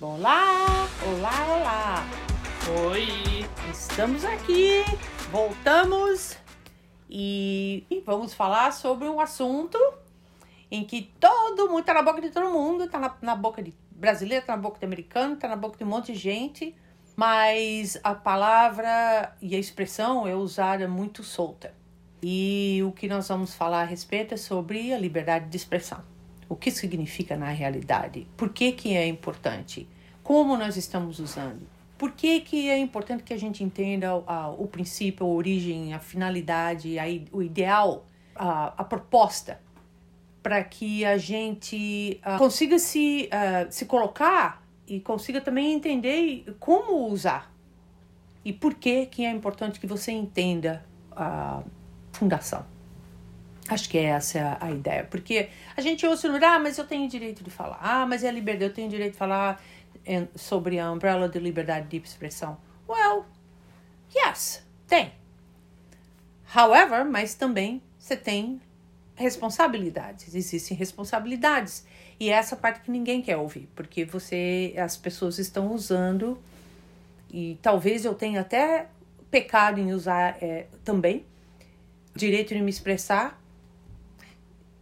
Olá, 0.00 0.88
olá, 1.06 1.46
olá. 1.56 2.06
Oi! 2.90 3.46
Estamos 3.70 4.24
aqui, 4.24 4.84
voltamos 5.30 6.36
e, 7.08 7.86
e 7.88 8.00
vamos 8.00 8.34
falar 8.34 8.72
sobre 8.72 9.08
um 9.08 9.20
assunto 9.20 9.78
em 10.68 10.84
que 10.84 11.14
todo 11.20 11.70
mundo 11.70 11.84
tá 11.84 11.94
na 11.94 12.02
boca 12.02 12.20
de 12.20 12.30
todo 12.30 12.50
mundo, 12.50 12.88
tá 12.88 12.98
na, 12.98 13.14
na 13.22 13.36
boca 13.36 13.62
de 13.62 13.72
brasileiro, 13.92 14.44
tá 14.44 14.56
na 14.56 14.62
boca 14.62 14.80
de 14.80 14.84
americano, 14.84 15.36
tá 15.36 15.46
na 15.46 15.54
boca 15.54 15.78
de 15.78 15.84
um 15.84 15.86
monte 15.86 16.12
de 16.12 16.18
gente, 16.18 16.74
mas 17.14 17.96
a 18.02 18.16
palavra 18.16 19.32
e 19.40 19.54
a 19.54 19.58
expressão 19.60 20.26
é 20.26 20.34
usada 20.34 20.88
muito 20.88 21.22
solta. 21.22 21.72
E 22.20 22.80
o 22.84 22.90
que 22.90 23.06
nós 23.06 23.28
vamos 23.28 23.54
falar 23.54 23.82
a 23.82 23.86
respeito 23.86 24.34
é 24.34 24.36
sobre 24.36 24.92
a 24.92 24.98
liberdade 24.98 25.48
de 25.48 25.56
expressão. 25.56 26.13
O 26.48 26.56
que 26.56 26.70
significa 26.70 27.36
na 27.36 27.48
realidade? 27.48 28.26
Por 28.36 28.50
que, 28.50 28.72
que 28.72 28.96
é 28.96 29.06
importante? 29.06 29.88
Como 30.22 30.56
nós 30.56 30.76
estamos 30.76 31.18
usando? 31.18 31.66
Por 31.96 32.12
que, 32.12 32.40
que 32.40 32.68
é 32.68 32.78
importante 32.78 33.22
que 33.22 33.32
a 33.32 33.38
gente 33.38 33.62
entenda 33.62 34.10
a, 34.26 34.50
o 34.50 34.66
princípio, 34.66 35.24
a 35.24 35.28
origem, 35.28 35.94
a 35.94 35.98
finalidade, 35.98 36.98
a, 36.98 37.04
o 37.32 37.42
ideal, 37.42 38.04
a, 38.34 38.74
a 38.76 38.84
proposta, 38.84 39.60
para 40.42 40.62
que 40.62 41.04
a 41.04 41.16
gente 41.16 42.20
uh, 42.26 42.36
consiga 42.36 42.78
se, 42.78 43.30
uh, 43.32 43.72
se 43.72 43.86
colocar 43.86 44.62
e 44.86 45.00
consiga 45.00 45.40
também 45.40 45.72
entender 45.72 46.56
como 46.60 47.08
usar 47.08 47.54
e 48.44 48.52
por 48.52 48.74
que, 48.74 49.06
que 49.06 49.24
é 49.24 49.30
importante 49.30 49.80
que 49.80 49.86
você 49.86 50.12
entenda 50.12 50.84
a 51.12 51.62
fundação. 52.12 52.73
Acho 53.68 53.88
que 53.88 53.96
essa 53.96 54.38
é 54.38 54.56
a 54.60 54.70
ideia, 54.70 55.04
porque 55.04 55.48
a 55.74 55.80
gente 55.80 56.06
ouve, 56.06 56.28
ah, 56.44 56.58
mas 56.58 56.76
eu 56.76 56.86
tenho 56.86 57.08
direito 57.08 57.42
de 57.42 57.50
falar, 57.50 57.78
ah, 57.80 58.06
mas 58.06 58.22
é 58.22 58.30
liberdade, 58.30 58.70
eu 58.70 58.74
tenho 58.74 58.90
direito 58.90 59.12
de 59.12 59.18
falar 59.18 59.62
sobre 60.34 60.78
a 60.78 60.92
umbrella 60.92 61.28
de 61.28 61.38
liberdade 61.38 61.88
de 61.88 61.96
expressão. 61.96 62.58
Well, 62.86 63.24
yes, 64.14 64.62
tem. 64.86 65.12
However, 66.54 67.04
mas 67.04 67.34
também 67.34 67.82
você 67.98 68.16
tem 68.16 68.60
responsabilidades, 69.14 70.34
existem 70.34 70.76
responsabilidades. 70.76 71.86
E 72.20 72.28
é 72.28 72.32
essa 72.32 72.56
parte 72.56 72.80
que 72.80 72.90
ninguém 72.90 73.22
quer 73.22 73.36
ouvir, 73.36 73.68
porque 73.74 74.04
você, 74.04 74.74
as 74.76 74.96
pessoas 74.96 75.38
estão 75.38 75.72
usando, 75.72 76.38
e 77.30 77.58
talvez 77.62 78.04
eu 78.04 78.14
tenha 78.14 78.42
até 78.42 78.88
pecado 79.30 79.80
em 79.80 79.92
usar 79.92 80.36
é, 80.42 80.66
também, 80.84 81.24
direito 82.14 82.54
de 82.54 82.60
me 82.60 82.70
expressar, 82.70 83.42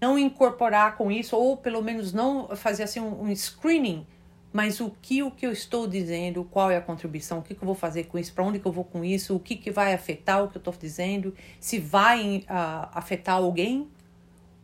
não 0.03 0.19
incorporar 0.19 0.97
com 0.97 1.12
isso, 1.12 1.36
ou 1.36 1.56
pelo 1.56 1.81
menos 1.81 2.12
não 2.12 2.48
fazer 2.56 2.83
assim 2.83 2.98
um, 2.98 3.22
um 3.22 3.36
screening, 3.36 4.05
mas 4.53 4.81
o 4.81 4.91
que 5.00 5.22
o 5.22 5.31
que 5.31 5.47
eu 5.47 5.53
estou 5.53 5.86
dizendo, 5.86 6.42
qual 6.50 6.72
é 6.72 6.77
a 6.77 6.81
contribuição, 6.81 7.39
o 7.39 7.42
que, 7.42 7.55
que 7.55 7.62
eu 7.62 7.67
vou 7.67 7.77
fazer 7.77 8.05
com 8.05 8.19
isso, 8.19 8.34
para 8.34 8.42
onde 8.42 8.58
que 8.58 8.67
eu 8.67 8.73
vou 8.73 8.84
com 8.84 9.05
isso, 9.05 9.36
o 9.36 9.39
que, 9.39 9.55
que 9.55 9.70
vai 9.70 9.95
afetar 9.95 10.42
o 10.42 10.48
que 10.48 10.56
eu 10.56 10.58
estou 10.58 10.75
dizendo, 10.77 11.33
se 11.61 11.78
vai 11.78 12.39
uh, 12.39 12.89
afetar 12.92 13.36
alguém 13.36 13.89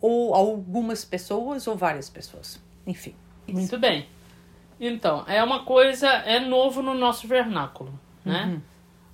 ou 0.00 0.34
algumas 0.34 1.04
pessoas 1.04 1.68
ou 1.68 1.76
várias 1.76 2.10
pessoas. 2.10 2.60
Enfim. 2.84 3.14
Isso. 3.46 3.56
Muito 3.56 3.78
bem. 3.78 4.08
Então, 4.80 5.24
é 5.28 5.42
uma 5.42 5.64
coisa, 5.64 6.08
é 6.08 6.40
novo 6.40 6.82
no 6.82 6.94
nosso 6.94 7.28
vernáculo, 7.28 7.98
né? 8.24 8.44
Uhum. 8.44 8.60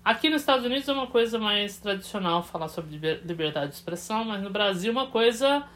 Aqui 0.03 0.29
nos 0.29 0.43
Estados 0.43 0.65
Unidos 0.65 0.89
é 0.89 0.93
uma 0.93 1.07
coisa 1.07 1.39
mais 1.39 1.79
tradicional 1.79 2.43
falar 2.43 2.69
sobre 2.69 3.21
liberdade 3.25 3.69
de 3.69 3.75
expressão, 3.75 4.25
mas 4.25 4.43
no 4.43 4.51
Brasil 4.51 4.91
é 4.91 4.93
uma 4.93 5.07
coisa 5.07 5.67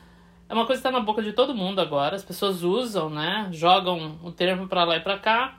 é 0.48 0.54
uma 0.54 0.64
coisa 0.64 0.80
que 0.80 0.88
está 0.88 0.90
na 0.90 1.04
boca 1.04 1.22
de 1.22 1.32
todo 1.32 1.54
mundo 1.54 1.80
agora. 1.80 2.16
As 2.16 2.24
pessoas 2.24 2.62
usam, 2.62 3.10
né? 3.10 3.48
Jogam 3.52 4.18
o 4.22 4.32
termo 4.32 4.66
para 4.66 4.84
lá 4.84 4.96
e 4.96 5.00
para 5.00 5.18
cá. 5.18 5.58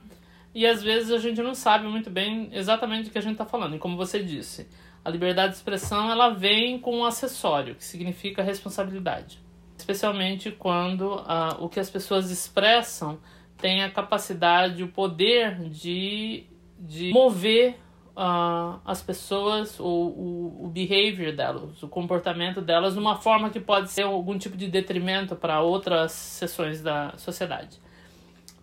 E 0.53 0.65
às 0.65 0.81
vezes 0.81 1.11
a 1.11 1.19
gente 1.19 1.41
não 1.41 1.53
sabe 1.53 1.87
muito 1.87 2.09
bem 2.09 2.49
exatamente 2.51 3.09
o 3.09 3.11
que 3.11 3.17
a 3.19 3.21
gente 3.21 3.33
está 3.33 3.45
falando. 3.45 3.75
E 3.75 3.79
como 3.79 3.95
você 3.95 4.23
disse, 4.23 4.67
a 5.05 5.09
liberdade 5.09 5.51
de 5.51 5.57
expressão 5.57 6.09
ela 6.09 6.29
vem 6.29 6.79
com 6.79 6.97
um 6.97 7.05
acessório, 7.05 7.75
que 7.75 7.85
significa 7.85 8.41
responsabilidade. 8.41 9.39
Especialmente 9.77 10.51
quando 10.51 11.17
uh, 11.17 11.63
o 11.63 11.69
que 11.69 11.79
as 11.79 11.89
pessoas 11.89 12.31
expressam 12.31 13.19
tem 13.57 13.83
a 13.83 13.91
capacidade, 13.91 14.83
o 14.83 14.87
poder 14.87 15.69
de, 15.69 16.45
de 16.79 17.11
mover 17.11 17.77
uh, 18.19 18.81
as 18.85 19.01
pessoas, 19.01 19.79
o, 19.79 19.85
o, 19.85 20.65
o 20.65 20.67
behavior 20.67 21.33
delas, 21.33 21.81
o 21.81 21.87
comportamento 21.87 22.59
delas, 22.59 22.93
de 22.93 22.99
uma 22.99 23.15
forma 23.15 23.49
que 23.49 23.61
pode 23.61 23.89
ser 23.89 24.03
algum 24.03 24.37
tipo 24.37 24.57
de 24.57 24.67
detrimento 24.67 25.37
para 25.37 25.61
outras 25.61 26.11
seções 26.11 26.81
da 26.81 27.13
sociedade. 27.17 27.79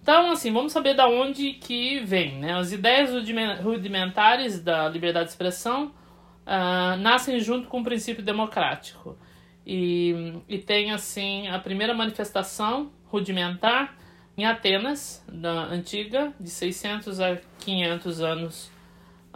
Então, 0.02 0.30
assim, 0.30 0.52
vamos 0.52 0.72
saber 0.72 0.94
da 0.94 1.08
onde 1.08 1.54
que 1.54 2.00
vem, 2.00 2.38
né? 2.38 2.52
As 2.52 2.70
ideias 2.70 3.10
rudimentares 3.60 4.62
da 4.62 4.88
liberdade 4.88 5.26
de 5.26 5.30
expressão 5.32 5.86
uh, 5.86 6.96
nascem 7.00 7.40
junto 7.40 7.66
com 7.66 7.80
o 7.80 7.84
princípio 7.84 8.22
democrático. 8.22 9.18
E, 9.66 10.34
e 10.48 10.58
tem, 10.58 10.92
assim, 10.92 11.48
a 11.48 11.58
primeira 11.58 11.92
manifestação 11.92 12.92
rudimentar 13.06 13.96
em 14.38 14.44
Atenas, 14.44 15.24
da 15.26 15.64
antiga, 15.64 16.32
de 16.38 16.50
600 16.50 17.18
a 17.18 17.38
500 17.58 18.20
anos 18.20 18.75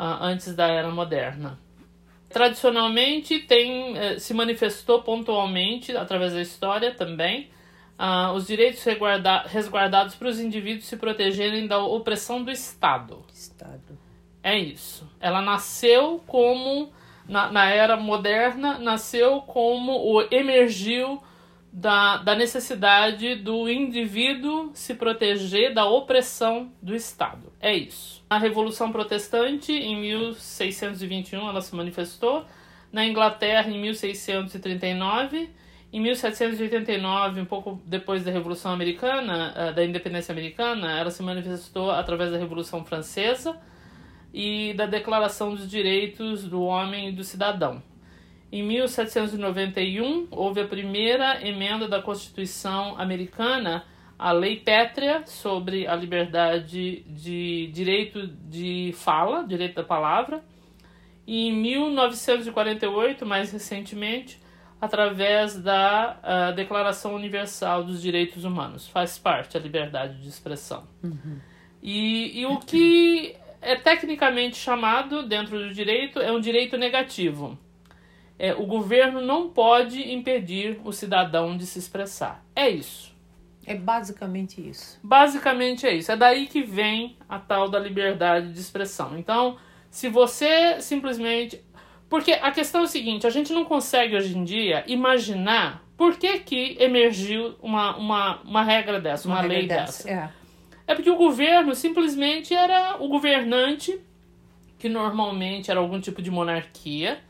antes 0.03 0.55
da 0.55 0.67
Era 0.67 0.91
Moderna. 0.91 1.59
Tradicionalmente, 2.29 3.41
tem, 3.41 3.99
eh, 3.99 4.19
se 4.19 4.33
manifestou 4.33 5.03
pontualmente, 5.03 5.97
através 5.97 6.33
da 6.33 6.41
história 6.41 6.95
também, 6.95 7.51
uh, 7.99 8.33
os 8.35 8.47
direitos 8.47 8.85
resguardados 9.47 10.15
para 10.15 10.29
os 10.29 10.39
indivíduos 10.39 10.87
se 10.87 10.97
protegerem 10.97 11.67
da 11.67 11.79
opressão 11.79 12.43
do 12.43 12.51
Estado. 12.51 13.25
Estado. 13.35 13.99
É 14.43 14.57
isso. 14.57 15.11
Ela 15.21 15.43
nasceu 15.43 16.23
como, 16.27 16.93
na, 17.29 17.51
na 17.51 17.69
era 17.69 17.97
moderna, 17.97 18.79
nasceu 18.79 19.41
como 19.43 19.93
o 19.93 20.23
emergiu 20.31 21.21
da, 21.73 22.17
da 22.19 22.35
necessidade 22.35 23.37
do 23.37 23.69
indivíduo 23.69 24.71
se 24.75 24.95
proteger 24.95 25.73
da 25.73 25.87
opressão 25.87 26.73
do 26.83 26.95
Estado. 26.95 27.53
É 27.61 27.75
isso. 27.75 28.25
A 28.29 28.39
Revolução 28.39 28.91
Protestante, 28.91 29.73
em 29.73 30.01
1621, 30.01 31.49
ela 31.49 31.61
se 31.61 31.75
manifestou. 31.75 32.45
Na 32.93 33.07
Inglaterra, 33.07 33.71
em 33.71 33.81
1639. 33.81 35.51
Em 35.93 36.01
1789, 36.01 37.41
um 37.41 37.45
pouco 37.45 37.81
depois 37.85 38.25
da 38.25 38.31
Revolução 38.31 38.71
Americana, 38.71 39.53
eh, 39.57 39.73
da 39.73 39.85
Independência 39.85 40.31
Americana, 40.31 40.97
ela 40.97 41.11
se 41.11 41.21
manifestou 41.21 41.91
através 41.91 42.31
da 42.31 42.39
Revolução 42.39 42.85
Francesa 42.85 43.57
e 44.33 44.73
da 44.75 44.87
Declaração 44.87 45.53
dos 45.53 45.69
Direitos 45.69 46.45
do 46.45 46.63
Homem 46.63 47.09
e 47.09 47.13
do 47.13 47.25
Cidadão. 47.25 47.83
Em 48.53 48.65
1791, 48.65 50.27
houve 50.33 50.61
a 50.61 50.67
primeira 50.67 51.47
emenda 51.47 51.87
da 51.87 52.03
Constituição 52.03 52.99
Americana, 52.99 53.85
a 54.19 54.33
Lei 54.33 54.57
Pétrea 54.57 55.23
sobre 55.25 55.87
a 55.87 55.95
liberdade 55.95 57.03
de 57.03 57.69
direito 57.69 58.27
de 58.27 58.93
fala, 58.97 59.45
direito 59.45 59.77
da 59.77 59.85
palavra. 59.85 60.43
E 61.25 61.47
em 61.47 61.53
1948, 61.53 63.25
mais 63.25 63.53
recentemente, 63.53 64.41
através 64.81 65.57
da 65.57 66.19
uh, 66.51 66.55
Declaração 66.57 67.15
Universal 67.15 67.85
dos 67.85 68.03
Direitos 68.03 68.45
Humanos. 68.45 68.89
Faz 68.89 69.17
parte 69.17 69.57
a 69.57 69.61
liberdade 69.61 70.21
de 70.21 70.29
expressão. 70.29 70.89
Uhum. 71.05 71.39
E, 71.81 72.41
e 72.41 72.47
o 72.47 72.59
que 72.59 73.37
é 73.63 73.77
tecnicamente 73.77 74.57
chamado, 74.57 75.23
dentro 75.23 75.57
do 75.57 75.73
direito, 75.73 76.19
é 76.19 76.33
um 76.33 76.41
direito 76.41 76.77
negativo 76.77 77.57
é, 78.41 78.55
o 78.55 78.65
governo 78.65 79.21
não 79.21 79.51
pode 79.51 80.11
impedir 80.11 80.81
o 80.83 80.93
cidadão 80.93 81.59
de 81.59 81.67
se 81.67 81.79
expressar. 81.79 82.43
É 82.57 82.71
isso. 82.71 83.15
É 83.67 83.75
basicamente 83.75 84.67
isso. 84.67 84.99
Basicamente 85.03 85.87
é 85.87 85.95
isso. 85.95 86.11
É 86.11 86.17
daí 86.17 86.47
que 86.47 86.63
vem 86.63 87.19
a 87.29 87.39
tal 87.39 87.69
da 87.69 87.79
liberdade 87.79 88.51
de 88.51 88.59
expressão. 88.59 89.19
Então, 89.19 89.59
se 89.91 90.09
você 90.09 90.81
simplesmente. 90.81 91.63
Porque 92.09 92.33
a 92.33 92.51
questão 92.51 92.81
é 92.81 92.85
o 92.85 92.89
seguinte: 92.89 93.27
a 93.27 93.31
gente 93.31 93.53
não 93.53 93.67
consegue 93.67 94.17
hoje 94.17 94.37
em 94.37 94.43
dia 94.43 94.85
imaginar 94.87 95.85
por 95.95 96.17
que, 96.17 96.39
que 96.39 96.79
emergiu 96.81 97.57
uma, 97.61 97.95
uma, 97.99 98.41
uma 98.41 98.65
regra 98.65 98.99
dessa, 98.99 99.29
uma, 99.29 99.41
uma 99.41 99.47
lei 99.47 99.67
dessa. 99.67 100.09
dessa. 100.09 100.11
É. 100.11 100.31
é 100.87 100.95
porque 100.95 101.11
o 101.11 101.17
governo 101.17 101.75
simplesmente 101.75 102.55
era 102.55 102.97
o 102.99 103.07
governante, 103.07 104.01
que 104.79 104.89
normalmente 104.89 105.71
era 105.71 105.79
algum 105.79 106.01
tipo 106.01 106.23
de 106.23 106.31
monarquia 106.31 107.21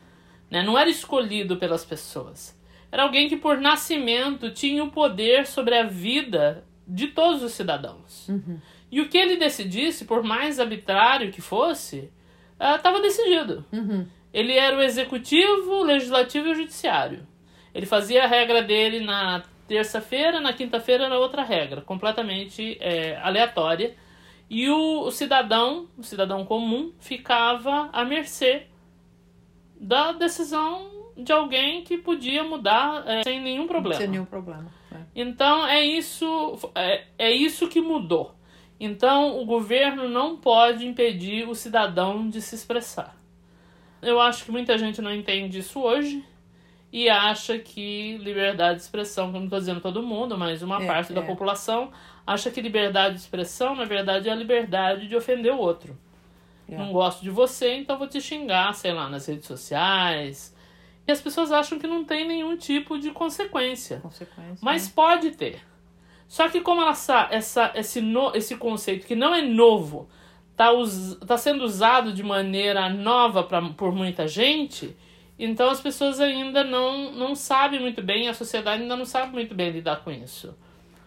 né? 0.51 0.63
Não 0.63 0.79
era 0.79 0.91
escolhido 0.91 1.57
pelas 1.57 1.85
pessoas. 1.85 2.59
Era 2.91 3.05
alguém 3.05 3.29
que, 3.29 3.37
por 3.37 3.59
nascimento, 3.59 4.51
tinha 4.51 4.83
o 4.83 4.91
poder 4.91 5.47
sobre 5.47 5.77
a 5.77 5.85
vida 5.85 6.65
de 6.87 7.09
todos 7.09 7.43
os 7.43 7.53
cidadãos. 7.53 8.29
Uhum. 8.29 8.59
E 8.91 9.01
o 9.01 9.09
que 9.09 9.17
ele 9.17 9.37
decidisse, 9.37 10.05
por 10.05 10.25
mais 10.25 10.59
arbitrário 10.59 11.31
que 11.31 11.41
fosse, 11.41 12.11
estava 12.59 12.99
uh, 12.99 13.03
decidido. 13.03 13.65
Uhum. 13.73 14.07
Ele 14.33 14.57
era 14.57 14.77
o 14.77 14.83
executivo, 14.83 15.71
o 15.71 15.85
legislativo 15.85 16.49
e 16.49 16.53
o 16.53 16.55
judiciário. 16.55 17.27
Ele 17.73 17.87
fazia 17.87 18.25
a 18.25 18.27
regra 18.27 18.63
dele 18.63 19.01
na 19.01 19.45
terça-feira, 19.69 20.41
na 20.41 20.53
quinta-feira 20.53 21.05
era 21.05 21.19
outra 21.19 21.45
regra, 21.45 21.81
completamente 21.81 22.77
é, 22.81 23.17
aleatória. 23.19 23.95
E 24.49 24.69
o, 24.69 25.03
o 25.03 25.11
cidadão, 25.13 25.89
o 25.97 26.03
cidadão 26.03 26.45
comum, 26.45 26.93
ficava 26.99 27.89
à 27.93 28.05
mercê 28.05 28.67
da 29.81 30.13
decisão 30.13 30.91
de 31.17 31.33
alguém 31.33 31.83
que 31.83 31.97
podia 31.97 32.45
mudar 32.45 33.03
é, 33.07 33.23
sem 33.23 33.41
nenhum 33.41 33.67
problema. 33.67 33.97
Sem 33.97 34.09
nenhum 34.09 34.27
problema. 34.27 34.67
É. 34.93 34.99
Então 35.17 35.67
é 35.67 35.83
isso, 35.83 36.59
é, 36.75 37.05
é 37.19 37.33
isso 37.33 37.67
que 37.67 37.81
mudou. 37.81 38.35
Então 38.79 39.41
o 39.41 39.45
governo 39.47 40.09
não 40.09 40.37
pode 40.37 40.87
impedir 40.87 41.49
o 41.49 41.55
cidadão 41.55 42.29
de 42.29 42.41
se 42.43 42.55
expressar. 42.55 43.17
Eu 44.03 44.21
acho 44.21 44.45
que 44.45 44.51
muita 44.51 44.79
gente 44.79 45.03
não 45.03 45.13
entende 45.13 45.59
isso 45.59 45.81
hoje 45.81 46.25
e 46.93 47.09
acha 47.09 47.59
que 47.59 48.17
liberdade 48.19 48.77
de 48.77 48.83
expressão, 48.83 49.31
como 49.31 49.45
estou 49.45 49.59
dizendo 49.59 49.81
todo 49.81 50.03
mundo, 50.03 50.37
mas 50.37 50.63
uma 50.63 50.83
É, 50.83 50.87
parte 50.87 51.13
da 51.13 51.21
é. 51.21 51.27
população 51.27 51.91
acha 52.27 52.51
que 52.51 52.61
liberdade 52.61 53.15
de 53.15 53.21
expressão, 53.21 53.75
na 53.75 53.85
verdade, 53.85 54.29
é 54.29 54.33
a 54.33 54.35
liberdade 54.35 55.09
de 55.09 55.17
ofender 55.17 55.53
o 55.53 55.59
outro. 55.59 55.97
É. 56.71 56.77
Não 56.77 56.93
gosto 56.93 57.23
de 57.23 57.31
você, 57.31 57.75
então 57.77 57.99
vou 57.99 58.07
te 58.07 58.21
xingar, 58.21 58.75
sei 58.75 58.93
lá, 58.93 59.09
nas 59.09 59.27
redes 59.27 59.47
sociais. 59.47 60.55
E 61.07 61.13
as 61.13 61.21
pessoas 61.21 61.51
acham 61.51 61.79
que 61.79 61.87
não 61.87 62.05
tem 62.05 62.27
nenhum 62.27 62.57
tipo 62.57 62.99
de 62.99 63.11
consequência. 63.11 63.99
Consequência. 64.01 64.59
Mas 64.61 64.87
né? 64.87 64.93
pode 64.95 65.31
ter. 65.33 65.61
Só 66.29 66.49
que 66.49 66.61
como 66.61 66.81
ela, 66.81 66.95
sa- 66.95 67.29
essa, 67.31 67.73
esse, 67.75 68.01
no, 68.01 68.35
esse 68.37 68.57
conceito 68.57 69.07
que 69.07 69.17
não 69.17 69.35
é 69.35 69.43
novo 69.43 70.09
está 70.53 70.73
us, 70.73 71.19
tá 71.27 71.37
sendo 71.37 71.65
usado 71.65 72.13
de 72.13 72.23
maneira 72.23 72.89
nova 72.89 73.43
pra, 73.43 73.61
por 73.71 73.93
muita 73.93 74.29
gente, 74.29 74.97
então 75.39 75.71
as 75.71 75.81
pessoas 75.81 76.21
ainda 76.21 76.63
não, 76.63 77.13
não 77.13 77.35
sabem 77.35 77.81
muito 77.81 78.03
bem, 78.03 78.29
a 78.29 78.35
sociedade 78.35 78.83
ainda 78.83 78.95
não 78.95 79.07
sabe 79.07 79.33
muito 79.33 79.55
bem 79.55 79.71
lidar 79.71 80.05
com 80.05 80.11
isso. 80.11 80.55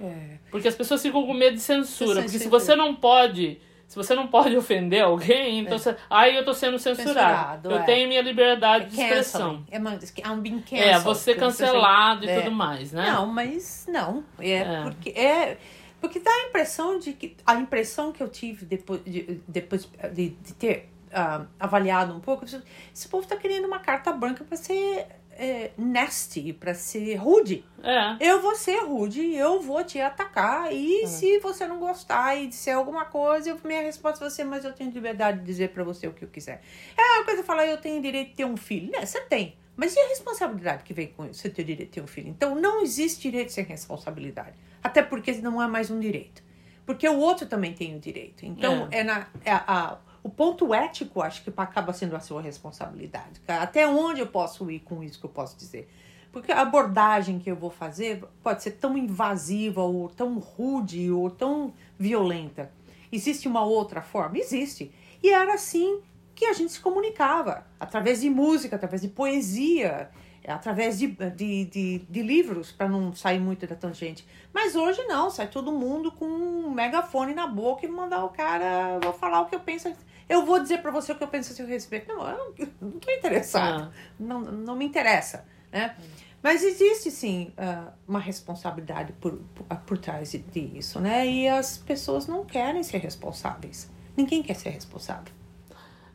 É. 0.02 0.40
Porque 0.52 0.68
as 0.68 0.76
pessoas 0.76 1.02
ficam 1.02 1.26
com 1.26 1.34
medo 1.34 1.54
de 1.54 1.62
censura. 1.62 2.22
Porque 2.22 2.40
se 2.40 2.50
você 2.50 2.76
não 2.76 2.94
pode. 2.96 3.60
Se 3.94 3.96
você 3.96 4.16
não 4.16 4.26
pode 4.26 4.58
ofender 4.58 5.04
alguém, 5.04 5.60
então 5.60 5.78
você. 5.78 5.96
Aí 6.10 6.36
eu 6.36 6.44
tô 6.44 6.52
sendo 6.52 6.80
censurado. 6.80 7.14
Censurado, 7.14 7.70
eu 7.70 7.78
é. 7.78 7.84
tenho 7.84 8.08
minha 8.08 8.24
liberdade 8.24 8.88
de 8.90 9.00
expressão. 9.00 9.64
É, 9.70 9.78
man- 9.78 10.00
I'm 10.26 10.42
being 10.42 10.62
canceled. 10.62 10.90
É, 10.90 10.98
você 10.98 11.36
Porque 11.36 11.46
você- 11.46 11.64
cancelado 11.64 12.26
e 12.26 12.30
é. 12.30 12.40
tudo 12.42 12.52
mais, 12.52 12.92
né? 12.92 13.12
Não, 13.12 13.28
mas 13.28 13.86
não. 13.88 14.24
É, 14.40 14.50
É. 14.58 14.82
porque 14.82 15.10
é 15.12 15.58
porque 16.02 16.20
dá 16.20 16.32
a 16.32 16.48
impressão 16.50 16.98
de 16.98 17.14
que 17.14 17.38
a 17.46 17.54
impressão 17.54 18.12
que 18.12 18.24
eu 18.24 18.28
tive 18.30 18.66
depois 18.66 19.00
de, 19.06 19.40
depois 19.48 19.88
de, 20.12 20.30
de 20.30 20.54
ter 20.56 20.90
ah, 21.14 21.46
avaliado 21.60 22.16
um 22.16 22.20
pouco, 22.20 22.46
esse 22.46 23.08
povo 23.08 23.28
tá 23.28 23.38
querendo 23.38 23.66
uma 23.68 23.78
carta 23.78 24.12
branca 24.12 24.44
para 24.44 24.58
ser 24.58 25.06
é, 25.38 25.72
nasty, 25.78 26.54
para 26.54 26.74
ser 26.74 27.16
rude. 27.16 27.66
É. 27.84 28.18
Eu 28.20 28.42
vou 28.42 28.56
ser 28.56 28.80
rude, 28.84 29.34
eu 29.36 29.60
vou 29.62 29.84
te 29.84 30.00
atacar. 30.00 30.72
E 30.74 31.08
se 31.08 31.40
você 31.40 31.68
não 31.68 31.80
gostar 31.80 32.36
e 32.36 32.48
disser 32.48 32.76
alguma 32.76 33.06
coisa, 33.06 33.50
eu- 33.50 33.60
minha 33.64 33.82
resposta 33.82 34.20
vai 34.20 34.30
ser: 34.30 34.44
Mas 34.44 34.64
eu 34.66 34.74
tenho 34.74 34.92
liberdade 34.92 35.40
de 35.40 35.46
dizer 35.46 35.70
pra 35.70 35.84
você 35.84 36.08
o 36.08 36.14
que 36.14 36.24
eu 36.24 36.30
quiser. 36.30 36.62
É 36.98 37.02
uma 37.18 37.26
coisa 37.26 37.44
falar: 37.44 37.66
Eu 37.66 37.78
tenho 37.78 38.02
direito 38.02 38.30
de 38.30 38.36
ter 38.36 38.46
um 38.46 38.58
filho. 38.58 38.92
Né? 38.92 39.06
Você 39.06 39.22
tem. 39.22 39.58
Mas 39.76 39.96
e 39.96 40.00
a 40.00 40.08
responsabilidade 40.10 40.84
que 40.84 40.94
vem 40.94 41.08
com 41.08 41.26
isso? 41.26 41.42
Você 41.42 41.50
ter 41.50 41.64
o 41.64 41.66
direito 41.66 41.90
de 41.90 41.94
ter 41.96 42.02
um 42.02 42.08
filho. 42.08 42.30
Então 42.30 42.54
não 42.56 42.82
existe 42.84 43.22
direito 43.30 43.52
sem 43.52 43.64
responsabilidade. 43.64 44.54
Até 44.84 45.02
porque 45.02 45.32
não 45.34 45.62
é 45.62 45.68
mais 45.68 45.90
um 45.90 46.00
direito. 46.00 46.44
Porque 46.86 47.08
o 47.10 47.18
outro 47.18 47.48
também 47.48 47.74
tem 47.74 47.96
o 47.96 48.00
direito. 48.00 48.46
Então 48.46 48.88
é, 48.92 49.04
na. 49.04 49.28
É 49.44 49.52
a, 49.52 49.98
o 50.24 50.30
ponto 50.30 50.74
ético, 50.74 51.22
acho 51.22 51.44
que 51.44 51.52
acaba 51.58 51.92
sendo 51.92 52.16
a 52.16 52.20
sua 52.22 52.42
responsabilidade. 52.42 53.42
Até 53.46 53.86
onde 53.86 54.22
eu 54.22 54.28
posso 54.28 54.72
ir 54.72 54.80
com 54.80 55.04
isso 55.04 55.20
que 55.20 55.26
eu 55.26 55.30
posso 55.30 55.58
dizer? 55.58 55.92
Porque 56.32 56.52
a 56.52 56.62
abordagem 56.62 57.38
que 57.38 57.52
eu 57.52 57.56
vou 57.56 57.70
fazer 57.70 58.24
pode 58.42 58.64
ser 58.64 58.72
tão 58.72 58.98
invasiva, 58.98 59.82
ou 59.82 60.10
tão 60.10 60.40
rude, 60.40 61.12
ou 61.12 61.30
tão 61.30 61.74
violenta. 62.00 62.72
Existe 63.12 63.48
uma 63.48 63.64
outra 63.64 64.02
forma? 64.02 64.38
Existe. 64.40 64.92
E 65.22 65.30
era 65.30 65.54
assim 65.54 66.02
que 66.34 66.46
a 66.46 66.54
gente 66.54 66.72
se 66.72 66.80
comunicava 66.80 67.68
através 67.80 68.22
de 68.22 68.30
música, 68.30 68.78
através 68.78 69.02
de 69.02 69.10
poesia, 69.10 70.10
através 70.48 70.98
de, 70.98 71.08
de, 71.08 71.66
de, 71.66 72.00
de 72.00 72.22
livros, 72.24 72.72
para 72.72 72.90
não 72.90 73.14
sair 73.14 73.40
muito 73.40 73.68
da 73.68 73.76
tangente. 73.76 74.28
Mas 74.52 74.76
hoje 74.76 75.04
não, 75.04 75.30
sai 75.30 75.48
todo 75.48 75.72
mundo 75.72 76.12
com 76.12 76.26
um 76.26 76.72
megafone 76.72 77.34
na 77.34 77.46
boca 77.46 77.86
e 77.86 77.90
mandar 77.90 78.24
o 78.26 78.30
cara, 78.30 79.00
vou 79.02 79.14
falar 79.14 79.42
o 79.42 79.46
que 79.46 79.56
eu 79.56 79.60
penso. 79.60 79.94
Eu 80.28 80.46
vou 80.46 80.60
dizer 80.60 80.82
para 80.82 80.92
você 80.92 81.12
o 81.12 81.16
que 81.16 81.24
eu 81.24 81.28
penso 81.28 81.52
a 81.52 81.56
seu 81.56 81.68
respeito. 81.68 82.08
Não, 82.08 82.28
eu 82.28 82.38
não, 82.38 82.90
não 82.90 83.00
tô 83.00 83.12
interessado. 83.12 83.92
Não, 84.20 84.40
não 84.40 84.76
me 84.76 84.86
interessa, 84.86 85.46
né? 85.72 85.96
Mas 86.42 86.62
existe 86.62 87.10
sim 87.10 87.54
ah, 87.58 87.94
uma 88.06 88.20
responsabilidade 88.20 89.14
por, 89.14 89.40
por, 89.86 89.98
trás 89.98 90.32
disso, 90.52 91.00
né? 91.00 91.26
E 91.26 91.48
as 91.48 91.78
pessoas 91.78 92.28
não 92.28 92.44
querem 92.44 92.84
ser 92.84 92.98
responsáveis. 92.98 93.90
Ninguém 94.16 94.44
quer 94.44 94.56
ser 94.56 94.70
responsável. 94.70 95.34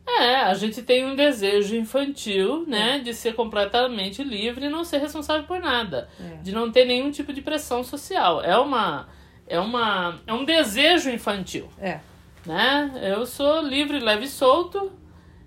É, 0.07 0.37
a 0.37 0.55
gente 0.55 0.83
tem 0.83 1.05
um 1.05 1.15
desejo 1.15 1.77
infantil, 1.77 2.65
né, 2.67 2.99
de 2.99 3.13
ser 3.13 3.35
completamente 3.35 4.25
livre 4.25 4.65
e 4.65 4.69
não 4.71 4.83
ser 4.83 4.99
responsável 4.99 5.45
por 5.45 5.61
nada, 5.61 6.09
É. 6.19 6.37
de 6.37 6.51
não 6.51 6.73
ter 6.73 6.87
nenhum 6.87 7.11
tipo 7.11 7.31
de 7.31 7.43
pressão 7.43 7.85
social. 7.85 8.43
É 8.43 8.57
uma 8.59 9.07
é 9.47 9.61
uma 9.61 10.19
é 10.27 10.33
um 10.33 10.45
desejo 10.45 11.11
infantil, 11.11 11.69
É. 11.79 12.01
né? 12.49 12.91
Eu 13.03 13.27
sou 13.27 13.61
livre, 13.61 14.01
leve 14.01 14.25
e 14.25 14.29
solto. 14.29 14.91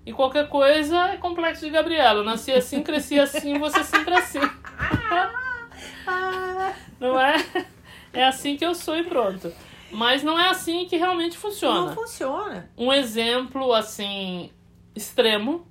E 0.06 0.12
qualquer 0.12 0.48
coisa 0.48 1.08
é 1.08 1.16
complexo 1.16 1.64
de 1.64 1.70
Gabriela. 1.70 2.20
Eu 2.20 2.24
nasci 2.24 2.52
assim, 2.52 2.82
cresci 2.82 3.18
assim, 3.18 3.58
você 3.58 3.82
sempre 3.82 4.14
assim. 4.14 4.38
Não 7.00 7.20
é? 7.20 7.44
É 8.12 8.24
assim 8.24 8.56
que 8.56 8.64
eu 8.64 8.74
sou 8.74 8.96
e 8.96 9.02
pronto. 9.02 9.52
Mas 9.90 10.22
não 10.22 10.38
é 10.38 10.48
assim 10.48 10.86
que 10.86 10.96
realmente 10.96 11.36
funciona. 11.36 11.86
não 11.86 11.94
funciona. 11.94 12.70
Um 12.78 12.92
exemplo 12.92 13.74
assim 13.74 14.50
extremo, 14.94 15.66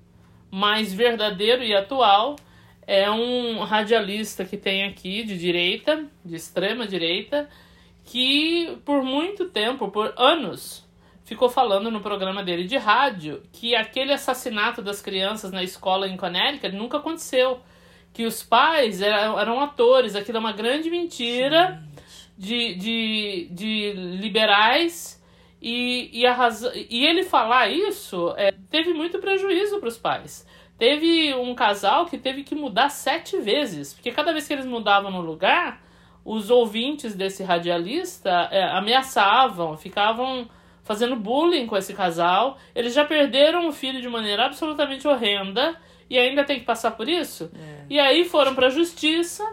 mas 0.51 0.93
verdadeiro 0.93 1.63
e 1.63 1.73
atual 1.73 2.35
é 2.85 3.09
um 3.09 3.63
radialista 3.63 4.43
que 4.43 4.57
tem 4.57 4.83
aqui 4.83 5.23
de 5.23 5.37
direita, 5.37 6.05
de 6.23 6.35
extrema 6.35 6.85
direita, 6.85 7.49
que 8.03 8.77
por 8.83 9.01
muito 9.01 9.45
tempo, 9.45 9.89
por 9.89 10.13
anos, 10.17 10.85
ficou 11.31 11.47
falando 11.47 11.89
no 11.89 12.01
programa 12.01 12.43
dele 12.43 12.65
de 12.65 12.75
rádio 12.75 13.41
que 13.53 13.73
aquele 13.73 14.11
assassinato 14.11 14.81
das 14.81 15.01
crianças 15.01 15.49
na 15.49 15.63
escola 15.63 16.05
em 16.05 16.17
Connecticut 16.17 16.75
nunca 16.75 16.97
aconteceu. 16.97 17.61
Que 18.11 18.25
os 18.25 18.43
pais 18.43 19.01
eram, 19.01 19.39
eram 19.39 19.61
atores, 19.61 20.13
aquilo 20.13 20.39
é 20.39 20.41
uma 20.41 20.51
grande 20.51 20.89
mentira 20.89 21.81
de, 22.37 22.75
de, 22.75 23.47
de 23.49 23.93
liberais 24.19 25.23
e, 25.61 26.09
e, 26.11 26.25
a 26.25 26.33
razão, 26.33 26.69
e 26.75 27.05
ele 27.05 27.23
falar 27.23 27.69
isso 27.69 28.33
é, 28.35 28.51
teve 28.69 28.93
muito 28.93 29.17
prejuízo 29.19 29.79
para 29.79 29.87
os 29.87 29.97
pais. 29.97 30.45
Teve 30.77 31.33
um 31.35 31.55
casal 31.55 32.07
que 32.07 32.17
teve 32.17 32.43
que 32.43 32.55
mudar 32.55 32.89
sete 32.89 33.37
vezes, 33.37 33.93
porque 33.93 34.11
cada 34.11 34.33
vez 34.33 34.45
que 34.45 34.51
eles 34.51 34.65
mudavam 34.65 35.09
no 35.09 35.21
lugar, 35.21 35.81
os 36.25 36.49
ouvintes 36.49 37.15
desse 37.15 37.41
radialista 37.41 38.49
é, 38.51 38.63
ameaçavam, 38.63 39.77
ficavam 39.77 40.49
fazendo 40.91 41.15
bullying 41.15 41.65
com 41.67 41.77
esse 41.77 41.93
casal. 41.93 42.57
Eles 42.75 42.93
já 42.93 43.05
perderam 43.05 43.67
o 43.67 43.71
filho 43.71 44.01
de 44.01 44.09
maneira 44.09 44.45
absolutamente 44.45 45.07
horrenda 45.07 45.77
e 46.09 46.19
ainda 46.19 46.43
tem 46.43 46.59
que 46.59 46.65
passar 46.65 46.91
por 46.91 47.07
isso. 47.07 47.49
É. 47.55 47.85
E 47.89 47.99
aí 47.99 48.25
foram 48.25 48.53
para 48.53 48.67
a 48.67 48.69
justiça 48.69 49.43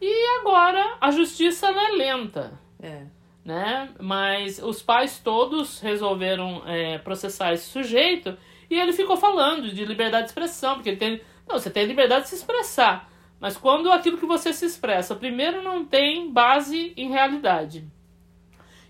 e 0.00 0.38
agora 0.40 0.96
a 1.00 1.10
justiça 1.10 1.66
é 1.68 1.90
lenta, 1.96 2.52
É. 2.80 3.02
né? 3.44 3.88
Mas 4.00 4.60
os 4.62 4.80
pais 4.80 5.18
todos 5.18 5.80
resolveram 5.80 6.62
é, 6.66 6.98
processar 6.98 7.52
esse 7.52 7.68
sujeito 7.68 8.36
e 8.70 8.78
ele 8.78 8.92
ficou 8.92 9.16
falando 9.16 9.72
de 9.72 9.84
liberdade 9.84 10.24
de 10.24 10.30
expressão, 10.30 10.74
porque 10.74 10.90
ele 10.90 10.96
tem. 10.98 11.20
Não, 11.48 11.58
você 11.58 11.70
tem 11.70 11.86
liberdade 11.86 12.24
de 12.24 12.28
se 12.28 12.36
expressar. 12.36 13.10
Mas 13.40 13.56
quando 13.56 13.90
aquilo 13.90 14.18
que 14.18 14.26
você 14.26 14.52
se 14.52 14.66
expressa, 14.66 15.14
primeiro, 15.14 15.62
não 15.62 15.84
tem 15.84 16.30
base 16.30 16.92
em 16.96 17.08
realidade. 17.10 17.86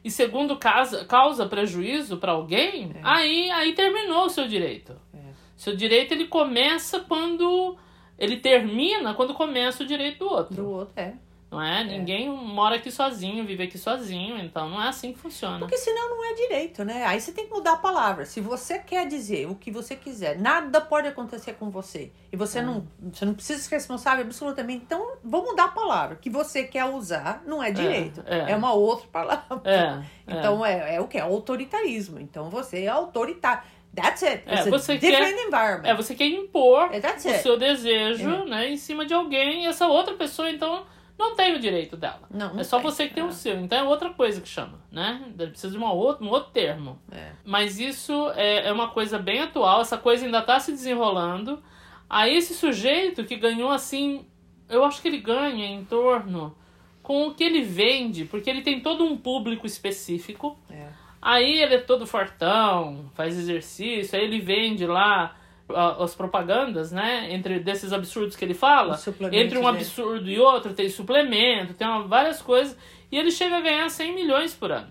E 0.04 0.10
segundo, 0.10 0.56
causa, 0.56 1.04
causa 1.04 1.46
prejuízo 1.46 2.16
para 2.18 2.32
alguém, 2.32 2.92
É. 2.94 3.00
aí, 3.02 3.50
aí 3.50 3.72
terminou 3.72 4.26
o 4.26 4.30
seu 4.30 4.46
direito. 4.46 4.94
É. 5.12 5.18
Seu 5.56 5.74
direito 5.76 6.12
ele 6.12 6.26
começa 6.26 7.00
quando. 7.00 7.76
Ele 8.18 8.36
termina 8.36 9.14
quando 9.14 9.34
começa 9.34 9.82
o 9.82 9.86
direito 9.86 10.20
do 10.20 10.28
outro. 10.30 10.54
Do 10.56 10.70
outro, 10.70 10.92
é. 10.96 11.14
Não 11.50 11.62
é? 11.62 11.82
Ninguém 11.82 12.28
mora 12.28 12.76
aqui 12.76 12.90
sozinho, 12.90 13.42
vive 13.46 13.62
aqui 13.64 13.78
sozinho, 13.78 14.38
então 14.38 14.68
não 14.68 14.82
é 14.82 14.88
assim 14.88 15.14
que 15.14 15.18
funciona. 15.18 15.58
Porque 15.58 15.78
senão 15.78 16.10
não 16.10 16.24
é 16.30 16.34
direito, 16.34 16.84
né? 16.84 17.06
Aí 17.06 17.18
você 17.18 17.32
tem 17.32 17.46
que 17.46 17.50
mudar 17.54 17.72
a 17.72 17.76
palavra. 17.78 18.26
Se 18.26 18.38
você 18.38 18.78
quer 18.78 19.06
dizer 19.08 19.48
o 19.48 19.54
que 19.54 19.70
você 19.70 19.96
quiser, 19.96 20.38
nada 20.38 20.78
pode 20.78 21.08
acontecer 21.08 21.54
com 21.54 21.70
você. 21.70 22.12
E 22.30 22.36
você, 22.36 22.60
não, 22.60 22.86
você 23.10 23.24
não 23.24 23.32
precisa 23.32 23.62
ser 23.62 23.76
responsável 23.76 24.24
absolutamente. 24.26 24.82
Então, 24.84 25.16
vamos 25.24 25.48
mudar 25.50 25.64
a 25.64 25.68
palavra. 25.68 26.16
Que 26.16 26.28
você 26.28 26.64
quer 26.64 26.84
usar 26.84 27.42
não 27.46 27.62
é 27.62 27.70
direito. 27.70 28.22
é. 28.26 28.52
É, 28.52 28.56
uma 28.56 28.74
outra 28.74 29.08
palavra. 29.10 29.60
É, 29.64 30.02
Então, 30.28 30.64
é. 30.66 30.96
É, 30.96 31.00
o 31.00 31.08
que? 31.08 31.16
É 31.16 31.22
autoritarismo. 31.22 32.20
Então, 32.20 32.50
você 32.50 32.84
é 32.84 32.88
autoritário. 32.88 33.62
That's 33.94 34.22
it. 34.22 34.42
É, 34.46 34.54
It's 34.56 34.66
a 34.66 34.70
você 34.70 34.98
different 34.98 35.34
quer- 35.34 35.46
environment. 35.46 35.88
É, 35.88 35.94
você 35.94 36.14
quer 36.14 36.26
impor 36.26 36.90
É, 36.92 36.98
o 36.98 37.42
seu 37.42 37.58
desejo 37.58 38.28
É. 38.28 38.44
né, 38.44 38.68
em 38.70 38.76
cima 38.76 39.06
de 39.06 39.14
alguém 39.14 39.64
e 39.64 39.66
essa 39.66 39.86
outra 39.88 40.12
pessoa, 40.14 40.50
então, 40.50 40.84
não 41.18 41.34
tem 41.34 41.56
o 41.56 41.58
direito 41.58 41.96
dela. 41.96 42.22
Não, 42.30 42.54
não 42.54 42.60
é 42.60 42.64
só 42.64 42.78
tem, 42.78 42.84
você 42.84 43.08
que 43.08 43.14
tem 43.14 43.24
é. 43.24 43.26
o 43.26 43.32
seu. 43.32 43.58
Então 43.58 43.78
é 43.78 43.82
outra 43.82 44.10
coisa 44.10 44.40
que 44.40 44.48
chama, 44.48 44.78
né? 44.90 45.32
Precisa 45.36 45.70
de 45.70 45.76
uma 45.76 45.92
outra, 45.92 46.24
um 46.24 46.28
outro 46.28 46.52
termo. 46.52 46.98
É. 47.10 47.32
Mas 47.44 47.80
isso 47.80 48.30
é, 48.36 48.68
é 48.68 48.72
uma 48.72 48.88
coisa 48.88 49.18
bem 49.18 49.40
atual, 49.40 49.80
essa 49.80 49.98
coisa 49.98 50.24
ainda 50.24 50.38
está 50.38 50.60
se 50.60 50.70
desenrolando. 50.70 51.60
Aí 52.08 52.36
esse 52.36 52.54
sujeito 52.54 53.24
que 53.24 53.36
ganhou 53.36 53.70
assim, 53.70 54.24
eu 54.68 54.84
acho 54.84 55.02
que 55.02 55.08
ele 55.08 55.18
ganha 55.18 55.66
em 55.66 55.84
torno 55.84 56.56
com 57.02 57.26
o 57.26 57.34
que 57.34 57.42
ele 57.42 57.62
vende, 57.62 58.24
porque 58.24 58.48
ele 58.48 58.62
tem 58.62 58.80
todo 58.80 59.04
um 59.04 59.16
público 59.16 59.66
específico. 59.66 60.58
É. 60.70 60.88
Aí 61.20 61.60
ele 61.60 61.74
é 61.74 61.78
todo 61.78 62.06
fortão, 62.06 63.10
faz 63.14 63.36
exercício, 63.36 64.16
aí 64.16 64.24
ele 64.24 64.38
vende 64.38 64.86
lá 64.86 65.36
as 65.74 66.14
propagandas, 66.14 66.90
né? 66.92 67.28
Entre 67.32 67.58
desses 67.60 67.92
absurdos 67.92 68.34
que 68.36 68.44
ele 68.44 68.54
fala. 68.54 68.94
Entre 69.32 69.58
um 69.58 69.62
dele. 69.62 69.76
absurdo 69.76 70.28
e 70.30 70.38
outro, 70.38 70.72
tem 70.72 70.88
suplemento, 70.88 71.74
tem 71.74 71.86
uma- 71.86 72.06
várias 72.06 72.40
coisas. 72.40 72.76
E 73.10 73.16
ele 73.18 73.30
chega 73.30 73.58
a 73.58 73.60
ganhar 73.60 73.88
100 73.88 74.14
milhões 74.14 74.54
por 74.54 74.70
ano. 74.72 74.88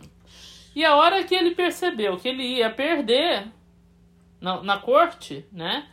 E 0.76 0.86
a 0.86 0.96
hora 0.96 1.24
que 1.24 1.34
ele 1.36 1.56
percebeu 1.56 2.18
que 2.18 2.28
ele 2.28 2.44
ia 2.44 2.70
perder 2.70 3.48
na, 4.40 4.62
na 4.62 4.78
corte, 4.78 5.46
né? 5.52 5.88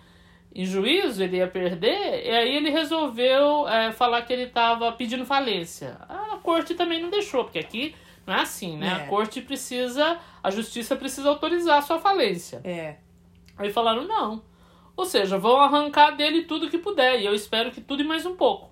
Em 0.55 0.65
juízo 0.65 1.23
ele 1.23 1.39
ia 1.39 1.49
perder, 1.49 2.25
e 2.27 2.31
aí 2.31 2.57
ele 2.57 2.71
resolveu 2.71 3.67
é, 3.67 3.91
falar 3.91 4.23
que 4.23 4.33
ele 4.33 4.45
estava 4.45 4.93
pedindo 4.93 5.25
falência. 5.27 5.97
A 6.09 6.39
corte 6.43 6.75
também 6.75 7.03
não 7.03 7.11
deixou, 7.11 7.43
porque 7.45 7.59
aqui 7.59 7.95
não 8.27 8.35
é 8.35 8.41
assim, 8.43 8.77
né? 8.77 8.87
É. 8.87 8.91
A 8.93 9.07
corte 9.09 9.41
precisa, 9.41 10.19
a 10.43 10.51
justiça 10.51 10.95
precisa 10.95 11.29
autorizar 11.29 11.79
a 11.79 11.83
sua 11.83 11.99
falência. 11.99 12.61
É. 12.63 12.97
Aí 13.59 13.73
falaram 13.73 14.05
não. 14.07 14.43
Ou 14.97 15.05
seja, 15.05 15.39
vão 15.39 15.61
arrancar 15.61 16.13
dele 16.13 16.43
tudo 16.45 16.71
que 16.71 16.79
puder, 16.79 17.21
e 17.21 17.27
eu 17.27 17.35
espero 17.35 17.71
que 17.71 17.81
tudo 17.81 18.03
e 18.03 18.07
mais 18.07 18.25
um 18.25 18.37
pouco. 18.37 18.71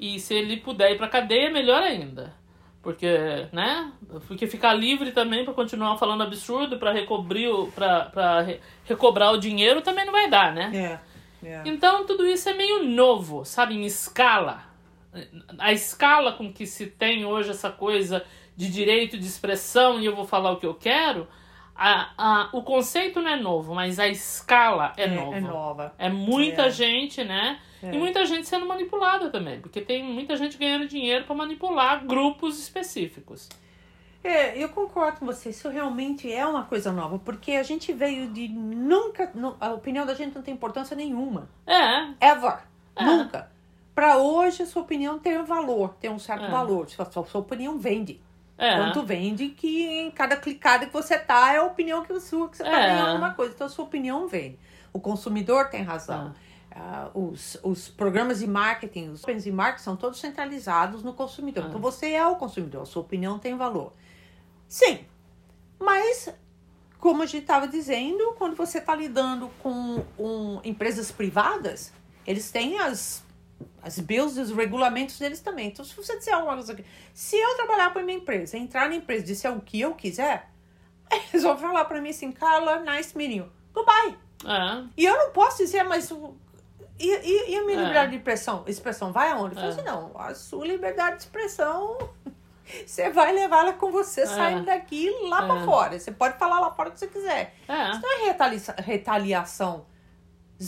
E 0.00 0.18
se 0.18 0.34
ele 0.34 0.56
puder 0.56 0.92
ir 0.92 0.96
pra 0.98 1.08
cadeia, 1.08 1.50
melhor 1.50 1.82
ainda. 1.82 2.34
Porque, 2.82 3.06
né? 3.52 3.92
Porque 4.26 4.46
ficar 4.48 4.74
livre 4.74 5.12
também 5.12 5.44
pra 5.44 5.54
continuar 5.54 5.96
falando 5.98 6.22
absurdo, 6.22 6.78
pra 6.78 6.90
recobrir, 6.92 7.48
pra 7.74 8.40
re- 8.40 8.60
recobrar 8.84 9.32
o 9.32 9.38
dinheiro 9.38 9.80
também 9.82 10.04
não 10.04 10.12
vai 10.12 10.28
dar, 10.28 10.52
né? 10.52 10.98
É. 11.44 11.46
É. 11.48 11.62
Então 11.64 12.04
tudo 12.06 12.26
isso 12.26 12.48
é 12.48 12.54
meio 12.54 12.84
novo, 12.84 13.44
sabe, 13.44 13.74
em 13.74 13.84
escala. 13.84 14.64
A 15.58 15.72
escala 15.72 16.32
com 16.32 16.52
que 16.52 16.66
se 16.66 16.86
tem 16.86 17.24
hoje 17.24 17.50
essa 17.50 17.70
coisa 17.70 18.24
de 18.56 18.68
direito 18.70 19.16
de 19.18 19.26
expressão 19.26 20.00
e 20.00 20.06
eu 20.06 20.14
vou 20.16 20.24
falar 20.24 20.50
o 20.52 20.56
que 20.56 20.66
eu 20.66 20.74
quero, 20.74 21.28
a, 21.74 22.10
a, 22.16 22.48
o 22.52 22.62
conceito 22.62 23.20
não 23.20 23.30
é 23.30 23.36
novo, 23.36 23.74
mas 23.74 23.98
a 23.98 24.06
escala 24.08 24.92
é, 24.96 25.06
nova. 25.06 25.36
É 25.36 25.40
nova. 25.40 25.94
É 25.98 26.08
muita 26.08 26.66
É. 26.66 26.70
gente, 26.70 27.24
né? 27.24 27.58
É. 27.82 27.94
E 27.94 27.98
muita 27.98 28.24
gente 28.24 28.46
sendo 28.46 28.64
manipulada 28.66 29.28
também, 29.30 29.60
porque 29.60 29.80
tem 29.80 30.04
muita 30.04 30.36
gente 30.36 30.56
ganhando 30.56 30.86
dinheiro 30.86 31.24
para 31.24 31.34
manipular 31.34 32.04
grupos 32.06 32.58
específicos. 32.60 33.48
É, 34.24 34.56
eu 34.62 34.68
concordo 34.68 35.18
com 35.18 35.26
você. 35.26 35.50
Isso 35.50 35.68
realmente 35.68 36.32
é 36.32 36.46
uma 36.46 36.62
coisa 36.64 36.92
nova, 36.92 37.18
porque 37.18 37.52
a 37.52 37.62
gente 37.64 37.92
veio 37.92 38.28
de 38.28 38.46
nunca. 38.48 39.30
nu- 39.34 39.56
A 39.60 39.70
opinião 39.72 40.06
da 40.06 40.14
gente 40.14 40.34
não 40.36 40.42
tem 40.42 40.54
importância 40.54 40.94
nenhuma. 40.96 41.48
É, 41.66 42.02
Ever. 42.30 42.58
É. 42.94 43.04
Nunca. 43.04 43.50
Pra 43.94 44.18
hoje, 44.18 44.62
a 44.62 44.66
sua 44.66 44.82
opinião 44.82 45.18
tem 45.18 45.36
um 45.38 45.44
valor, 45.44 45.94
tem 46.00 46.08
um 46.08 46.18
certo 46.20 46.44
É. 46.44 46.50
valor. 46.50 46.88
Sua, 46.88 47.04
sua 47.04 47.40
opinião 47.40 47.78
vende. 47.78 48.20
É. 48.58 48.76
Tanto 48.76 49.02
vende 49.02 49.48
que 49.48 49.86
em 49.86 50.10
cada 50.10 50.36
clicada 50.36 50.86
que 50.86 50.92
você 50.92 51.18
tá 51.18 51.52
é 51.52 51.58
a 51.58 51.64
opinião 51.64 52.04
que 52.04 52.20
sua 52.20 52.48
que 52.48 52.56
você 52.56 52.64
tá 52.64 52.70
É. 52.70 52.88
ganhando 52.88 53.18
uma 53.18 53.34
coisa. 53.34 53.52
Então, 53.54 53.66
a 53.66 53.70
sua 53.70 53.84
opinião 53.84 54.28
vende. 54.28 54.58
O 54.92 55.00
consumidor 55.00 55.68
tem 55.68 55.82
razão. 55.82 56.34
Ah, 56.74 57.10
os, 57.12 57.58
os 57.62 57.88
programas 57.88 58.38
de 58.38 58.46
marketing, 58.46 59.10
os 59.10 59.20
programas 59.20 59.44
de 59.44 59.52
marketing 59.52 59.84
são 59.84 59.96
todos 59.96 60.18
centralizados 60.20 61.02
no 61.02 61.12
consumidor. 61.12 61.64
Ah. 61.64 61.68
Então, 61.68 61.80
você 61.80 62.12
é 62.12 62.26
o 62.26 62.36
consumidor, 62.36 62.82
a 62.82 62.86
sua 62.86 63.02
opinião 63.02 63.38
tem 63.38 63.56
valor. 63.56 63.92
Sim, 64.68 65.00
mas, 65.78 66.32
como 66.98 67.22
a 67.22 67.26
gente 67.26 67.42
estava 67.42 67.68
dizendo, 67.68 68.34
quando 68.38 68.56
você 68.56 68.78
está 68.78 68.94
lidando 68.94 69.50
com 69.62 70.02
um, 70.18 70.60
empresas 70.64 71.10
privadas, 71.10 71.92
eles 72.26 72.50
têm 72.50 72.78
as, 72.78 73.21
as 73.82 73.98
bills 73.98 74.38
e 74.38 74.42
os 74.42 74.50
regulamentos 74.50 75.18
deles 75.18 75.40
também. 75.40 75.68
Então, 75.68 75.84
se 75.84 75.94
você 75.96 76.16
disser 76.18 76.34
alguma 76.34 76.54
coisa 76.54 76.72
aqui, 76.72 76.84
se 77.14 77.36
eu 77.36 77.56
trabalhar 77.56 77.92
para 77.92 78.02
minha 78.02 78.18
empresa, 78.18 78.56
entrar 78.56 78.88
na 78.88 78.94
empresa 78.96 79.22
e 79.22 79.26
disser 79.26 79.52
o 79.56 79.60
que 79.60 79.80
eu 79.80 79.94
quiser, 79.94 80.50
eles 81.32 81.42
vão 81.42 81.56
falar 81.56 81.84
para 81.84 82.00
mim 82.00 82.10
assim, 82.10 82.32
Carla, 82.32 82.80
nice 82.80 83.16
meeting 83.16 83.38
you. 83.38 83.52
Goodbye. 83.74 84.16
É. 84.44 84.84
E 84.96 85.04
eu 85.04 85.16
não 85.16 85.30
posso 85.30 85.58
dizer, 85.58 85.82
mas. 85.84 86.10
E, 86.98 87.06
e, 87.08 87.50
e 87.52 87.56
a 87.56 87.64
minha 87.64 87.78
É. 87.78 87.80
liberdade 87.80 88.10
de 88.10 88.16
expressão? 88.18 88.64
Expressão 88.66 89.12
vai 89.12 89.30
aonde? 89.30 89.54
Eu 89.56 89.60
falei 89.60 89.70
É. 89.70 89.72
assim, 89.74 89.82
não, 89.82 90.12
a 90.16 90.34
sua 90.34 90.66
liberdade 90.66 91.16
de 91.16 91.22
expressão. 91.22 91.96
Você 92.86 93.10
vai 93.10 93.32
levar 93.32 93.60
ela 93.64 93.72
com 93.72 93.90
você 93.90 94.24
saindo 94.24 94.64
daqui 94.64 95.10
lá 95.28 95.44
É. 95.60 95.64
fora. 95.64 95.98
Você 95.98 96.12
pode 96.12 96.38
falar 96.38 96.60
lá 96.60 96.70
fora 96.70 96.88
o 96.88 96.92
que 96.92 97.00
você 97.00 97.08
quiser. 97.08 97.54
É. 97.68 97.90
Isso 97.90 98.00
não 98.00 98.20
é 98.20 98.24
retali- 98.26 98.62
retaliação 98.78 99.84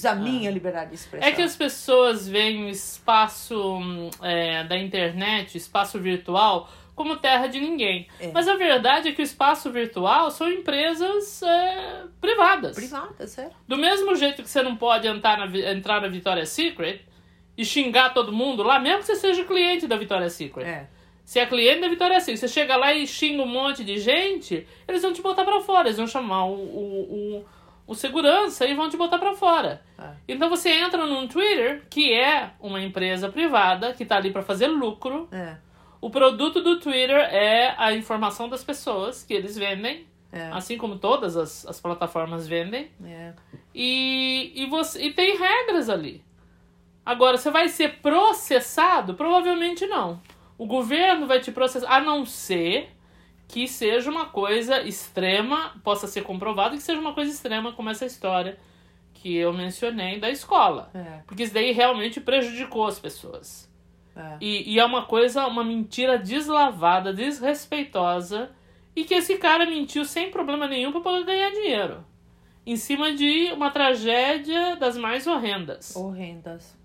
da 0.03 0.15
minha 0.15 0.51
liberdade 0.51 0.91
de 0.91 0.97
expressão. 0.97 1.29
É 1.29 1.33
que 1.33 1.43
as 1.43 1.57
pessoas 1.57 2.29
veem 2.29 2.65
o 2.65 2.69
espaço 2.69 3.79
hum, 3.79 4.11
é, 4.23 4.65
da 4.65 4.77
internet, 4.77 5.57
espaço 5.57 5.99
virtual, 5.99 6.69
como 6.95 7.17
terra 7.17 7.47
de 7.47 7.61
ninguém. 7.61 8.07
É. 8.21 8.31
Mas 8.33 8.47
a 8.49 8.57
verdade 8.57 9.09
é 9.09 9.13
que 9.13 9.21
o 9.21 9.25
espaço 9.25 9.71
virtual 9.71 10.31
são 10.31 10.51
empresas 10.51 11.43
é, 11.43 12.05
privadas. 12.21 12.77
Privada, 12.77 13.27
sério. 13.27 13.53
Do 13.67 13.77
mesmo 13.77 14.15
jeito 14.15 14.43
que 14.43 14.49
você 14.49 14.63
não 14.63 14.77
pode 14.77 15.07
entrar 15.07 15.39
na, 15.39 15.47
entrar 15.71 16.01
na 16.01 16.09
Victoria's 16.09 16.51
Secret 16.51 17.01
e 17.57 17.65
xingar 17.65 18.15
todo 18.15 18.33
mundo 18.33 18.63
lá, 18.63 18.79
mesmo 18.79 19.01
que 19.01 19.07
você 19.07 19.17
seja 19.17 19.45
cliente 19.45 19.87
da 19.87 19.97
Victoria's 19.97 20.33
Secret. 20.33 20.65
É. 20.67 20.89
Se 21.25 21.39
é 21.39 21.47
cliente 21.47 21.81
da 21.81 21.89
Victoria's 21.89 22.23
Secret, 22.23 22.39
você 22.39 22.49
chega 22.49 22.77
lá 22.77 22.93
e 22.93 23.07
xinga 23.07 23.43
um 23.43 23.47
monte 23.47 23.83
de 23.83 23.99
gente, 23.99 24.67
eles 24.87 25.03
vão 25.03 25.13
te 25.13 25.23
botar 25.23 25.45
pra 25.45 25.61
fora. 25.61 25.89
Eles 25.89 25.97
vão 25.97 26.07
chamar 26.07 26.45
o, 26.45 26.53
o, 26.53 27.39
o, 27.39 27.45
o 27.87 27.95
segurança 27.95 28.67
e 28.67 28.75
vão 28.75 28.89
te 28.89 28.97
botar 28.97 29.19
pra 29.19 29.35
fora. 29.35 29.83
É. 29.99 30.11
Então 30.29 30.49
você 30.49 30.71
entra 30.71 31.05
num 31.07 31.27
Twitter, 31.29 31.83
que 31.91 32.13
é 32.13 32.53
uma 32.61 32.81
empresa 32.81 33.29
privada, 33.29 33.93
que 33.93 34.05
tá 34.05 34.17
ali 34.17 34.31
pra 34.31 34.43
fazer 34.43 34.69
lucro. 34.69 35.29
É. 35.31 35.57
O 36.01 36.11
produto 36.11 36.61
do 36.63 36.79
Twitter 36.81 37.17
é 37.17 37.75
a 37.79 37.93
informação 37.93 38.49
das 38.49 38.63
pessoas 38.65 39.23
que 39.23 39.33
eles 39.35 39.57
vendem, 39.57 40.07
É. 40.33 40.51
assim 40.53 40.77
como 40.77 40.99
todas 40.99 41.37
as, 41.37 41.67
as 41.67 41.81
plataformas 41.81 42.47
vendem. 42.47 42.91
É. 43.05 43.33
E, 43.75 44.53
e, 44.55 44.67
você, 44.67 45.07
e 45.07 45.13
tem 45.13 45.37
regras 45.37 45.89
ali. 45.89 46.23
Agora, 47.07 47.37
você 47.37 47.51
vai 47.51 47.69
ser 47.69 48.01
processado? 48.01 49.15
Provavelmente 49.15 49.87
não. 49.87 50.21
O 50.57 50.67
governo 50.67 51.27
vai 51.27 51.41
te 51.41 51.51
processar, 51.53 51.91
a 51.95 52.01
não 52.01 52.25
ser 52.25 52.91
que 53.49 53.69
seja 53.69 54.11
uma 54.11 54.27
coisa 54.27 54.83
extrema, 54.83 55.73
possa 55.83 56.07
ser 56.07 56.23
comprovado 56.23 56.77
que 56.77 56.83
seja 56.83 57.01
uma 57.01 57.15
coisa 57.15 57.31
extrema, 57.31 57.73
como 57.73 57.91
essa 57.91 58.07
história 58.07 58.59
que 59.13 59.35
eu 59.37 59.53
mencionei 59.53 60.19
da 60.19 60.31
escola. 60.31 60.91
É. 60.95 61.23
Porque 61.27 61.45
isso 61.45 61.55
daí 61.55 61.73
realmente 61.73 62.21
prejudicou 62.21 62.87
as 62.87 62.99
pessoas. 62.99 63.73
É. 64.17 64.37
E, 64.41 64.75
e 64.75 64.79
é 64.79 64.85
uma 64.85 65.07
coisa, 65.07 65.47
uma 65.47 65.65
mentira 65.65 66.19
deslavada, 66.19 67.13
desrespeitosa, 67.13 68.51
e 68.95 69.05
que 69.05 69.15
esse 69.15 69.37
cara 69.39 69.67
mentiu 69.67 70.05
sem 70.05 70.31
problema 70.31 70.69
nenhum 70.69 70.93
para 70.93 71.01
poder 71.01 71.25
ganhar 71.25 71.51
dinheiro. 71.51 72.05
Em 72.67 72.77
cima 72.77 73.13
de 73.13 73.53
uma 73.53 73.71
tragédia 73.71 74.77
das 74.77 74.97
mais 74.97 75.27
horrendas. 75.27 75.95
Horrendas. 75.97 76.77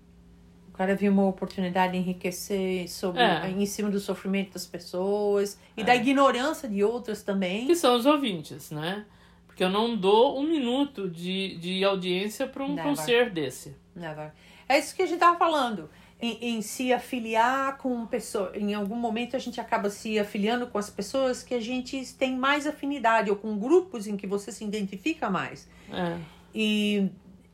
Cara 0.80 0.94
viu 0.94 1.12
uma 1.12 1.26
oportunidade 1.26 1.92
de 1.92 1.98
enriquecer 1.98 2.88
sobre, 2.88 3.20
É. 3.20 3.50
em 3.50 3.66
cima 3.66 3.90
do 3.90 4.00
sofrimento 4.00 4.54
das 4.54 4.64
pessoas 4.64 5.60
e 5.76 5.84
da 5.84 5.94
ignorância 5.94 6.66
de 6.66 6.82
outras 6.82 7.22
também. 7.22 7.66
Que 7.66 7.76
são 7.76 7.96
os 7.96 8.06
ouvintes, 8.06 8.70
né? 8.70 9.04
Porque 9.46 9.62
eu 9.62 9.68
não 9.68 9.94
dou 9.94 10.40
um 10.40 10.42
minuto 10.42 11.06
de, 11.06 11.58
de 11.58 11.84
audiência 11.84 12.46
para 12.46 12.64
um, 12.64 12.80
um 12.92 12.96
ser 12.96 13.28
desse. 13.28 13.76
Never. 13.94 14.32
É 14.66 14.78
isso 14.78 14.96
que 14.96 15.02
a 15.02 15.06
gente 15.06 15.18
tava 15.18 15.36
falando. 15.36 15.90
Em, 16.18 16.56
em 16.56 16.62
se 16.62 16.94
afiliar 16.94 17.76
com 17.76 18.06
pessoas. 18.06 18.56
Em 18.56 18.72
algum 18.72 18.96
momento 18.96 19.36
a 19.36 19.38
gente 19.38 19.60
acaba 19.60 19.90
se 19.90 20.18
afiliando 20.18 20.66
com 20.66 20.78
as 20.78 20.88
pessoas 20.88 21.42
que 21.42 21.52
a 21.52 21.60
gente 21.60 22.02
tem 22.14 22.34
mais 22.34 22.66
afinidade, 22.66 23.28
ou 23.28 23.36
com 23.36 23.58
grupos 23.58 24.06
em 24.06 24.16
que 24.16 24.26
você 24.26 24.50
se 24.50 24.64
identifica 24.64 25.28
mais. 25.28 25.68
É. 25.92 26.16
E, 26.54 27.10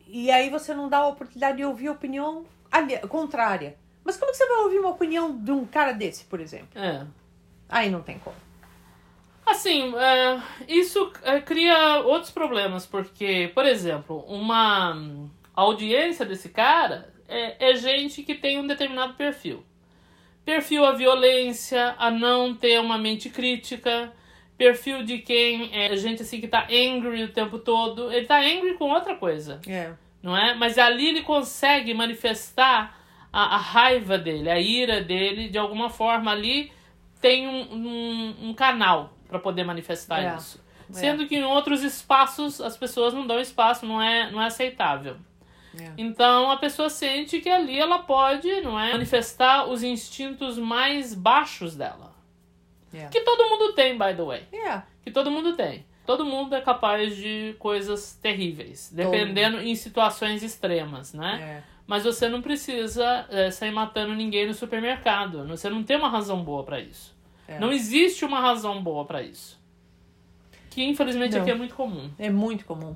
e 0.06 0.30
aí 0.30 0.49
você 0.49 0.73
não 0.73 0.88
dá 0.88 0.99
a 0.99 1.09
oportunidade 1.09 1.56
de 1.56 1.64
ouvir 1.64 1.88
a 1.88 1.92
opinião 1.92 2.47
contrária. 3.08 3.76
Mas 4.04 4.16
como 4.16 4.30
que 4.30 4.37
você 4.37 4.46
vai 4.46 4.58
ouvir 4.58 4.78
uma 4.78 4.90
opinião 4.90 5.37
de 5.37 5.50
um 5.50 5.66
cara 5.66 5.92
desse, 5.92 6.25
por 6.25 6.40
exemplo? 6.40 6.68
É. 6.80 7.04
Aí 7.68 7.90
não 7.90 8.02
tem 8.02 8.18
como. 8.18 8.37
Assim, 9.44 9.94
é, 9.96 10.42
isso 10.68 11.12
é, 11.23 11.40
cria 11.40 11.99
outros 12.00 12.32
problemas, 12.32 12.85
porque, 12.85 13.50
por 13.54 13.64
exemplo, 13.64 14.25
uma 14.28 14.96
audiência 15.54 16.26
desse 16.26 16.49
cara 16.49 17.12
é, 17.28 17.70
é 17.70 17.75
gente 17.76 18.23
que 18.23 18.35
tem 18.35 18.58
um 18.58 18.66
determinado 18.66 19.14
perfil. 19.14 19.64
Perfil 20.44 20.85
a 20.85 20.92
violência, 20.92 21.94
a 21.99 22.11
não 22.11 22.54
ter 22.54 22.80
uma 22.80 22.99
mente 22.99 23.30
crítica, 23.30 24.12
perfil 24.56 25.04
de 25.04 25.18
quem 25.18 25.70
é 25.73 25.96
gente 25.96 26.23
assim 26.23 26.40
que 26.40 26.49
tá 26.49 26.66
angry 26.70 27.25
o 27.25 27.32
tempo 27.32 27.58
todo. 27.58 28.12
Ele 28.12 28.26
tá 28.26 28.38
angry 28.38 28.75
com 28.75 28.90
outra 28.90 29.16
coisa 29.16 29.61
É. 29.66 29.92
não 30.26 30.37
é? 30.37 30.54
Mas 30.54 30.76
ali 30.76 31.06
ele 31.06 31.23
consegue 31.23 31.95
manifestar 31.95 32.99
a, 33.33 33.54
a 33.54 33.56
raiva 33.56 34.18
dele, 34.18 34.50
a 34.50 34.59
ira 34.59 35.00
dele, 35.00 35.49
de 35.49 35.56
alguma 35.56 35.88
forma 35.88 36.33
ali 36.33 36.73
tem 37.21 37.47
um, 37.47 37.73
um, 37.73 38.49
um 38.49 38.54
canal 38.54 39.12
para 39.28 39.38
poder 39.38 39.62
manifestar 39.62 40.21
É. 40.23 40.37
isso. 40.37 40.61
Sendo 40.90 41.26
que 41.28 41.37
em 41.37 41.45
outros 41.45 41.83
espaços 41.85 42.61
as 42.61 42.76
pessoas 42.76 43.14
não 43.14 43.25
dão 43.26 43.38
espaço, 43.40 43.87
não 43.87 44.02
é, 44.02 44.30
não 44.30 44.42
é 44.42 44.47
aceitável. 44.47 45.16
É. 45.78 45.92
Então 45.97 46.50
a 46.50 46.56
pessoa 46.56 46.90
sente 46.90 47.40
que 47.40 47.49
ali 47.49 47.78
ela 47.78 48.00
pode, 48.00 48.49
não 48.62 48.78
é, 48.78 48.92
manifestar 48.92 49.66
os 49.66 49.85
instintos 49.85 50.59
mais 50.59 51.14
baixos 51.14 51.76
dela. 51.76 52.14
É. 52.92 53.06
Que 53.06 53.21
todo 53.21 53.49
mundo 53.49 53.73
tem, 53.75 53.92
by 53.97 54.14
the 54.16 54.23
way. 54.25 54.42
É. 54.52 54.83
Que 55.04 55.11
todo 55.11 55.30
mundo 55.30 55.54
tem. 55.54 55.85
Todo 56.07 56.25
mundo 56.25 56.55
é 56.55 56.61
capaz 56.61 57.17
de 57.17 57.57
coisas 57.59 58.15
terríveis, 58.23 58.91
dependendo 58.95 59.61
em 59.61 59.75
situações 59.75 60.43
extremas, 60.43 61.13
né? 61.13 61.63
É. 61.65 61.77
Mas 61.87 62.05
você 62.05 62.29
não 62.29 62.43
precisa 62.43 63.27
é, 63.31 63.51
sair 63.51 63.71
matando 63.71 64.15
ninguém 64.15 64.47
no 64.47 64.55
supermercado. 64.55 65.47
Você 65.47 65.69
não 65.69 65.83
tem 65.83 65.97
uma 65.97 66.09
razão 66.09 66.43
boa 66.43 66.65
pra 66.65 66.81
isso. 66.81 67.15
É. 67.47 67.59
Não 67.59 67.73
existe 67.73 68.25
uma 68.25 68.41
razão 68.41 68.83
boa 68.83 69.05
pra 69.05 69.23
isso. 69.23 69.61
Que 70.71 70.85
infelizmente 70.85 71.35
Não. 71.35 71.43
aqui 71.43 71.51
é 71.51 71.55
muito 71.55 71.75
comum. 71.75 72.11
É 72.19 72.29
muito 72.29 72.65
comum. 72.65 72.95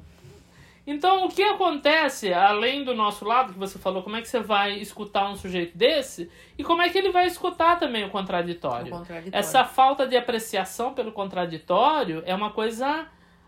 Então, 0.90 1.24
o 1.24 1.28
que 1.28 1.40
acontece, 1.44 2.34
além 2.34 2.82
do 2.82 2.92
nosso 2.92 3.24
lado, 3.24 3.52
que 3.52 3.58
você 3.58 3.78
falou, 3.78 4.02
como 4.02 4.16
é 4.16 4.20
que 4.20 4.26
você 4.26 4.40
vai 4.40 4.72
escutar 4.78 5.30
um 5.30 5.36
sujeito 5.36 5.78
desse 5.78 6.28
e 6.58 6.64
como 6.64 6.82
é 6.82 6.88
que 6.88 6.98
ele 6.98 7.12
vai 7.12 7.26
escutar 7.26 7.78
também 7.78 8.04
o 8.04 8.10
contraditório? 8.10 8.88
O 8.88 8.98
contraditório. 8.98 9.38
Essa 9.38 9.64
falta 9.64 10.04
de 10.04 10.16
apreciação 10.16 10.92
pelo 10.92 11.12
contraditório 11.12 12.24
é 12.26 12.34
uma 12.34 12.50
coisa, 12.50 13.06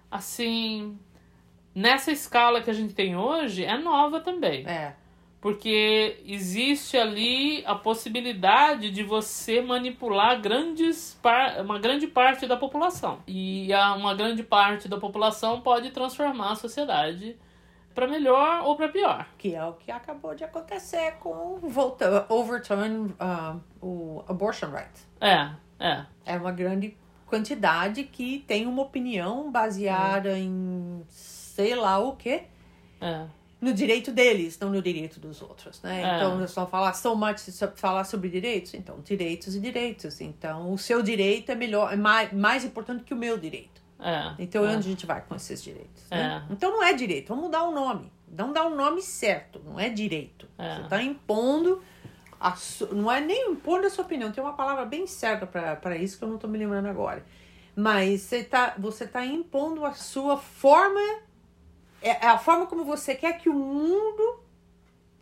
assim, 0.09 0.97
nessa 1.75 2.13
escala 2.13 2.63
que 2.63 2.71
a 2.71 2.75
gente 2.75 2.95
tem 2.95 3.17
hoje, 3.17 3.65
é 3.65 3.77
nova 3.77 4.21
também. 4.21 4.65
É. 4.65 4.95
Porque 5.43 6.23
existe 6.25 6.97
ali 6.97 7.65
a 7.67 7.75
possibilidade 7.75 8.93
de 8.93 9.03
você 9.03 9.61
manipular 9.61 10.41
grandes 10.41 11.21
uma 11.61 11.81
grande 11.81 12.07
parte 12.07 12.47
da 12.47 12.57
população. 12.57 13.19
E 13.27 13.69
uma 13.97 14.15
grande 14.15 14.45
parte 14.45 14.89
da 14.89 14.99
população 14.99 15.61
pode 15.61 15.91
transformar 15.91 16.53
a 16.53 16.55
sociedade 16.55 17.37
para 17.93 18.07
melhor 18.07 18.63
ou 18.65 18.77
para 18.77 18.89
pior. 18.89 19.27
Que 19.37 19.57
é 19.57 19.65
o 19.65 19.73
que 19.73 19.91
acabou 19.91 20.33
de 20.33 20.45
acontecer 20.45 21.15
com 21.19 21.59
volta, 21.61 22.25
overturn 22.29 23.13
uh, 23.21 23.61
o 23.81 24.23
abortion 24.29 24.71
right. 24.71 24.93
É, 25.21 25.51
é. 25.81 26.07
É 26.25 26.37
uma 26.37 26.53
grande 26.53 26.97
quantidade 27.27 28.05
que 28.05 28.45
tem 28.47 28.65
uma 28.65 28.83
opinião 28.83 29.51
baseada 29.51 30.39
em 30.39 31.03
sei 31.09 31.75
lá 31.75 31.99
o 31.99 32.15
quê. 32.15 32.45
É, 33.01 33.27
No 33.63 33.73
direito 33.73 34.11
deles, 34.11 34.59
não 34.59 34.71
no 34.71 34.83
direito 34.83 35.21
dos 35.21 35.41
outros, 35.41 35.81
né? 35.83 36.03
É. 36.03 36.17
Então, 36.17 36.43
é 36.43 36.47
só 36.49 36.67
falar 36.67 36.95
so 36.95 37.15
much, 37.15 37.39
falar 37.77 38.03
sobre 38.03 38.29
direitos. 38.29 38.75
Então, 38.75 38.99
direitos 39.05 39.55
e 39.55 39.61
direitos. 39.61 40.21
Então, 40.21 40.73
o 40.73 40.77
seu 40.77 41.01
direito 41.01 41.53
é 41.53 41.55
melhor, 41.55 41.93
é 41.93 41.97
mais, 41.97 42.33
mais 42.33 42.65
importante 42.65 43.05
que 43.05 43.15
o 43.15 43.17
meu 43.17 43.39
direito. 43.39 43.81
é. 44.01 44.35
Então, 44.41 44.65
é. 44.65 44.69
onde 44.71 44.79
a 44.79 44.91
gente 44.91 45.07
vai 45.07 45.23
com 45.23 45.37
esses 45.37 45.63
direitos? 45.63 46.03
né? 46.11 46.45
É. 46.49 46.53
Então, 46.53 46.73
não 46.73 46.83
é 46.83 46.93
direito. 46.93 47.29
Vamos 47.29 47.45
mudar 47.45 47.63
o 47.63 47.71
nome. 47.71 48.11
Não 48.29 48.53
dá 48.53 48.67
um 48.67 48.75
nome 48.75 49.01
certo. 49.01 49.61
Não 49.65 49.79
é 49.79 49.89
direito. 49.89 50.49
É. 50.59 50.75
Você 50.75 50.83
está 50.83 51.03
impondo. 51.03 51.81
A. 52.41 52.57
Não 52.91 53.13
é 53.13 53.21
nem 53.21 53.53
impondo 53.53 53.87
a 53.87 53.91
sua 53.91 54.05
opinião. 54.05 54.33
Tem 54.33 54.43
uma 54.43 54.55
palavra 54.55 54.85
bem 54.85 55.07
certa 55.07 55.47
para 55.47 55.97
isso 55.97 56.19
que 56.19 56.25
eu 56.25 56.29
não 56.29 56.35
estou 56.35 56.51
me 56.51 56.59
lembrando 56.59 56.89
agora. 56.89 57.25
Mas 57.77 58.23
você 58.23 58.39
está 58.39 58.75
você 58.77 59.07
tá 59.07 59.25
impondo 59.25 59.85
a 59.85 59.93
sua 59.93 60.37
forma. 60.37 61.01
É 62.03 62.27
é 62.27 62.29
a 62.29 62.39
forma 62.39 62.67
como 62.67 62.85
você 62.85 63.15
quer 63.15 63.39
que 63.39 63.49
o 63.49 63.55
mundo 63.55 64.41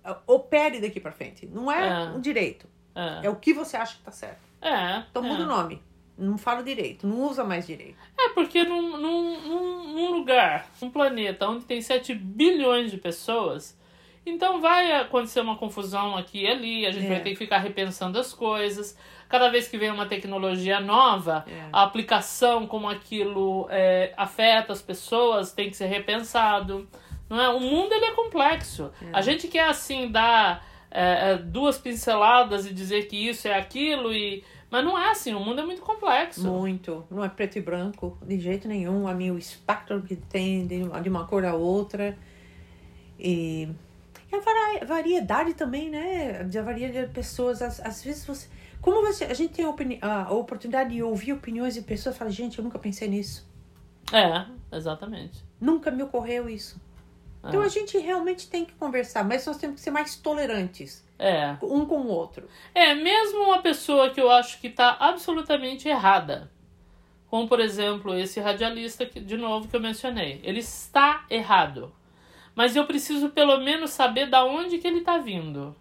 ah, 0.04 0.18
opere 0.26 0.80
daqui 0.80 0.98
para 1.00 1.12
frente. 1.12 1.46
Não 1.46 1.70
é, 1.70 1.88
É. 2.12 2.16
o 2.16 2.20
direito. 2.20 2.66
É, 2.94 3.26
É 3.26 3.30
o 3.30 3.36
que 3.36 3.52
você 3.52 3.76
acha 3.76 3.92
que 3.94 4.00
está 4.00 4.12
certo. 4.12 4.40
é, 4.60 5.04
Então, 5.10 5.24
é. 5.24 5.28
muda 5.28 5.42
o 5.44 5.46
nome. 5.46 5.82
Não 6.18 6.36
fala 6.36 6.62
direito. 6.62 7.06
Não 7.06 7.22
usa 7.22 7.42
mais 7.44 7.66
direito. 7.66 7.96
É, 8.18 8.28
porque 8.30 8.62
num, 8.64 8.96
num, 8.98 9.40
num, 9.48 9.94
num 9.94 10.12
lugar, 10.12 10.68
um 10.82 10.90
planeta 10.90 11.48
onde 11.48 11.64
tem 11.64 11.80
7 11.80 12.14
bilhões 12.14 12.90
de 12.90 12.98
pessoas, 12.98 13.78
então 14.26 14.60
vai 14.60 14.92
acontecer 14.92 15.40
uma 15.40 15.56
confusão 15.56 16.14
aqui 16.16 16.42
e 16.42 16.46
ali, 16.46 16.86
a 16.86 16.90
gente 16.90 17.06
É. 17.06 17.08
vai 17.08 17.20
ter 17.20 17.30
que 17.30 17.36
ficar 17.36 17.58
repensando 17.58 18.18
as 18.18 18.34
coisas. 18.34 18.96
Cada 19.30 19.48
vez 19.48 19.68
que 19.68 19.78
vem 19.78 19.90
uma 19.90 20.06
tecnologia 20.06 20.80
nova, 20.80 21.44
É. 21.46 21.68
a 21.72 21.84
aplicação 21.84 22.66
como 22.66 22.88
aquilo 22.88 23.66
é, 23.70 24.12
afeta 24.16 24.72
as 24.72 24.82
pessoas 24.82 25.52
tem 25.52 25.70
que 25.70 25.76
ser 25.76 25.86
repensado. 25.86 26.86
Não 27.28 27.40
é? 27.40 27.48
O 27.48 27.60
mundo 27.60 27.92
ele 27.94 28.06
é 28.06 28.10
complexo. 28.10 28.90
A 29.12 29.22
gente 29.22 29.46
quer 29.46 29.68
assim 29.68 30.10
dar 30.10 30.66
é, 30.90 31.30
é, 31.30 31.36
duas 31.36 31.78
pinceladas 31.78 32.66
e 32.66 32.74
dizer 32.74 33.06
que 33.06 33.16
isso 33.28 33.46
é 33.46 33.56
aquilo 33.56 34.12
e 34.12 34.42
mas 34.68 34.84
não 34.84 34.96
é 34.98 35.10
assim. 35.10 35.32
O 35.34 35.40
mundo 35.40 35.60
é 35.60 35.64
muito 35.64 35.82
complexo. 35.82 36.46
Muito. 36.46 37.04
Não 37.10 37.24
é 37.24 37.28
preto 37.28 37.56
e 37.58 37.60
branco, 37.60 38.16
de 38.22 38.38
jeito 38.38 38.68
nenhum. 38.68 39.06
A 39.08 39.14
mim, 39.14 39.30
o 39.32 39.38
espectro 39.38 40.00
que 40.02 40.14
tem 40.14 40.64
de 40.66 40.82
uma, 40.84 41.00
de 41.00 41.08
uma 41.08 41.26
cor 41.26 41.44
a 41.44 41.54
outra. 41.54 42.16
E 43.18 43.68
e 44.32 44.36
a 44.36 44.40
vari- 44.40 44.84
variedade 44.86 45.54
também, 45.54 45.90
né? 45.90 46.44
De 46.44 46.58
a 46.58 46.62
variedade 46.62 47.06
de 47.08 47.12
pessoas. 47.12 47.60
Às, 47.62 47.80
às 47.80 48.02
vezes 48.02 48.24
você. 48.24 48.48
Como 48.80 49.02
você, 49.02 49.24
a 49.24 49.34
gente 49.34 49.52
tem 49.52 49.66
a, 50.00 50.22
a 50.24 50.32
oportunidade 50.32 50.90
de 50.94 51.02
ouvir 51.02 51.32
opiniões 51.34 51.74
de 51.74 51.82
pessoas 51.82 52.14
e 52.14 52.18
fala, 52.18 52.30
gente, 52.30 52.58
eu 52.58 52.64
nunca 52.64 52.78
pensei 52.78 53.08
nisso. 53.08 53.46
É, 54.12 54.46
exatamente. 54.74 55.44
Nunca 55.60 55.90
me 55.90 56.02
ocorreu 56.02 56.48
isso. 56.48 56.80
Então 57.44 57.62
É. 57.62 57.66
a 57.66 57.68
gente 57.68 57.96
realmente 57.98 58.48
tem 58.48 58.64
que 58.64 58.72
conversar, 58.74 59.24
mas 59.24 59.46
nós 59.46 59.56
temos 59.58 59.76
que 59.76 59.80
ser 59.82 59.90
mais 59.90 60.14
tolerantes 60.16 61.04
É. 61.18 61.56
um 61.62 61.84
com 61.86 62.00
o 62.00 62.06
outro. 62.08 62.48
É, 62.74 62.94
mesmo 62.94 63.44
uma 63.44 63.60
pessoa 63.62 64.10
que 64.10 64.20
eu 64.20 64.30
acho 64.30 64.60
que 64.60 64.68
tá 64.70 64.96
absolutamente 64.98 65.88
errada. 65.88 66.50
Como, 67.28 67.46
por 67.48 67.60
exemplo, 67.60 68.14
esse 68.14 68.40
radialista, 68.40 69.06
que, 69.06 69.20
de 69.20 69.36
novo, 69.36 69.68
que 69.68 69.76
eu 69.76 69.80
mencionei. 69.80 70.40
Ele 70.42 70.58
está 70.60 71.24
errado. 71.30 71.92
Mas 72.54 72.76
eu 72.76 72.84
preciso 72.84 73.30
pelo 73.30 73.58
menos 73.58 73.90
saber 73.90 74.26
da 74.26 74.44
onde 74.44 74.78
que 74.78 74.86
ele 74.86 75.00
tá 75.00 75.18
vindo. 75.18 75.74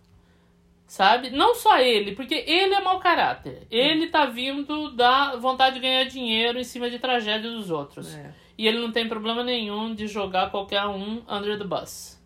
Sabe? 0.87 1.29
Não 1.29 1.53
só 1.53 1.77
ele, 1.77 2.15
porque 2.15 2.33
ele 2.47 2.73
é 2.73 2.81
mau 2.81 2.99
caráter. 2.99 3.67
Ele 3.69 4.07
tá 4.07 4.25
vindo 4.25 4.91
da 4.91 5.35
vontade 5.35 5.75
de 5.75 5.81
ganhar 5.81 6.03
dinheiro 6.05 6.59
em 6.59 6.63
cima 6.63 6.89
de 6.89 6.97
tragédia 6.97 7.51
dos 7.51 7.69
outros. 7.69 8.15
É. 8.15 8.33
E 8.57 8.67
ele 8.67 8.79
não 8.79 8.91
tem 8.91 9.07
problema 9.07 9.43
nenhum 9.43 9.93
de 9.93 10.07
jogar 10.07 10.49
qualquer 10.49 10.85
um 10.87 11.21
under 11.29 11.57
the 11.59 11.63
bus. 11.63 12.19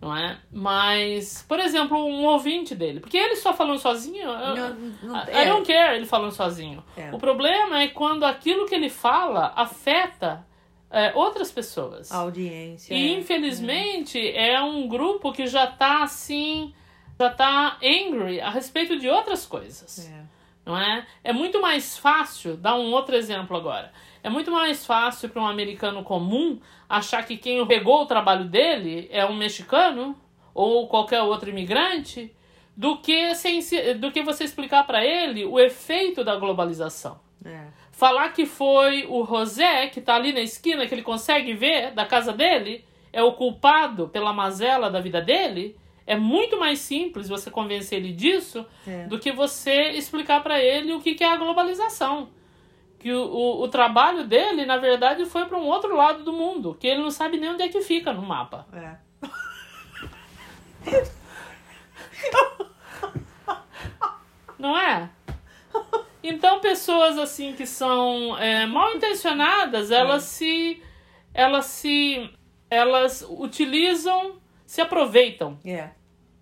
Não 0.00 0.16
é? 0.16 0.38
Mas, 0.50 1.44
por 1.48 1.60
exemplo, 1.60 1.96
um 1.96 2.24
ouvinte 2.24 2.74
dele. 2.74 3.00
Porque 3.00 3.16
ele 3.16 3.36
só 3.36 3.52
falando 3.52 3.78
sozinho. 3.78 4.26
Não, 4.26 4.74
não, 4.74 5.16
I 5.16 5.42
I 5.42 5.48
don't 5.48 5.66
care 5.66 5.94
ele 5.96 6.06
falando 6.06 6.32
sozinho. 6.32 6.82
É. 6.96 7.14
O 7.14 7.18
problema 7.18 7.80
é 7.80 7.88
quando 7.88 8.24
aquilo 8.24 8.66
que 8.66 8.74
ele 8.74 8.90
fala 8.90 9.52
afeta 9.54 10.44
é, 10.92 11.12
outras 11.14 11.50
pessoas. 11.50 12.12
A 12.12 12.18
audiência. 12.18 12.94
E 12.94 13.14
infelizmente 13.14 14.18
é 14.36 14.60
um 14.62 14.86
grupo 14.86 15.32
que 15.32 15.46
já 15.46 15.66
tá 15.66 16.02
assim. 16.02 16.72
Já 17.18 17.30
tá 17.30 17.78
angry 17.82 18.40
a 18.40 18.50
respeito 18.50 18.98
de 18.98 19.08
outras 19.08 19.46
coisas 19.46 20.08
É. 20.10 20.22
não 20.66 20.76
é? 20.76 21.06
É 21.22 21.32
muito 21.32 21.60
mais 21.62 21.96
fácil, 21.96 22.56
dar 22.56 22.74
um 22.74 22.90
outro 22.92 23.14
exemplo 23.14 23.56
agora. 23.56 23.92
É 24.24 24.28
muito 24.30 24.50
mais 24.50 24.84
fácil 24.86 25.28
para 25.28 25.40
um 25.42 25.46
americano 25.46 26.02
comum 26.02 26.58
achar 26.88 27.24
que 27.24 27.36
quem 27.36 27.64
pegou 27.66 28.02
o 28.02 28.06
trabalho 28.06 28.44
dele 28.46 29.08
é 29.12 29.24
um 29.24 29.34
mexicano 29.36 30.16
ou 30.54 30.88
qualquer 30.88 31.22
outro 31.22 31.48
imigrante 31.50 32.34
do 32.76 32.98
que, 32.98 33.34
sem, 33.34 33.60
se- 33.62 33.94
do 33.94 34.10
que 34.10 34.22
você 34.22 34.44
explicar 34.44 34.84
para 34.86 35.04
ele 35.04 35.44
o 35.44 35.58
efeito 35.60 36.24
da 36.24 36.36
globalização. 36.36 37.20
É. 37.44 37.66
Falar 37.92 38.30
que 38.30 38.46
foi 38.46 39.06
o 39.08 39.24
José, 39.24 39.86
que 39.88 40.00
tá 40.00 40.14
ali 40.16 40.32
na 40.32 40.40
esquina, 40.40 40.86
que 40.86 40.94
ele 40.94 41.02
consegue 41.02 41.52
ver 41.54 41.92
da 41.92 42.04
casa 42.04 42.32
dele, 42.32 42.84
é 43.12 43.22
o 43.22 43.32
culpado 43.32 44.08
pela 44.08 44.32
mazela 44.32 44.90
da 44.90 44.98
vida 44.98 45.20
dele, 45.20 45.76
é 46.06 46.16
muito 46.16 46.58
mais 46.58 46.78
simples 46.80 47.28
você 47.28 47.50
convencer 47.50 47.98
ele 47.98 48.12
disso 48.12 48.66
É. 48.86 49.04
do 49.06 49.18
que 49.18 49.30
você 49.30 49.90
explicar 49.90 50.42
para 50.42 50.58
ele 50.58 50.92
o 50.92 51.00
que, 51.00 51.14
que 51.14 51.22
é 51.22 51.28
a 51.32 51.36
globalização. 51.36 52.30
Que 52.98 53.12
o, 53.12 53.22
o, 53.24 53.62
o 53.62 53.68
trabalho 53.68 54.24
dele, 54.24 54.64
na 54.64 54.78
verdade, 54.78 55.24
foi 55.26 55.44
para 55.46 55.58
um 55.58 55.66
outro 55.66 55.94
lado 55.94 56.24
do 56.24 56.32
mundo, 56.32 56.76
que 56.80 56.86
ele 56.86 57.02
não 57.02 57.10
sabe 57.10 57.36
nem 57.36 57.50
onde 57.50 57.62
é 57.62 57.68
que 57.68 57.80
fica 57.82 58.12
no 58.12 58.22
mapa. 58.22 58.66
É. 58.72 58.96
Não 64.58 64.76
é? 64.78 65.10
Então, 66.22 66.60
pessoas 66.60 67.18
assim 67.18 67.52
que 67.52 67.66
são 67.66 68.36
é, 68.38 68.66
mal 68.66 68.94
intencionadas, 68.94 69.90
elas 69.90 70.22
se. 70.24 70.82
Elas 71.34 71.66
se. 71.66 72.30
Elas 72.70 73.26
utilizam, 73.28 74.36
se 74.64 74.80
aproveitam 74.80 75.58
É. 75.64 75.90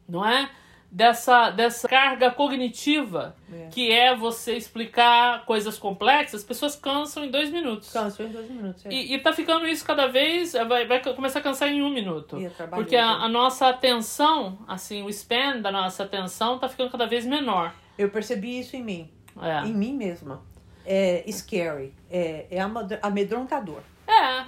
não 0.09 0.25
é? 0.25 0.49
dessa, 0.91 1.51
dessa 1.51 1.89
carga 1.89 2.31
cognitiva, 2.31 3.37
É. 3.53 3.69
que 3.69 3.93
é 3.93 4.15
você 4.15 4.57
explicar 4.57 5.45
coisas 5.45 5.79
complexas, 5.79 6.41
as 6.41 6.47
pessoas 6.47 6.75
cansam 6.75 7.25
em 7.25 7.31
dois 7.31 7.51
minutos. 7.51 7.93
Cansou 7.93 8.27
em 8.27 8.31
dois 8.31 8.51
minutos. 8.51 8.85
é. 8.87 8.91
E, 8.91 9.15
e 9.15 9.19
tá 9.19 9.33
ficando 9.33 9.67
isso 9.67 9.85
cada 9.85 10.09
vez, 10.09 10.53
vai, 10.53 10.87
vai 10.87 11.01
começar 11.15 11.39
a 11.39 11.43
cansar 11.43 11.69
em 11.69 11.83
um 11.83 11.91
minuto. 11.91 12.39
E 12.41 12.51
trabalhei, 12.51 12.85
Porque 12.85 12.97
a, 12.97 13.09
a 13.09 13.29
nossa 13.29 13.69
atenção, 13.69 14.59
assim, 14.67 15.03
o 15.03 15.09
span 15.09 15.61
da 15.61 15.71
nossa 15.71 16.03
atenção 16.03 16.59
tá 16.59 16.69
ficando 16.69 16.91
cada 16.91 17.07
vez 17.07 17.25
menor. 17.25 17.73
Eu 17.97 18.09
percebi 18.11 18.59
isso 18.59 18.75
em 18.77 18.83
mim. 18.83 19.11
É. 19.41 19.67
Em 19.67 19.75
mim 19.75 19.95
mesma. 19.95 20.43
É 20.85 21.25
scary. 21.31 21.95
É, 22.11 22.47
é 22.51 22.61
amedrontador. 23.03 23.83
É. 24.07 24.45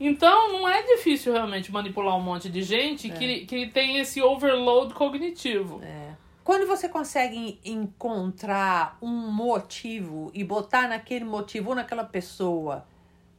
Então 0.00 0.52
não 0.52 0.68
é 0.68 0.82
difícil 0.82 1.32
realmente 1.32 1.70
manipular 1.70 2.16
um 2.16 2.22
monte 2.22 2.48
de 2.48 2.62
gente 2.62 3.08
que, 3.10 3.46
que 3.46 3.66
tem 3.68 3.98
esse 3.98 4.20
overload 4.20 4.92
cognitivo. 4.94 5.80
É. 5.82 6.14
Quando 6.42 6.66
você 6.66 6.88
consegue 6.88 7.58
encontrar 7.64 8.98
um 9.00 9.32
motivo 9.32 10.30
e 10.34 10.44
botar 10.44 10.88
naquele 10.88 11.24
motivo 11.24 11.70
ou 11.70 11.76
naquela 11.76 12.04
pessoa 12.04 12.84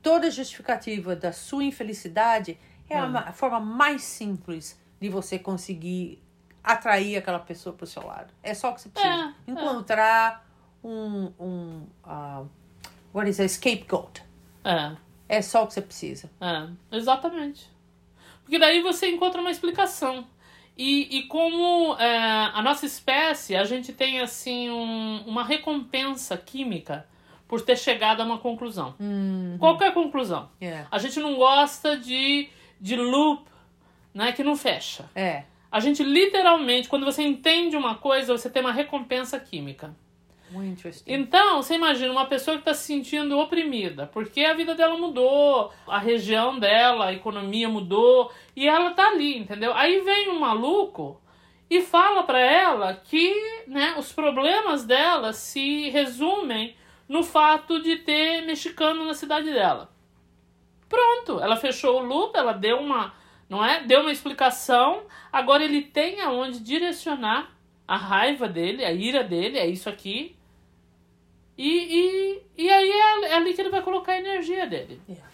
toda 0.01 0.27
a 0.27 0.29
justificativa 0.29 1.15
da 1.15 1.31
sua 1.31 1.63
infelicidade, 1.63 2.57
é 2.89 2.97
a 2.97 3.05
a 3.05 3.31
forma 3.31 3.59
mais 3.59 4.03
simples 4.03 4.79
de 4.99 5.09
você 5.09 5.37
conseguir 5.37 6.21
atrair 6.63 7.17
aquela 7.17 7.39
pessoa 7.39 7.75
pro 7.75 7.85
seu 7.85 8.05
lado. 8.05 8.33
É 8.41 8.53
só 8.53 8.71
o 8.71 8.73
que 8.73 8.81
você 8.81 8.89
precisa. 8.89 9.35
É, 9.47 9.51
encontrar 9.51 10.44
um, 10.87 11.31
um 11.39 11.87
uh, 12.05 12.47
what 13.13 13.29
is 13.29 13.39
a 13.39 13.47
scapegoat. 13.47 14.21
É. 14.63 14.95
É 15.27 15.41
só 15.41 15.63
o 15.63 15.67
que 15.67 15.73
você 15.73 15.81
precisa. 15.81 16.29
É, 16.39 16.95
exatamente. 16.95 17.67
Porque 18.43 18.59
daí 18.59 18.81
você 18.81 19.09
encontra 19.09 19.41
uma 19.41 19.49
explicação. 19.49 20.27
E, 20.77 21.17
e 21.19 21.23
como 21.23 21.95
é, 21.97 22.51
a 22.53 22.61
nossa 22.61 22.85
espécie, 22.85 23.55
a 23.55 23.63
gente 23.63 23.91
tem 23.93 24.19
assim 24.19 24.69
um- 24.69 25.23
uma 25.25 25.43
recompensa 25.43 26.37
química 26.37 27.07
por 27.47 27.61
ter 27.61 27.77
chegado 27.77 28.21
a 28.21 28.25
uma 28.25 28.37
conclusão. 28.37 28.93
Qualquer 29.57 29.93
conclusão. 29.93 30.49
É. 30.61 30.85
A 30.91 30.97
gente 30.99 31.19
não 31.19 31.35
gosta 31.35 31.97
de, 31.97 32.49
de 32.79 32.95
loop 32.95 33.49
né, 34.13 34.31
que 34.31 34.43
não 34.43 34.55
fecha. 34.55 35.09
É. 35.15 35.43
A 35.71 35.79
gente 35.79 36.03
literalmente, 36.03 36.87
quando 36.87 37.05
você 37.05 37.23
entende 37.23 37.75
uma 37.75 37.95
coisa, 37.95 38.37
você 38.37 38.49
tem 38.49 38.61
uma 38.61 38.71
recompensa 38.71 39.39
química. 39.39 39.95
Então, 41.07 41.61
você 41.61 41.75
imagina 41.75 42.11
uma 42.11 42.25
pessoa 42.25 42.57
que 42.57 42.61
está 42.61 42.73
se 42.73 42.85
sentindo 42.85 43.37
oprimida, 43.37 44.07
porque 44.07 44.41
a 44.41 44.53
vida 44.53 44.75
dela 44.75 44.97
mudou, 44.97 45.71
a 45.87 45.99
região 45.99 46.59
dela, 46.59 47.07
a 47.07 47.13
economia 47.13 47.67
mudou, 47.67 48.31
e 48.55 48.67
ela 48.67 48.91
tá 48.91 49.07
ali, 49.07 49.37
entendeu? 49.37 49.73
Aí 49.73 50.01
vem 50.01 50.29
um 50.29 50.39
maluco 50.39 51.21
e 51.69 51.81
fala 51.81 52.23
para 52.23 52.39
ela 52.39 52.93
que 52.93 53.33
né, 53.67 53.95
os 53.97 54.11
problemas 54.11 54.85
dela 54.85 55.33
se 55.33 55.89
resumem 55.89 56.75
no 57.07 57.23
fato 57.23 57.81
de 57.81 57.97
ter 57.97 58.41
mexicano 58.45 59.05
na 59.05 59.13
cidade 59.13 59.51
dela. 59.51 59.89
Pronto, 60.87 61.39
ela 61.39 61.55
fechou 61.55 61.99
o 61.99 62.05
loop, 62.05 62.35
ela 62.37 62.53
deu 62.53 62.77
uma, 62.77 63.13
não 63.49 63.63
é? 63.63 63.83
Deu 63.83 64.01
uma 64.01 64.11
explicação, 64.11 65.03
agora 65.31 65.63
ele 65.63 65.81
tem 65.81 66.21
aonde 66.21 66.59
direcionar 66.59 67.51
a 67.87 67.97
raiva 67.97 68.47
dele, 68.47 68.83
a 68.83 68.91
ira 68.91 69.23
dele, 69.23 69.57
é 69.57 69.67
isso 69.67 69.89
aqui. 69.89 70.34
E, 71.57 72.41
e, 72.57 72.63
e 72.65 72.69
aí 72.69 72.91
é, 72.91 73.25
é 73.27 73.33
ali 73.35 73.53
que 73.53 73.61
ele 73.61 73.69
vai 73.69 73.81
colocar 73.81 74.13
a 74.13 74.17
energia 74.17 74.67
dele. 74.67 75.01
Yeah. 75.07 75.25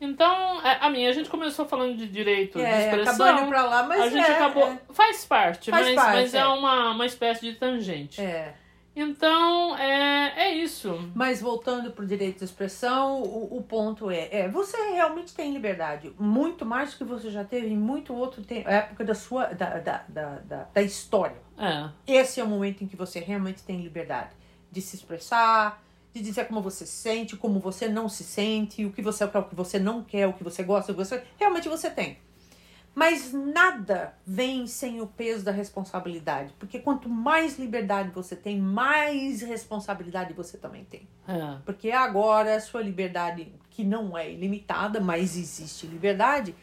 Então, 0.00 0.60
é, 0.66 0.78
a 0.80 0.90
minha, 0.90 1.08
a 1.08 1.12
gente 1.12 1.28
começou 1.30 1.66
falando 1.66 1.96
de 1.96 2.06
direito 2.06 2.58
de 2.58 2.64
É, 2.64 2.86
expressão. 2.86 3.14
acabou 3.26 3.42
indo 3.42 3.48
pra 3.48 3.64
lá, 3.64 3.82
mas 3.82 4.00
a 4.00 4.08
gente 4.10 4.30
é, 4.30 4.34
acabou. 4.34 4.68
é. 4.68 4.78
Faz 4.90 5.24
parte, 5.24 5.70
Faz 5.70 5.86
mas, 5.86 5.94
parte, 5.94 6.12
mas 6.16 6.34
é, 6.34 6.38
é. 6.38 6.46
uma, 6.46 6.90
uma 6.92 7.06
espécie 7.06 7.40
de 7.50 7.54
tangente. 7.54 8.20
É. 8.20 8.54
Então, 8.94 9.76
é, 9.76 10.32
é 10.36 10.54
isso. 10.54 11.10
Mas 11.14 11.42
voltando 11.42 11.90
pro 11.90 12.06
direito 12.06 12.38
de 12.38 12.44
expressão, 12.44 13.20
o, 13.22 13.58
o 13.58 13.62
ponto 13.62 14.10
é, 14.10 14.28
é, 14.30 14.48
você 14.48 14.74
realmente 14.92 15.34
tem 15.34 15.52
liberdade. 15.52 16.12
Muito 16.18 16.64
mais 16.64 16.92
do 16.92 16.98
que 16.98 17.04
você 17.04 17.30
já 17.30 17.44
teve 17.44 17.66
em 17.68 17.76
muito 17.76 18.14
outro 18.14 18.42
tempo, 18.42 18.66
época 18.68 19.04
da 19.04 19.14
sua 19.14 19.46
da, 19.48 19.78
da, 19.78 20.02
da, 20.08 20.28
da, 20.38 20.66
da 20.72 20.82
história. 20.82 21.36
É, 21.58 21.90
Esse 22.06 22.40
é 22.40 22.44
o 22.44 22.46
momento 22.46 22.84
em 22.84 22.86
que 22.86 22.96
você 22.96 23.20
realmente 23.20 23.62
tem 23.62 23.82
liberdade 23.82 24.30
de 24.76 24.82
se 24.82 24.94
expressar, 24.94 25.82
de 26.12 26.20
dizer 26.20 26.46
como 26.46 26.60
você 26.60 26.84
se 26.84 26.92
sente, 26.92 27.34
como 27.34 27.58
você 27.58 27.88
não 27.88 28.10
se 28.10 28.22
sente, 28.22 28.84
o 28.84 28.92
que 28.92 29.00
você 29.00 29.26
quer, 29.26 29.38
o 29.38 29.44
que 29.44 29.54
você 29.54 29.78
não 29.78 30.04
quer, 30.04 30.26
o 30.26 30.34
que 30.34 30.44
você 30.44 30.62
gosta, 30.62 30.92
o 30.92 30.94
que 30.94 31.02
você 31.02 31.22
realmente 31.38 31.66
você 31.66 31.88
tem. 31.90 32.18
Mas 32.94 33.32
nada 33.32 34.14
vem 34.26 34.66
sem 34.66 35.00
o 35.00 35.06
peso 35.06 35.44
da 35.44 35.50
responsabilidade, 35.50 36.54
porque 36.58 36.78
quanto 36.78 37.08
mais 37.08 37.58
liberdade 37.58 38.10
você 38.10 38.36
tem, 38.36 38.58
mais 38.58 39.40
responsabilidade 39.42 40.32
você 40.34 40.58
também 40.58 40.84
tem. 40.84 41.06
é, 41.26 41.58
Porque 41.64 41.90
agora 41.90 42.54
a 42.54 42.60
sua 42.60 42.82
liberdade, 42.82 43.52
que 43.70 43.82
não 43.82 44.16
é 44.16 44.30
ilimitada, 44.30 45.00
mas 45.00 45.36
existe 45.36 45.86
liberdade, 45.86 46.54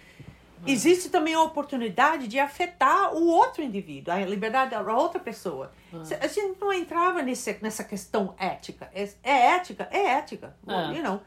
existe 0.67 1.09
também 1.09 1.33
a 1.33 1.41
oportunidade 1.41 2.27
de 2.27 2.39
afetar 2.39 3.13
o 3.13 3.27
outro 3.27 3.61
indivíduo, 3.63 4.13
a 4.13 4.19
liberdade 4.19 4.71
da 4.71 4.81
outra 4.95 5.19
pessoa. 5.19 5.71
Se- 6.03 6.15
A 6.15 6.27
gente 6.27 6.59
não 6.59 6.71
entrava 6.73 7.21
nesse, 7.21 7.57
nessa 7.61 7.83
questão 7.83 8.33
ética. 8.37 8.89
É, 8.93 9.07
é 9.23 9.45
ética? 9.55 9.87
É 9.91 10.05
ética. 10.11 10.55
É. 10.67 10.95
You 10.97 11.03
know. 11.03 11.21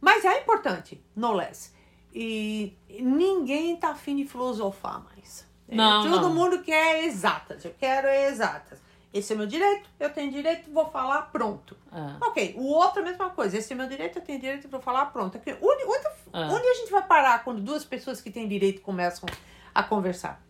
Mas 0.00 0.24
é 0.24 0.40
importante, 0.40 1.02
no 1.14 1.32
less. 1.32 1.72
E 2.14 2.76
ninguém 3.00 3.76
tá 3.76 3.90
afim 3.90 4.16
de 4.16 4.24
filosofar 4.24 5.02
mais. 5.04 5.46
Não, 5.68 6.02
Todo 6.10 6.22
não. 6.28 6.34
mundo 6.34 6.62
quer 6.62 7.04
exatas. 7.04 7.64
Eu 7.64 7.74
quero 7.78 8.08
exatas. 8.08 8.80
Esse 9.12 9.32
é 9.32 9.36
meu 9.36 9.46
direito, 9.46 9.88
eu 9.98 10.10
tenho 10.10 10.30
direito, 10.30 10.70
vou 10.70 10.84
falar, 10.90 11.22
pronto. 11.32 11.76
é. 11.92 12.26
Ok, 12.26 12.54
o 12.58 12.66
outro 12.66 13.00
é 13.00 13.02
a 13.02 13.06
mesma 13.06 13.30
coisa. 13.30 13.56
Esse 13.56 13.72
é 13.72 13.76
meu 13.76 13.88
direito, 13.88 14.18
eu 14.18 14.22
tenho 14.22 14.38
direito 14.38 14.68
para 14.68 14.80
falar, 14.80 15.06
pronto. 15.06 15.38
Onde, 15.38 15.84
onde, 15.84 16.06
É. 16.34 16.40
onde 16.54 16.66
a 16.68 16.74
gente 16.74 16.90
vai 16.90 17.02
parar 17.02 17.42
quando 17.42 17.60
duas 17.62 17.84
pessoas 17.84 18.20
que 18.20 18.30
têm 18.30 18.46
direito 18.46 18.82
começam 18.82 19.26
a 19.74 19.82
conversar? 19.82 20.42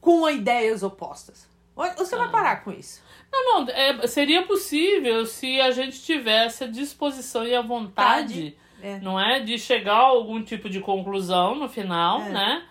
Com 0.00 0.28
ideias 0.28 0.82
opostas. 0.82 1.48
Onde- 1.74 1.96
Você 1.96 2.14
É. 2.14 2.18
vai 2.18 2.30
parar 2.30 2.62
com 2.62 2.70
isso? 2.70 3.02
Não, 3.32 3.60
não, 3.64 3.72
é, 3.72 4.06
seria 4.06 4.42
possível 4.46 5.24
se 5.24 5.58
a 5.60 5.70
gente 5.70 6.02
tivesse 6.02 6.64
a 6.64 6.66
disposição 6.66 7.46
e 7.46 7.54
a 7.54 7.62
vontade, 7.62 8.54
É. 8.82 8.98
não 9.00 9.18
é? 9.18 9.40
De 9.40 9.58
chegar 9.58 9.94
a 9.94 9.98
algum 10.08 10.42
tipo 10.42 10.68
de 10.68 10.80
conclusão 10.80 11.54
no 11.54 11.68
final, 11.70 12.20
É. 12.20 12.28
né? 12.28 12.66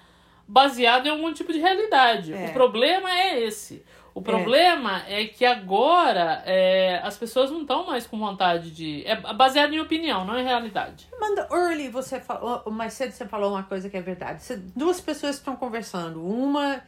Baseado 0.48 1.08
em 1.08 1.10
algum 1.10 1.34
tipo 1.34 1.52
de 1.52 1.58
realidade. 1.60 2.34
É. 2.34 2.50
O 2.50 2.54
problema 2.54 3.10
é 3.12 3.40
esse. 3.42 3.84
O 4.14 4.22
problema 4.22 5.04
é, 5.08 5.26
que 5.26 5.46
agora 5.46 6.44
é, 6.46 7.00
as 7.04 7.18
pessoas 7.18 7.50
não 7.50 7.62
estão 7.62 7.86
mais 7.86 8.06
com 8.06 8.20
vontade 8.20 8.72
de. 8.72 9.04
É 9.08 9.16
baseado 9.34 9.74
em 9.74 9.80
opinião, 9.80 10.26
não 10.26 10.38
em 10.38 10.44
realidade. 10.44 11.08
Amanda, 11.16 11.48
early 11.52 11.88
você 11.90 12.20
falou, 12.20 12.62
mais 12.72 12.94
cedo 12.94 13.12
você 13.12 13.26
falou 13.26 13.52
uma 13.52 13.64
coisa 13.64 13.90
que 13.90 13.96
é 13.96 14.02
verdade. 14.02 14.44
Você- 14.44 14.58
duas 14.58 15.00
pessoas 15.00 15.36
estão 15.38 15.56
conversando, 15.56 16.22
uma 16.26 16.82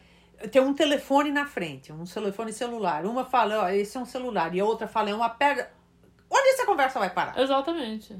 tem 0.52 0.62
um 0.62 0.74
telefone 0.74 1.32
na 1.32 1.46
frente, 1.46 1.94
um 1.94 2.04
telefone 2.04 2.52
celular. 2.52 3.06
Uma 3.06 3.24
fala, 3.24 3.64
ó, 3.64 3.70
esse 3.70 3.96
é 3.96 4.00
um 4.02 4.06
celular, 4.06 4.54
e 4.54 4.60
a 4.60 4.66
outra 4.66 4.88
fala, 4.88 5.10
é 5.10 5.16
uma 5.16 5.30
pedra. 5.30 5.72
Onde 6.30 6.50
essa 6.50 6.66
conversa 6.66 7.00
vai 7.00 7.10
parar? 7.10 7.40
Exatamente. 7.40 8.18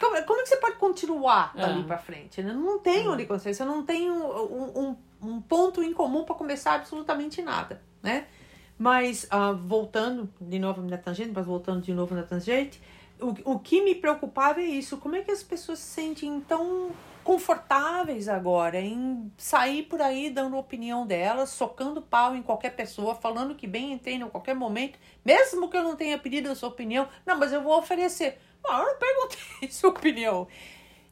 Como, 0.00 0.22
como 0.24 0.40
é 0.40 0.42
que 0.44 0.48
você 0.48 0.56
pode 0.56 0.76
continuar 0.76 1.52
É. 1.56 1.60
dali 1.60 1.82
pra 1.82 1.98
frente? 1.98 2.40
né? 2.42 2.52
Não 2.54 2.78
tem 2.78 3.06
onde 3.08 3.26
conseguir, 3.26 3.54
você 3.54 3.64
não 3.64 3.84
tem 3.84 4.10
um, 4.10 4.24
um, 4.24 4.80
um- 4.80 4.96
um 5.30 5.40
ponto 5.42 5.82
em 5.82 5.92
comum 5.92 6.24
para 6.24 6.34
começar 6.36 6.74
absolutamente 6.74 7.42
nada, 7.42 7.82
né? 8.02 8.26
Mas, 8.78 9.26
ah, 9.30 9.52
voltando 9.52 10.32
de 10.40 10.58
novo 10.58 10.80
na 10.82 10.96
tangente, 10.96 11.32
mas 11.34 11.44
voltando 11.44 11.82
de 11.82 11.92
novo 11.92 12.14
na 12.14 12.22
tangente, 12.22 12.80
o, 13.20 13.52
o 13.52 13.58
que 13.58 13.82
me 13.82 13.94
preocupava 13.94 14.60
é 14.60 14.64
isso, 14.64 14.98
como 14.98 15.16
é 15.16 15.22
que 15.22 15.30
as 15.30 15.42
pessoas 15.42 15.80
se 15.80 15.94
sentem 15.94 16.40
tão 16.40 16.92
confortáveis 17.24 18.26
agora 18.26 18.80
em 18.80 19.30
sair 19.36 19.82
por 19.82 20.00
aí 20.00 20.30
dando 20.30 20.56
opinião 20.56 21.06
delas, 21.06 21.50
socando 21.50 22.00
pau 22.00 22.34
em 22.34 22.42
qualquer 22.42 22.70
pessoa, 22.70 23.14
falando 23.14 23.54
que 23.54 23.66
bem 23.66 23.92
entendem 23.92 24.22
a 24.22 24.30
qualquer 24.30 24.54
momento, 24.54 24.98
mesmo 25.22 25.68
que 25.68 25.76
eu 25.76 25.82
não 25.82 25.94
tenha 25.94 26.16
pedido 26.16 26.50
a 26.50 26.54
sua 26.54 26.70
opinião, 26.70 27.06
não, 27.26 27.36
mas 27.38 27.52
eu 27.52 27.62
vou 27.62 27.76
oferecer. 27.76 28.38
Não, 28.64 28.78
eu 28.78 28.86
não 28.86 28.98
perguntei 28.98 29.68
sua 29.70 29.90
opinião. 29.90 30.48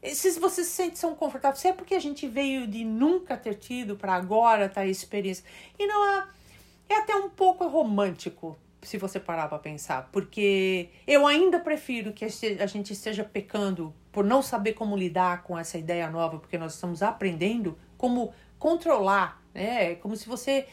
E 0.01 0.15
Se 0.15 0.39
você 0.39 0.63
se 0.63 0.71
sente 0.71 0.99
tão 0.99 1.13
confortável, 1.15 1.55
se 1.55 1.67
é 1.67 1.73
porque 1.73 1.93
a 1.93 1.99
gente 1.99 2.27
veio 2.27 2.65
de 2.65 2.83
nunca 2.83 3.35
ter 3.37 3.55
tido 3.55 3.95
para 3.95 4.13
agora 4.13 4.69
ter 4.69 4.79
a 4.79 4.85
experiência. 4.87 5.43
E 5.77 5.85
não 5.85 6.03
é, 6.03 6.27
é 6.89 6.95
até 6.95 7.15
um 7.15 7.29
pouco 7.29 7.67
romântico, 7.67 8.57
se 8.81 8.97
você 8.97 9.19
parar 9.19 9.47
para 9.49 9.57
pensar, 9.59 10.07
porque 10.11 10.89
eu 11.05 11.25
ainda 11.27 11.59
prefiro 11.59 12.13
que 12.13 12.23
a 12.25 12.65
gente 12.67 12.93
esteja 12.93 13.23
pecando 13.23 13.93
por 14.11 14.23
não 14.23 14.41
saber 14.41 14.73
como 14.73 14.95
lidar 14.95 15.43
com 15.43 15.57
essa 15.57 15.77
ideia 15.77 16.09
nova, 16.09 16.39
porque 16.39 16.57
nós 16.57 16.73
estamos 16.75 17.03
aprendendo 17.03 17.77
como 17.97 18.33
controlar, 18.57 19.41
né? 19.53 19.95
Como 19.95 20.15
se 20.15 20.27
você 20.27 20.65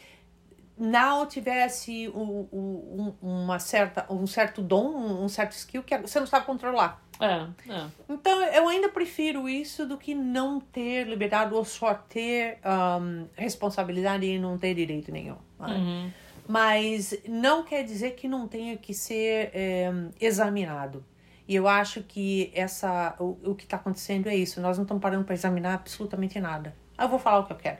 não 0.77 1.25
tivesse 1.25 2.09
o- 2.09 2.47
um, 2.51 3.13
uma 3.21 3.59
certa, 3.59 4.05
um 4.11 4.27
certo 4.27 4.61
dom, 4.61 4.87
um, 4.89 5.23
um 5.23 5.29
certo 5.29 5.53
skill 5.53 5.83
que 5.83 5.97
você 5.97 6.19
não 6.19 6.27
sabe 6.27 6.45
controlar. 6.45 7.01
É, 7.19 7.47
é. 7.71 7.87
Então, 8.09 8.41
eu 8.41 8.67
ainda 8.67 8.89
prefiro 8.89 9.47
isso 9.47 9.85
do 9.85 9.97
que 9.97 10.13
não 10.13 10.59
ter 10.59 11.05
liberdade 11.07 11.53
ou 11.53 11.63
só 11.63 11.93
ter 11.93 12.59
ahm, 12.61 13.25
responsabilidade 13.35 14.25
e 14.25 14.37
não 14.37 14.57
ter 14.57 14.73
direito 14.73 15.11
nenhum. 15.13 15.37
Uhum. 15.59 16.11
Mas 16.47 17.19
não 17.27 17.63
quer 17.63 17.83
dizer 17.83 18.11
que 18.11 18.27
não 18.27 18.47
tenha 18.47 18.77
que 18.77 18.93
ser 18.93 19.51
é, 19.53 19.91
examinado. 20.19 21.03
E 21.47 21.55
eu 21.55 21.67
acho 21.67 22.01
que 22.03 22.51
essa, 22.53 23.15
o, 23.19 23.37
o 23.51 23.55
que 23.55 23.63
está 23.63 23.77
acontecendo 23.77 24.27
é 24.27 24.35
isso. 24.35 24.59
Nós 24.59 24.77
não 24.77 24.83
estamos 24.83 25.01
parando 25.01 25.23
para 25.23 25.33
examinar 25.33 25.75
absolutamente 25.75 26.39
nada. 26.39 26.75
Eu 26.99 27.07
vou 27.07 27.19
falar 27.19 27.39
o 27.39 27.45
que 27.45 27.53
eu 27.53 27.57
quero. 27.57 27.77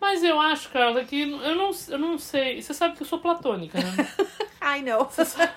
Mas 0.00 0.22
eu 0.22 0.38
acho, 0.40 0.70
Carla, 0.70 1.02
que 1.04 1.22
eu 1.22 1.56
não, 1.56 1.70
eu 1.88 1.98
não 1.98 2.18
sei. 2.18 2.60
Você 2.60 2.74
sabe 2.74 2.94
que 2.94 3.02
eu 3.02 3.06
sou 3.06 3.18
platônica, 3.18 3.78
né? 3.78 3.90
I 4.78 4.82
know. 4.82 5.04
Você 5.06 5.24
sabe, 5.24 5.52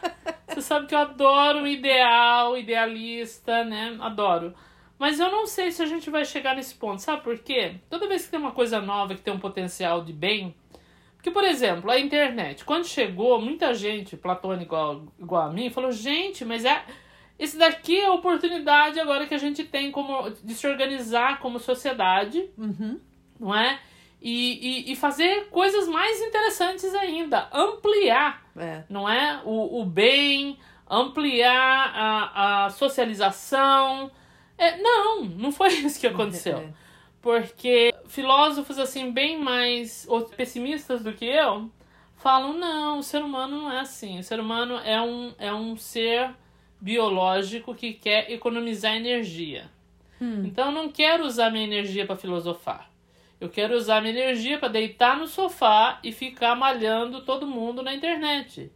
você 0.48 0.62
sabe 0.62 0.88
que 0.88 0.96
eu 0.96 1.00
adoro 1.00 1.64
o 1.64 1.68
ideal, 1.68 2.58
idealista, 2.58 3.64
né? 3.64 3.98
Adoro. 4.00 4.54
Mas 4.98 5.20
eu 5.20 5.32
não 5.32 5.46
sei 5.46 5.72
se 5.72 5.84
a 5.84 5.86
gente 5.86 6.10
vai 6.10 6.26
chegar 6.26 6.56
nesse 6.56 6.74
ponto. 6.74 7.02
Sabe 7.02 7.22
por 7.24 7.38
quê? 7.40 7.76
Toda 7.90 8.08
vez 8.08 8.26
que 8.26 8.32
tem 8.32 8.40
uma 8.40 8.52
coisa 8.52 8.82
nova 8.82 9.14
que 9.14 9.22
tem 9.22 9.34
um 9.34 9.40
potencial 9.40 10.04
de 10.04 10.14
bem. 10.14 10.56
Porque, 11.28 11.32
por 11.32 11.44
exemplo, 11.44 11.92
a 11.92 12.00
internet. 12.00 12.64
Quando 12.64 12.86
chegou, 12.86 13.42
muita 13.42 13.74
gente, 13.74 14.16
platônica 14.16 14.64
igual, 14.64 15.04
igual 15.20 15.42
a 15.50 15.52
mim, 15.52 15.70
falou: 15.70 15.92
gente, 15.92 16.46
mas 16.46 16.64
é. 16.64 16.82
Esse 17.38 17.58
daqui 17.58 18.00
é 18.00 18.06
a 18.06 18.14
oportunidade 18.14 19.00
agora 19.00 19.28
que 19.28 19.34
a 19.34 19.38
gente 19.38 19.64
tem 19.64 19.92
como, 19.92 20.30
de 20.30 20.56
se 20.56 20.66
organizar 20.66 21.40
como 21.40 21.60
sociedade, 21.60 22.50
Uhum. 22.58 23.00
não 23.40 23.54
é? 23.54 23.80
E, 24.22 24.88
e, 24.88 24.92
e 24.92 24.96
fazer 24.96 25.48
coisas 25.50 25.88
mais 25.88 26.20
interessantes 26.22 26.96
ainda. 26.96 27.48
Ampliar 27.54 28.44
É. 28.58 28.84
não 28.90 29.08
é? 29.08 29.42
O, 29.44 29.82
o 29.82 29.86
bem, 29.86 30.58
ampliar 30.90 31.92
a, 31.94 32.66
a 32.66 32.70
socialização. 32.70 34.10
É, 34.58 34.78
não, 34.82 35.24
não 35.26 35.52
foi 35.52 35.68
isso 35.86 36.00
que 36.00 36.08
aconteceu. 36.08 36.58
É. 36.58 36.74
Porque 37.22 37.94
filósofos, 38.08 38.78
assim, 38.78 39.12
bem 39.12 39.40
mais 39.40 40.08
pessimistas 40.36 41.04
do 41.04 41.14
que 41.14 41.26
eu, 41.26 41.70
falam, 42.16 42.54
não, 42.54 43.00
o 43.00 43.04
ser 43.04 43.22
humano 43.24 43.62
não 43.62 43.72
é 43.72 43.80
assim. 43.80 44.20
O 44.20 44.24
ser 44.24 44.40
humano 44.40 44.78
é 44.78 45.02
um, 45.02 45.34
é 45.38 45.54
um 45.54 45.76
ser 45.76 46.32
biológico 46.80 47.74
que 47.74 47.94
quer 47.94 48.32
economizar 48.32 48.96
energia. 48.96 49.70
Então 50.46 50.68
eu 50.68 50.72
não 50.72 50.90
quero 50.90 51.26
usar 51.26 51.52
minha 51.52 51.64
energia 51.64 52.06
para 52.06 52.16
filosofar. 52.16 52.90
Eu 53.40 53.50
quero 53.50 53.76
usar 53.76 54.02
minha 54.02 54.14
energia 54.14 54.58
para 54.58 54.70
deitar 54.70 55.18
no 55.18 55.28
sofá 55.28 56.00
e 56.04 56.12
ficar 56.12 56.56
malhando 56.56 57.22
todo 57.22 57.46
mundo 57.46 57.84
na 57.84 57.94
internet. 57.94 58.72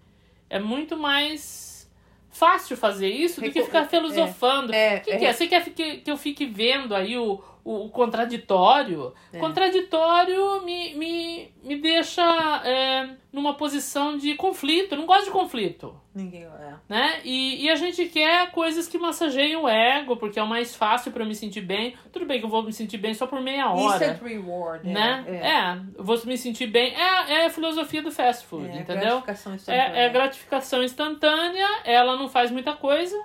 É 0.49 0.59
muito 0.59 0.95
mais 0.95 1.89
fácil 2.29 2.77
fazer 2.77 3.09
isso 3.09 3.41
do 3.41 3.51
que 3.51 3.63
ficar 3.63 3.87
filosofando. 3.87 4.71
O 4.71 4.75
é, 4.75 4.99
que, 4.99 5.11
é. 5.11 5.17
que 5.17 5.25
é? 5.25 5.33
Você 5.33 5.47
quer 5.47 5.63
que, 5.63 5.97
que 5.97 6.11
eu 6.11 6.17
fique 6.17 6.45
vendo 6.45 6.93
aí 6.93 7.17
o, 7.17 7.43
o, 7.63 7.85
o 7.85 7.89
contraditório? 7.89 9.13
É. 9.31 9.39
Contraditório 9.39 10.61
me, 10.63 10.93
me, 10.95 11.49
me 11.63 11.75
deixa 11.77 12.21
é, 12.65 13.09
numa 13.31 13.53
posição 13.55 14.17
de 14.17 14.35
conflito. 14.35 14.93
Eu 14.93 14.99
não 14.99 15.05
gosto 15.05 15.25
de 15.25 15.31
conflito 15.31 15.99
Ninguém. 16.13 16.43
É. 16.43 16.73
né? 16.89 17.21
E, 17.23 17.63
e 17.63 17.69
a 17.69 17.75
gente 17.75 18.05
quer 18.05 18.51
coisas 18.51 18.87
que 18.87 18.97
massageiem 18.97 19.55
o 19.55 19.67
ego, 19.67 20.17
porque 20.17 20.39
é 20.39 20.43
o 20.43 20.47
mais 20.47 20.75
fácil 20.75 21.11
pra 21.11 21.23
eu 21.23 21.27
me 21.27 21.35
sentir 21.35 21.61
bem. 21.61 21.95
Tudo 22.11 22.25
bem 22.25 22.39
que 22.39 22.45
eu 22.45 22.49
vou 22.49 22.63
me 22.63 22.73
sentir 22.73 22.97
bem 22.97 23.13
só 23.13 23.25
por 23.25 23.39
meia 23.41 23.69
hora, 23.71 23.95
Instant 24.05 24.21
reward. 24.21 24.89
é, 24.89 24.93
né? 24.93 25.23
É. 25.27 25.35
É. 25.51 25.79
eu 25.97 26.03
vou 26.03 26.19
me 26.25 26.37
sentir 26.37 26.67
bem. 26.67 26.93
É, 26.95 27.33
é 27.33 27.45
a 27.45 27.49
filosofia 27.49 28.01
do 28.01 28.11
fast 28.11 28.45
food, 28.45 28.67
É, 28.69 28.79
entendeu? 28.81 29.21
gratificação 29.21 29.55
instantânea. 29.55 29.99
É, 29.99 30.05
é 30.05 30.09
gratificação 30.09 30.83
instantânea, 30.83 31.67
ela 31.85 32.17
não 32.17 32.27
faz 32.27 32.51
muita 32.51 32.73
coisa, 32.73 33.15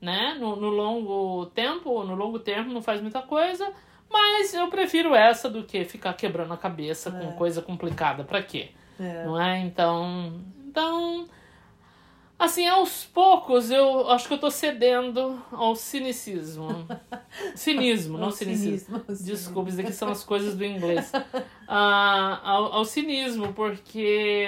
né? 0.00 0.36
No, 0.38 0.56
no 0.56 0.68
longo 0.68 1.46
tempo, 1.46 2.02
no 2.04 2.14
longo 2.14 2.38
termo 2.38 2.72
não 2.72 2.82
faz 2.82 3.00
muita 3.00 3.20
coisa, 3.22 3.70
mas 4.10 4.54
eu 4.54 4.68
prefiro 4.68 5.14
essa 5.14 5.48
do 5.50 5.64
que 5.64 5.84
ficar 5.84 6.12
quebrando 6.14 6.52
a 6.54 6.56
cabeça 6.56 7.10
com 7.10 7.28
É. 7.30 7.32
coisa 7.32 7.60
complicada. 7.62 8.24
Pra 8.24 8.42
quê? 8.42 8.70
É. 8.98 9.24
Não 9.24 9.40
é? 9.40 9.58
Então. 9.60 10.40
Então. 10.66 11.26
Assim, 12.38 12.68
aos 12.68 13.04
poucos 13.04 13.68
eu 13.68 14.08
acho 14.12 14.28
que 14.28 14.34
eu 14.34 14.38
tô 14.38 14.48
cedendo 14.48 15.42
ao 15.50 15.74
cinicismo. 15.74 16.86
Cinismo, 17.56 18.16
não 18.16 18.26
Ao 18.26 18.30
cinismo. 18.30 18.78
cinismo, 18.78 19.24
Desculpa, 19.26 19.70
isso 19.70 19.80
aqui 19.80 19.92
são 19.92 20.08
as 20.08 20.22
coisas 20.22 20.56
do 20.56 20.64
inglês. 20.64 21.10
Ah, 21.66 22.40
ao, 22.44 22.72
ao 22.74 22.84
cinismo, 22.84 23.52
porque. 23.54 24.46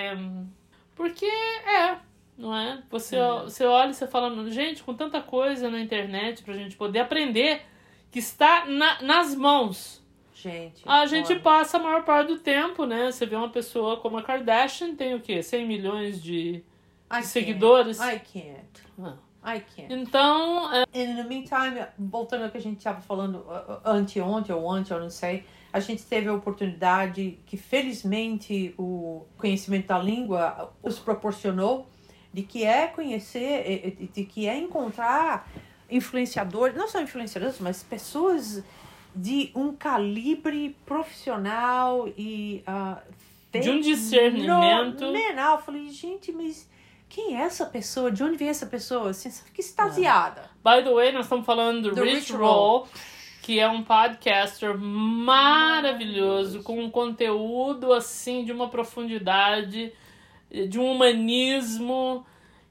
Porque 0.94 1.26
é, 1.26 1.96
não 2.40 2.56
é? 2.56 2.82
Você, 2.90 3.16
você 3.44 3.64
olha 3.64 3.90
e 3.90 3.94
você 3.94 4.06
fala, 4.06 4.50
gente, 4.50 4.82
com 4.82 4.94
tanta 4.94 5.20
coisa 5.20 5.70
na 5.70 5.80
internet 5.80 6.42
pra 6.42 6.54
gente 6.54 6.76
poder 6.76 7.00
aprender 7.00 7.62
que 8.10 8.18
está 8.18 8.64
na- 8.66 9.00
nas 9.02 9.34
mãos. 9.34 10.00
Gente. 10.34 10.82
A 10.86 11.04
gente 11.06 11.34
passa 11.36 11.76
a 11.76 11.80
maior 11.80 12.02
parte 12.04 12.28
do 12.28 12.38
tempo, 12.38 12.86
né? 12.86 13.12
Você 13.12 13.26
vê 13.26 13.36
uma 13.36 13.50
pessoa 13.50 13.98
como 13.98 14.16
a 14.16 14.22
Kardashian, 14.22 14.94
tem 14.94 15.14
o 15.14 15.20
quê? 15.20 15.42
100 15.42 15.66
milhões 15.66 16.22
de. 16.22 16.64
Can't. 17.10 17.26
seguidores. 17.26 17.98
I 18.00 18.18
can't. 18.20 18.82
Ah. 19.02 19.16
I 19.56 19.60
can't. 19.60 19.92
Então, 19.92 20.72
é, 20.72 20.84
in 20.94 21.16
the 21.16 21.24
meantime, 21.24 21.84
voltando 21.98 22.44
ao 22.44 22.50
que 22.50 22.56
a 22.58 22.60
gente 22.60 22.78
estava 22.78 23.00
falando 23.00 23.44
anteontem 23.84 24.54
ou 24.54 24.64
ontem, 24.64 24.92
eu 24.94 25.00
não 25.00 25.10
sei, 25.10 25.44
a 25.72 25.80
gente 25.80 26.04
teve 26.04 26.28
a 26.28 26.32
oportunidade 26.34 27.38
que 27.46 27.56
felizmente 27.56 28.74
o 28.78 29.26
conhecimento 29.36 29.88
da 29.88 29.98
língua 29.98 30.72
os 30.82 30.98
proporcionou 30.98 31.86
de 32.32 32.42
que 32.42 32.64
é 32.64 32.86
conhecer, 32.86 34.08
de 34.12 34.24
que 34.24 34.46
é 34.46 34.56
encontrar 34.56 35.48
influenciadores, 35.90 36.76
não 36.76 36.88
só 36.88 37.00
influenciadores, 37.00 37.58
mas 37.60 37.82
pessoas 37.82 38.62
de 39.14 39.50
um 39.54 39.74
calibre 39.74 40.76
profissional 40.86 42.08
e 42.16 42.62
uh, 42.66 42.96
De 43.50 43.70
um 43.70 43.80
discernimento. 43.80 45.04
Eu 45.04 45.58
falei, 45.58 45.88
gente, 45.90 46.30
mas 46.30 46.68
quem 47.08 47.36
é 47.36 47.40
essa 47.40 47.66
pessoa? 47.66 48.10
De 48.10 48.22
onde 48.22 48.36
vem 48.36 48.48
essa 48.48 48.66
pessoa? 48.66 49.10
Assim, 49.10 49.28
você 49.30 49.42
fica 49.42 49.60
extasiada. 49.60 50.48
by 50.64 50.84
the 50.84 50.94
way, 50.94 51.10
nós 51.10 51.24
estamos 51.24 51.44
falando 51.44 51.92
do, 51.92 52.04
Rich 52.04 52.14
Rich 52.14 52.32
Roll, 52.34 52.86
que 53.42 53.58
é 53.58 53.68
um 53.68 53.82
podcaster 53.82 54.78
maravilhoso, 54.78 56.62
com 56.62 56.78
um 56.78 56.88
conteúdo 56.88 57.92
assim 57.92 58.44
de 58.44 58.52
uma 58.52 58.68
profundidade, 58.68 59.92
de 60.68 60.78
um 60.78 60.90
humanismo. 60.92 62.24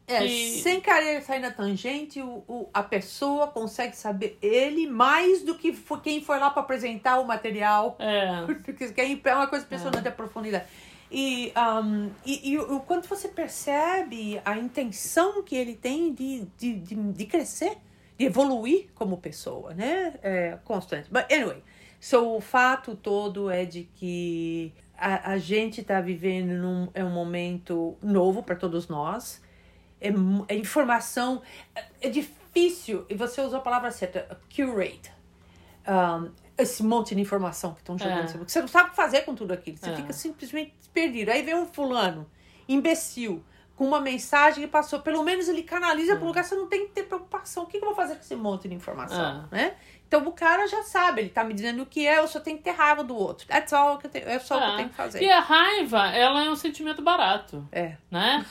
É, 0.07 0.19
que- 0.25 0.61
sem 0.63 0.81
querer 0.81 1.21
sair 1.21 1.39
na 1.39 1.51
tangente, 1.51 2.19
o, 2.19 2.43
o- 2.47 2.69
a 2.73 2.81
pessoa 2.81 3.47
consegue 3.47 3.95
saber 3.95 4.39
ele 4.41 4.87
mais 4.87 5.43
do 5.43 5.53
que 5.55 5.71
fo- 5.71 5.99
quem 5.99 6.19
foi 6.19 6.39
lá 6.39 6.49
para 6.49 6.63
apresentar 6.63 7.19
o 7.19 7.25
material. 7.27 7.95
É, 7.99 8.43
Porque 8.65 8.91
quem- 8.91 9.21
é 9.23 9.35
uma 9.35 9.45
coisa 9.47 9.65
impressionante 9.65 10.07
a 10.07 10.11
profundidade. 10.11 10.65
E, 11.11 11.51
um, 11.83 12.09
e, 12.25 12.51
e 12.51 12.57
o 12.59 12.77
o 12.77 12.79
quanto 12.81 13.07
você 13.07 13.27
percebe 13.27 14.39
a 14.45 14.57
intenção 14.57 15.41
que 15.43 15.55
ele 15.55 15.75
tem 15.75 16.13
de, 16.13 16.45
de, 16.57 16.73
de, 16.75 16.95
de 16.95 17.25
crescer, 17.25 17.77
de 18.17 18.25
evoluir 18.25 18.89
como 18.95 19.17
pessoa, 19.17 19.73
né? 19.73 20.13
É 20.21 20.57
constante. 20.63 21.07
But 21.11 21.25
anyway, 21.31 21.63
so, 21.99 22.35
o 22.35 22.41
fato 22.41 22.95
todo 22.95 23.49
é 23.49 23.65
de 23.65 23.83
que 23.95 24.71
a, 24.99 25.31
a 25.31 25.37
gente 25.37 25.81
está 25.81 26.01
vivendo 26.01 26.51
num 26.51 26.89
é 26.93 27.03
um 27.03 27.09
momento 27.09 27.97
novo 28.01 28.43
para 28.43 28.55
todos 28.55 28.87
nós. 28.87 29.41
É, 30.01 30.09
é 30.47 30.55
informação. 30.55 31.41
É, 31.75 31.85
é 32.01 32.09
difícil, 32.09 33.05
e 33.09 33.15
você 33.15 33.41
usou 33.41 33.59
a 33.59 33.61
palavra 33.61 33.91
certa, 33.91 34.39
curate. 34.53 35.11
Um, 35.87 36.31
esse 36.57 36.83
monte 36.83 37.15
de 37.15 37.21
informação 37.21 37.73
que 37.73 37.79
estão 37.79 37.97
jogando. 37.97 38.25
É. 38.25 38.27
cima, 38.27 38.45
que 38.45 38.51
Você 38.51 38.59
não 38.61 38.67
sabe 38.67 38.87
o 38.87 38.89
que 38.91 38.95
fazer 38.95 39.21
com 39.21 39.33
tudo 39.33 39.53
aquilo. 39.53 39.77
Você 39.77 39.89
É. 39.89 39.95
fica 39.95 40.13
simplesmente 40.13 40.73
perdido. 40.93 41.29
Aí 41.29 41.41
vem 41.41 41.55
um 41.55 41.65
fulano, 41.65 42.29
imbecil, 42.67 43.43
com 43.75 43.85
uma 43.85 44.01
mensagem 44.01 44.65
que 44.65 44.69
passou. 44.69 44.99
Pelo 44.99 45.23
menos 45.23 45.47
ele 45.47 45.63
canaliza 45.63 46.15
para 46.15 46.25
um 46.25 46.27
lugar, 46.27 46.43
você 46.43 46.55
não 46.55 46.67
tem 46.67 46.87
que 46.87 46.91
ter 46.91 47.03
preocupação. 47.03 47.63
O 47.63 47.65
que 47.65 47.79
que 47.79 47.83
eu 47.83 47.87
vou 47.87 47.95
fazer 47.95 48.15
com 48.15 48.21
esse 48.21 48.35
monte 48.35 48.67
de 48.67 48.75
informação? 48.75 49.47
Né? 49.49 49.75
Então 50.09 50.27
o 50.27 50.31
cara 50.31 50.67
já 50.67 50.81
sabe, 50.81 51.21
ele 51.21 51.29
tá 51.29 51.43
me 51.43 51.53
dizendo 51.53 51.83
o 51.83 51.85
que 51.85 52.05
é, 52.07 52.17
eu 52.17 52.27
só 52.27 52.39
tenho 52.39 52.57
que 52.57 52.63
ter 52.63 52.71
raiva 52.71 53.03
do 53.03 53.15
outro. 53.15 53.45
That's 53.47 53.71
all 53.71 53.99
que 53.99 54.07
eu 54.07 54.09
tenho, 54.09 54.27
é 54.27 54.39
só 54.39 54.57
o 54.57 54.59
que 54.59 54.65
eu 54.65 54.71
É. 54.73 54.75
tenho 54.77 54.89
que 54.89 54.95
fazer. 54.95 55.21
E 55.23 55.29
a 55.31 55.39
raiva, 55.39 56.07
ela 56.07 56.43
é 56.43 56.49
um 56.49 56.55
sentimento 56.55 56.99
barato, 57.03 57.63
É. 57.71 57.95
né? 58.09 58.43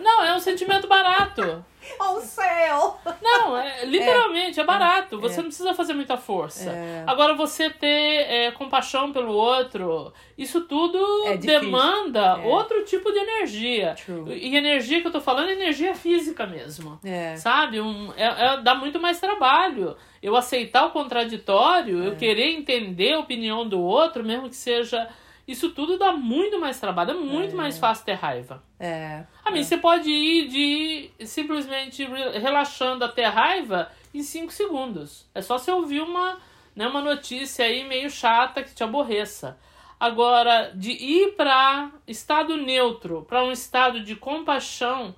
Não, 0.00 0.22
é 0.24 0.34
um 0.34 0.40
sentimento 0.40 0.86
barato. 0.86 1.64
Oh, 2.00 2.20
céu! 2.20 2.98
Não, 3.22 3.56
é, 3.56 3.84
literalmente, 3.84 4.58
é, 4.58 4.64
barato. 4.64 5.20
Você 5.20 5.34
É. 5.34 5.36
não 5.36 5.44
precisa 5.44 5.72
fazer 5.72 5.94
muita 5.94 6.16
força. 6.16 6.68
É. 6.68 7.04
Agora, 7.06 7.32
você 7.34 7.70
ter 7.70 7.86
é, 8.28 8.50
compaixão 8.50 9.12
pelo 9.12 9.32
outro, 9.32 10.12
isso 10.36 10.62
tudo 10.62 10.98
É 11.28 11.36
demanda 11.36 12.40
É. 12.42 12.44
outro 12.44 12.84
tipo 12.84 13.12
de 13.12 13.18
energia. 13.20 13.94
True. 14.04 14.32
E 14.36 14.56
energia 14.56 15.00
que 15.00 15.06
eu 15.06 15.12
tô 15.12 15.20
falando 15.20 15.50
é 15.50 15.52
energia 15.52 15.94
física 15.94 16.44
mesmo. 16.44 16.98
É. 17.04 17.36
Sabe? 17.36 17.80
Um, 17.80 18.12
é, 18.16 18.24
é- 18.24 18.60
dá 18.62 18.74
muito 18.74 18.98
mais 18.98 19.20
trabalho. 19.20 19.96
Eu 20.20 20.34
aceitar 20.34 20.86
o 20.86 20.90
contraditório, 20.90 22.02
É. 22.02 22.06
eu 22.08 22.16
querer 22.16 22.50
entender 22.50 23.12
a 23.12 23.20
opinião 23.20 23.64
do 23.68 23.80
outro, 23.80 24.24
mesmo 24.24 24.48
que 24.48 24.56
seja. 24.56 25.08
Isso 25.46 25.70
tudo 25.70 25.96
dá 25.96 26.12
muito 26.12 26.58
mais 26.58 26.80
trabalho. 26.80 27.12
É 27.12 27.14
muito 27.14 27.52
É. 27.52 27.56
mais 27.56 27.78
fácil 27.78 28.04
ter 28.04 28.14
raiva. 28.14 28.62
É. 28.80 29.24
A 29.44 29.50
mim, 29.50 29.62
você 29.62 29.76
pode 29.76 30.10
ir 30.10 30.48
de 30.48 31.10
simplesmente 31.26 32.04
re- 32.04 32.38
relaxando 32.38 33.04
até 33.04 33.26
raiva 33.26 33.90
em 34.12 34.22
5 34.22 34.52
segundos. 34.52 35.24
É 35.34 35.40
só 35.40 35.56
você 35.58 35.70
ouvir 35.70 36.00
uma, 36.02 36.38
né, 36.74 36.86
uma 36.88 37.00
notícia 37.00 37.64
aí 37.64 37.84
meio 37.84 38.10
chata 38.10 38.62
que 38.62 38.74
te 38.74 38.82
aborreça. 38.82 39.56
Agora, 40.00 40.72
de 40.74 40.90
ir 40.92 41.36
para 41.36 41.90
estado 42.08 42.56
neutro, 42.56 43.24
para 43.28 43.42
um 43.44 43.52
estado 43.52 44.00
de 44.02 44.14
compaixão 44.16 45.14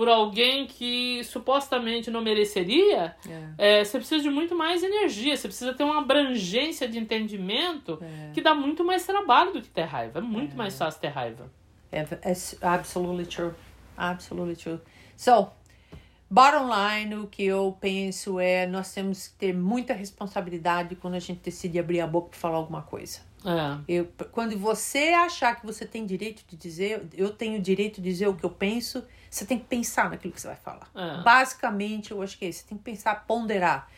por 0.00 0.08
alguém 0.08 0.66
que 0.66 1.22
supostamente 1.24 2.10
não 2.10 2.22
mereceria, 2.22 3.14
é. 3.58 3.80
É, 3.80 3.84
você 3.84 3.98
precisa 3.98 4.22
de 4.22 4.30
muito 4.30 4.54
mais 4.54 4.82
energia, 4.82 5.36
você 5.36 5.46
precisa 5.46 5.74
ter 5.74 5.84
uma 5.84 5.98
abrangência 5.98 6.88
de 6.88 6.98
entendimento 6.98 7.98
é. 8.00 8.30
que 8.32 8.40
dá 8.40 8.54
muito 8.54 8.82
mais 8.82 9.04
trabalho 9.04 9.52
do 9.52 9.60
que 9.60 9.68
ter 9.68 9.82
raiva. 9.82 10.20
É 10.20 10.22
muito 10.22 10.56
mais 10.56 10.78
fácil 10.78 11.02
ter 11.02 11.08
raiva. 11.08 11.52
É, 11.92 11.98
é 12.00 12.34
absolutely 12.62 13.26
true. 13.26 13.52
Absolutely 13.94 14.56
true. 14.56 14.80
So, 15.18 15.48
bottom 16.30 16.70
line, 16.74 17.16
o 17.16 17.26
que 17.26 17.44
eu 17.44 17.76
penso 17.78 18.40
é 18.40 18.66
nós 18.66 18.94
temos 18.94 19.28
que 19.28 19.34
ter 19.34 19.52
muita 19.52 19.92
responsabilidade 19.92 20.96
quando 20.96 21.16
a 21.16 21.20
gente 21.20 21.40
decide 21.40 21.78
abrir 21.78 22.00
a 22.00 22.06
boca 22.06 22.30
para 22.30 22.38
falar 22.38 22.56
alguma 22.56 22.80
coisa. 22.80 23.20
É. 23.44 23.78
Eu, 23.86 24.08
quando 24.32 24.56
você 24.56 25.10
achar 25.10 25.60
que 25.60 25.66
você 25.66 25.84
tem 25.84 26.06
direito 26.06 26.42
de 26.48 26.56
dizer, 26.56 27.06
eu 27.14 27.28
tenho 27.28 27.60
direito 27.60 28.00
de 28.00 28.08
dizer 28.08 28.28
o 28.28 28.34
que 28.34 28.44
eu 28.44 28.50
penso, 28.50 29.04
você 29.30 29.46
tem 29.46 29.58
que 29.58 29.66
pensar 29.66 30.10
naquilo 30.10 30.32
que 30.32 30.40
você 30.40 30.48
vai 30.48 30.56
falar. 30.56 30.90
É. 30.94 31.22
Basicamente, 31.22 32.10
eu 32.10 32.20
acho 32.20 32.36
que 32.36 32.44
é 32.44 32.48
isso. 32.48 32.60
Você 32.60 32.68
tem 32.68 32.76
que 32.76 32.82
pensar, 32.82 33.14
ponderar. 33.26 33.88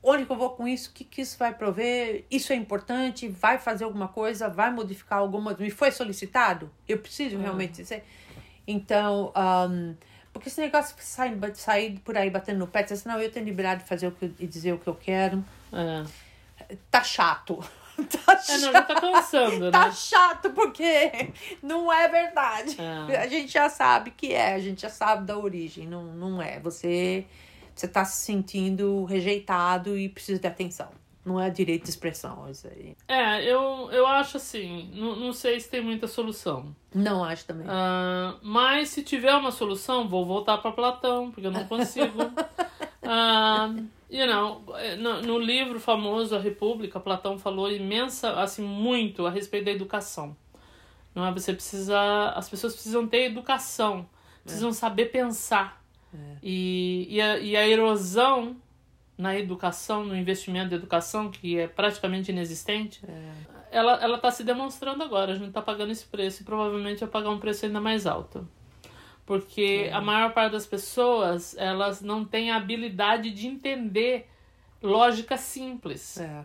Onde 0.00 0.24
que 0.24 0.30
eu 0.30 0.36
vou 0.36 0.50
com 0.50 0.68
isso? 0.68 0.90
O 0.90 0.92
que, 0.92 1.02
que 1.02 1.22
isso 1.22 1.36
vai 1.36 1.52
prover? 1.52 2.24
Isso 2.30 2.52
é 2.52 2.56
importante? 2.56 3.26
Vai 3.26 3.58
fazer 3.58 3.82
alguma 3.82 4.06
coisa? 4.06 4.48
Vai 4.48 4.70
modificar 4.70 5.18
alguma 5.18 5.54
Me 5.54 5.70
foi 5.70 5.90
solicitado? 5.90 6.70
Eu 6.86 6.98
preciso 6.98 7.36
é. 7.36 7.40
realmente 7.40 7.72
dizer? 7.82 8.04
Então, 8.66 9.32
um, 9.36 9.94
porque 10.32 10.48
esse 10.48 10.60
negócio 10.60 10.94
de 10.94 11.04
sair, 11.04 11.38
sair 11.54 11.98
por 12.00 12.16
aí 12.16 12.30
batendo 12.30 12.58
no 12.58 12.66
pé, 12.66 12.82
dizer 12.82 12.94
assim, 12.94 13.08
não, 13.08 13.20
eu 13.20 13.30
tenho 13.32 13.46
liberdade 13.46 13.82
de 13.82 13.88
fazer 13.88 14.06
o 14.06 14.12
que, 14.12 14.32
e 14.38 14.46
dizer 14.46 14.72
o 14.72 14.78
que 14.78 14.86
eu 14.86 14.94
quero. 14.94 15.44
É. 15.72 16.04
Tá 16.90 17.02
chato. 17.02 17.64
tá 18.24 18.36
chato. 18.36 18.50
É, 18.50 18.58
não, 18.58 18.72
já 18.72 18.82
tá 18.82 19.00
cansando, 19.00 19.58
tá 19.70 19.78
né? 19.78 19.86
Tá 19.86 19.92
chato 19.92 20.50
porque 20.50 21.32
não 21.62 21.92
é 21.92 22.08
verdade. 22.08 22.76
É. 22.80 23.18
A 23.18 23.26
gente 23.26 23.52
já 23.52 23.68
sabe 23.68 24.10
que 24.10 24.32
é, 24.32 24.54
a 24.54 24.58
gente 24.58 24.82
já 24.82 24.90
sabe 24.90 25.26
da 25.26 25.38
origem, 25.38 25.86
não, 25.86 26.04
não 26.04 26.42
é. 26.42 26.58
Você, 26.60 27.26
você 27.74 27.86
tá 27.88 28.04
se 28.04 28.24
sentindo 28.24 29.04
rejeitado 29.04 29.96
e 29.98 30.08
precisa 30.08 30.40
de 30.40 30.46
atenção. 30.46 30.88
Não 31.24 31.40
é 31.40 31.48
direito 31.48 31.84
de 31.84 31.90
expressão, 31.90 32.50
isso 32.50 32.68
aí. 32.68 32.94
É, 33.08 33.42
eu, 33.42 33.88
eu 33.90 34.06
acho 34.06 34.36
assim, 34.36 34.90
não, 34.92 35.16
não 35.16 35.32
sei 35.32 35.58
se 35.58 35.70
tem 35.70 35.80
muita 35.80 36.06
solução. 36.06 36.76
Não 36.94 37.24
acho 37.24 37.46
também. 37.46 37.66
Uh, 37.66 38.38
mas 38.42 38.90
se 38.90 39.02
tiver 39.02 39.34
uma 39.34 39.50
solução, 39.50 40.06
vou 40.06 40.26
voltar 40.26 40.58
para 40.58 40.70
Platão, 40.70 41.30
porque 41.30 41.46
eu 41.46 41.50
não 41.50 41.64
consigo. 41.64 42.24
uh, 42.24 43.84
you 44.10 44.26
know, 44.26 44.64
no, 44.98 45.22
no, 45.22 45.38
livro 45.38 45.80
famoso 45.80 46.36
A 46.36 46.38
República, 46.38 47.00
Platão 47.00 47.38
falou 47.38 47.70
imensa, 47.70 48.32
assim, 48.40 48.62
muito 48.62 49.26
a 49.26 49.30
respeito 49.30 49.64
da 49.64 49.70
educação. 49.70 50.36
Não 51.14 51.24
é? 51.24 51.32
Você 51.32 51.52
precisa, 51.52 52.30
as 52.30 52.48
pessoas 52.48 52.74
precisam 52.74 53.06
ter 53.06 53.24
educação, 53.24 54.08
precisam 54.42 54.70
é. 54.70 54.72
saber 54.72 55.06
pensar. 55.06 55.82
É. 56.12 56.36
E, 56.42 57.06
e, 57.10 57.20
a, 57.20 57.38
e 57.38 57.56
a 57.56 57.66
erosão 57.66 58.56
na 59.16 59.38
educação, 59.38 60.04
no 60.04 60.16
investimento 60.16 60.70
da 60.70 60.76
educação, 60.76 61.30
que 61.30 61.58
é 61.58 61.68
praticamente 61.68 62.32
inexistente, 62.32 63.00
é. 63.06 63.32
ela 63.70 64.02
ela 64.02 64.16
está 64.16 64.30
se 64.30 64.42
demonstrando 64.42 65.02
agora. 65.02 65.32
A 65.32 65.36
gente 65.36 65.48
está 65.48 65.62
pagando 65.62 65.92
esse 65.92 66.04
preço 66.06 66.42
e 66.42 66.44
provavelmente 66.44 67.00
vai 67.00 67.08
pagar 67.08 67.30
um 67.30 67.38
preço 67.38 67.64
ainda 67.64 67.80
mais 67.80 68.06
alto. 68.06 68.48
Porque 69.26 69.86
é. 69.88 69.92
a 69.92 70.00
maior 70.00 70.32
parte 70.32 70.52
das 70.52 70.66
pessoas, 70.66 71.56
elas 71.56 72.00
não 72.00 72.24
têm 72.24 72.50
a 72.50 72.56
habilidade 72.56 73.30
de 73.30 73.46
entender 73.46 74.28
lógica 74.82 75.36
simples. 75.36 76.18
É. 76.18 76.44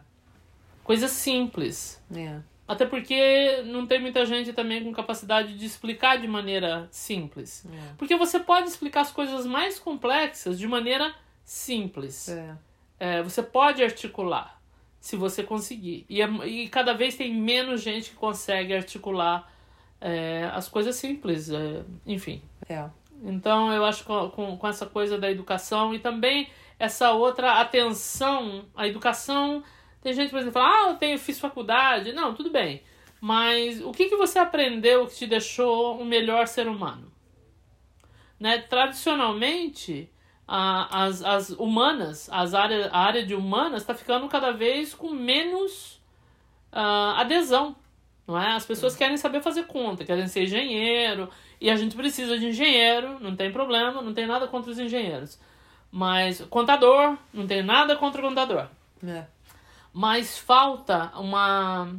Coisa 0.83 1.07
simples. 1.07 2.01
É. 2.15 2.39
Até 2.67 2.85
porque 2.85 3.63
não 3.65 3.87
tem 3.87 3.99
muita 3.99 4.25
gente 4.25 4.53
também 4.53 4.83
com 4.83 4.93
capacidade 4.93 5.57
de 5.57 5.65
explicar 5.65 6.17
de 6.17 6.27
maneira 6.27 6.87
simples. 6.91 7.65
É. 7.65 7.93
Porque 7.97 8.15
você 8.15 8.39
pode 8.39 8.69
explicar 8.69 9.01
as 9.01 9.11
coisas 9.11 9.45
mais 9.45 9.79
complexas 9.79 10.57
de 10.57 10.67
maneira 10.67 11.13
simples. 11.43 12.29
É. 12.29 12.55
É, 12.99 13.23
você 13.23 13.41
pode 13.41 13.81
articular, 13.81 14.61
se 14.99 15.15
você 15.15 15.41
conseguir. 15.41 16.05
E, 16.07 16.21
é, 16.21 16.27
e 16.45 16.69
cada 16.69 16.93
vez 16.93 17.15
tem 17.15 17.33
menos 17.33 17.81
gente 17.81 18.11
que 18.11 18.15
consegue 18.15 18.73
articular 18.73 19.51
é, 19.99 20.49
as 20.53 20.69
coisas 20.69 20.95
simples, 20.95 21.49
é, 21.49 21.83
enfim. 22.05 22.41
É. 22.69 22.89
Então 23.23 23.73
eu 23.73 23.83
acho 23.83 24.03
que 24.03 24.29
com, 24.35 24.57
com 24.57 24.67
essa 24.67 24.85
coisa 24.85 25.17
da 25.17 25.29
educação 25.29 25.93
e 25.93 25.99
também 25.99 26.49
essa 26.79 27.11
outra 27.11 27.59
atenção 27.59 28.65
à 28.75 28.87
educação. 28.87 29.61
Tem 30.01 30.13
gente, 30.13 30.29
por 30.29 30.37
exemplo, 30.37 30.53
fala, 30.53 30.85
ah, 30.85 30.89
eu 30.91 30.95
tenho, 30.95 31.19
fiz 31.19 31.37
faculdade. 31.37 32.13
Não, 32.13 32.33
tudo 32.33 32.49
bem. 32.49 32.81
Mas 33.19 33.81
o 33.81 33.91
que, 33.91 34.07
que 34.07 34.15
você 34.15 34.39
aprendeu 34.39 35.05
que 35.05 35.15
te 35.15 35.27
deixou 35.27 35.99
um 35.99 36.05
melhor 36.05 36.47
ser 36.47 36.69
humano? 36.69 37.11
Né? 38.39 38.59
Tradicionalmente, 38.59 40.09
a, 40.47 41.03
as, 41.03 41.21
as 41.21 41.49
humanas, 41.49 42.29
as 42.31 42.53
área, 42.53 42.89
a 42.91 42.99
área 42.99 43.25
de 43.25 43.35
humanas 43.35 43.81
está 43.81 43.93
ficando 43.93 44.29
cada 44.29 44.51
vez 44.51 44.93
com 44.93 45.09
menos 45.09 46.01
uh, 46.71 47.17
adesão. 47.17 47.75
Não 48.25 48.39
é? 48.39 48.53
As 48.53 48.65
pessoas 48.65 48.95
querem 48.95 49.17
saber 49.17 49.41
fazer 49.41 49.63
conta, 49.65 50.05
querem 50.05 50.27
ser 50.27 50.43
engenheiro, 50.43 51.29
e 51.61 51.69
a 51.69 51.75
gente 51.75 51.95
precisa 51.95 52.37
de 52.37 52.47
engenheiro, 52.47 53.19
não 53.19 53.35
tem 53.35 53.51
problema, 53.51 54.01
não 54.01 54.13
tem 54.13 54.25
nada 54.25 54.47
contra 54.47 54.71
os 54.71 54.79
engenheiros. 54.79 55.39
Mas 55.91 56.41
contador, 56.49 57.17
não 57.33 57.45
tem 57.47 57.63
nada 57.63 57.95
contra 57.95 58.21
o 58.21 58.27
contador. 58.27 58.67
É. 59.05 59.25
Mas 59.93 60.37
falta 60.37 61.11
uma. 61.17 61.93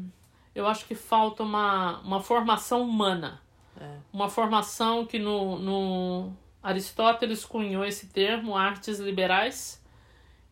Eu 0.55 0.67
acho 0.67 0.87
que 0.87 0.95
falta 0.95 1.43
uma, 1.43 1.99
uma 2.01 2.21
formação 2.21 2.83
humana. 2.83 3.41
É. 3.81 3.97
Uma 4.13 4.29
formação 4.29 5.05
que 5.07 5.19
no, 5.19 5.59
no, 5.59 6.33
Aristóteles 6.63 7.45
cunhou 7.45 7.85
esse 7.85 8.09
termo, 8.09 8.57
artes 8.57 8.99
liberais, 8.99 9.83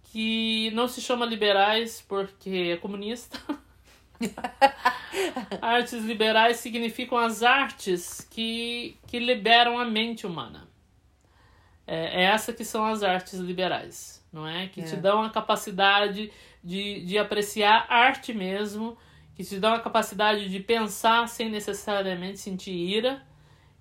que 0.04 0.70
não 0.72 0.88
se 0.88 1.00
chama 1.00 1.24
liberais 1.24 2.04
porque 2.06 2.72
é 2.72 2.76
comunista. 2.76 3.38
artes 5.60 6.04
liberais 6.04 6.58
significam 6.58 7.18
as 7.18 7.42
artes 7.42 8.26
que, 8.30 8.96
que 9.06 9.18
liberam 9.18 9.78
a 9.78 9.84
mente 9.84 10.26
humana. 10.26 10.68
É, 11.86 12.22
é 12.22 12.24
essa 12.24 12.52
que 12.52 12.64
são 12.64 12.84
as 12.84 13.02
artes 13.02 13.34
liberais, 13.34 14.24
não 14.32 14.46
é? 14.46 14.68
Que 14.68 14.80
é. 14.80 14.84
te 14.84 14.96
dão 14.96 15.22
a 15.22 15.30
capacidade 15.30 16.30
de, 16.62 17.04
de 17.04 17.18
apreciar 17.18 17.86
arte 17.88 18.34
mesmo, 18.34 18.96
que 19.34 19.44
te 19.44 19.58
dão 19.58 19.72
a 19.72 19.80
capacidade 19.80 20.48
de 20.48 20.60
pensar 20.60 21.28
sem 21.28 21.48
necessariamente 21.48 22.38
sentir 22.38 22.72
ira, 22.72 23.22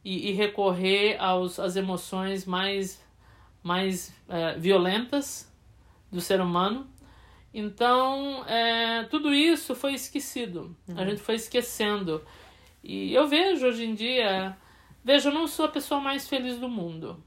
e, 0.08 0.30
e 0.30 0.32
recorrer 0.32 1.18
aos, 1.20 1.60
às 1.60 1.76
emoções 1.76 2.46
mais, 2.46 3.04
mais 3.62 4.16
é, 4.30 4.58
violentas 4.58 5.54
do 6.10 6.22
ser 6.22 6.40
humano. 6.40 6.88
Então, 7.60 8.46
é, 8.46 9.06
tudo 9.06 9.34
isso 9.34 9.74
foi 9.74 9.96
esquecido. 9.96 10.78
Uhum. 10.88 11.00
A 11.00 11.04
gente 11.04 11.20
foi 11.20 11.34
esquecendo. 11.34 12.24
E 12.84 13.12
eu 13.12 13.26
vejo 13.28 13.66
hoje 13.66 13.84
em 13.84 13.96
dia. 13.96 14.56
Veja, 15.04 15.30
eu 15.30 15.34
não 15.34 15.48
sou 15.48 15.66
a 15.66 15.70
pessoa 15.70 16.00
mais 16.00 16.30
feliz 16.30 16.60
do 16.60 16.70
mundo. 16.70 17.20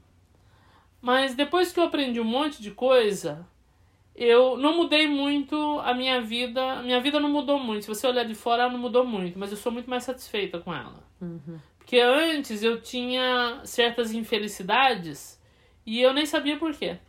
Mas 1.01 1.35
depois 1.35 1.73
que 1.73 1.81
eu 1.81 1.83
aprendi 1.83 2.21
um 2.21 2.23
monte 2.23 2.61
de 2.61 2.71
coisa, 2.71 3.45
eu 4.15 4.55
não 4.55 4.77
mudei 4.77 5.05
muito 5.05 5.81
a 5.83 5.93
minha 5.93 6.21
vida. 6.21 6.79
A 6.79 6.81
minha 6.81 7.01
vida 7.01 7.19
não 7.19 7.29
mudou 7.29 7.59
muito. 7.59 7.83
Se 7.83 7.89
você 7.89 8.07
olhar 8.07 8.23
de 8.23 8.33
fora, 8.33 8.63
ela 8.63 8.71
não 8.71 8.79
mudou 8.79 9.05
muito. 9.05 9.37
Mas 9.37 9.51
eu 9.51 9.57
sou 9.57 9.69
muito 9.69 9.89
mais 9.89 10.05
satisfeita 10.05 10.59
com 10.59 10.73
ela. 10.73 11.03
Uhum. 11.19 11.59
Porque 11.77 11.99
antes 11.99 12.63
eu 12.63 12.81
tinha 12.81 13.59
certas 13.65 14.13
infelicidades 14.13 15.37
e 15.85 15.99
eu 15.99 16.13
nem 16.13 16.25
sabia 16.25 16.57
por 16.57 16.73
quê. 16.73 16.99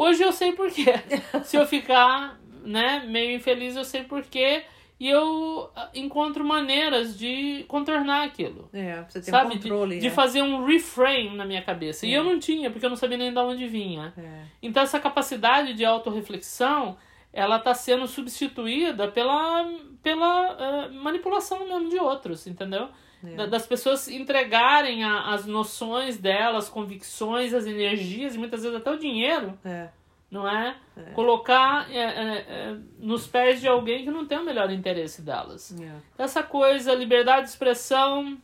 Hoje 0.00 0.22
eu 0.22 0.32
sei 0.32 0.52
por 0.52 0.70
quê. 0.70 0.94
Se 1.44 1.58
eu 1.58 1.66
ficar, 1.66 2.40
né, 2.64 3.04
meio 3.06 3.36
infeliz, 3.36 3.76
eu 3.76 3.84
sei 3.84 4.02
por 4.02 4.22
quê. 4.22 4.64
E 4.98 5.06
eu 5.08 5.70
ah, 5.76 5.90
encontro 5.94 6.42
maneiras 6.42 7.18
de 7.18 7.66
contornar 7.68 8.24
aquilo. 8.24 8.70
É, 8.72 9.02
você 9.02 9.20
tem 9.20 9.30
sabe? 9.30 9.56
Um 9.56 9.58
controle. 9.58 9.98
De, 9.98 10.06
é. 10.06 10.08
de, 10.08 10.14
fazer 10.14 10.40
um 10.40 10.64
reframe 10.64 11.36
na 11.36 11.44
minha 11.44 11.60
cabeça. 11.60 12.06
É. 12.06 12.08
E 12.08 12.14
eu 12.14 12.24
não 12.24 12.38
tinha, 12.38 12.70
porque 12.70 12.86
eu 12.86 12.90
não 12.90 12.96
sabia 12.96 13.18
nem 13.18 13.30
de 13.30 13.38
onde 13.38 13.66
vinha. 13.66 14.14
É. 14.16 14.44
Então 14.62 14.82
essa 14.82 14.98
capacidade 14.98 15.74
de 15.74 15.84
autorreflexão, 15.84 16.96
ela 17.30 17.56
está 17.56 17.74
sendo 17.74 18.06
substituída 18.06 19.08
pela, 19.08 19.70
pela 20.02 20.88
uh, 20.88 20.94
manipulação 20.94 21.66
mesmo 21.66 21.90
de 21.90 21.98
outros, 21.98 22.46
entendeu? 22.46 22.88
É. 23.22 23.46
Das 23.46 23.66
pessoas 23.66 24.08
entregarem 24.08 25.04
a, 25.04 25.34
as 25.34 25.46
noções 25.46 26.16
delas, 26.16 26.64
as 26.64 26.70
convicções, 26.70 27.52
as 27.52 27.66
energias 27.66 28.34
e 28.34 28.38
muitas 28.38 28.62
vezes 28.62 28.76
até 28.76 28.90
o 28.90 28.98
dinheiro. 28.98 29.58
É. 29.64 29.88
Não 30.30 30.48
é? 30.48 30.76
é. 30.96 31.02
Colocar 31.10 31.90
é, 31.90 31.98
é, 31.98 32.46
é, 32.48 32.76
nos 32.98 33.26
pés 33.26 33.60
de 33.60 33.66
alguém 33.66 34.04
que 34.04 34.10
não 34.10 34.24
tem 34.24 34.38
o 34.38 34.44
melhor 34.44 34.70
interesse 34.70 35.22
delas. 35.22 35.74
Essa 36.16 36.42
coisa, 36.42 36.94
liberdade 36.94 37.42
de 37.42 37.48
expressão, 37.50 38.38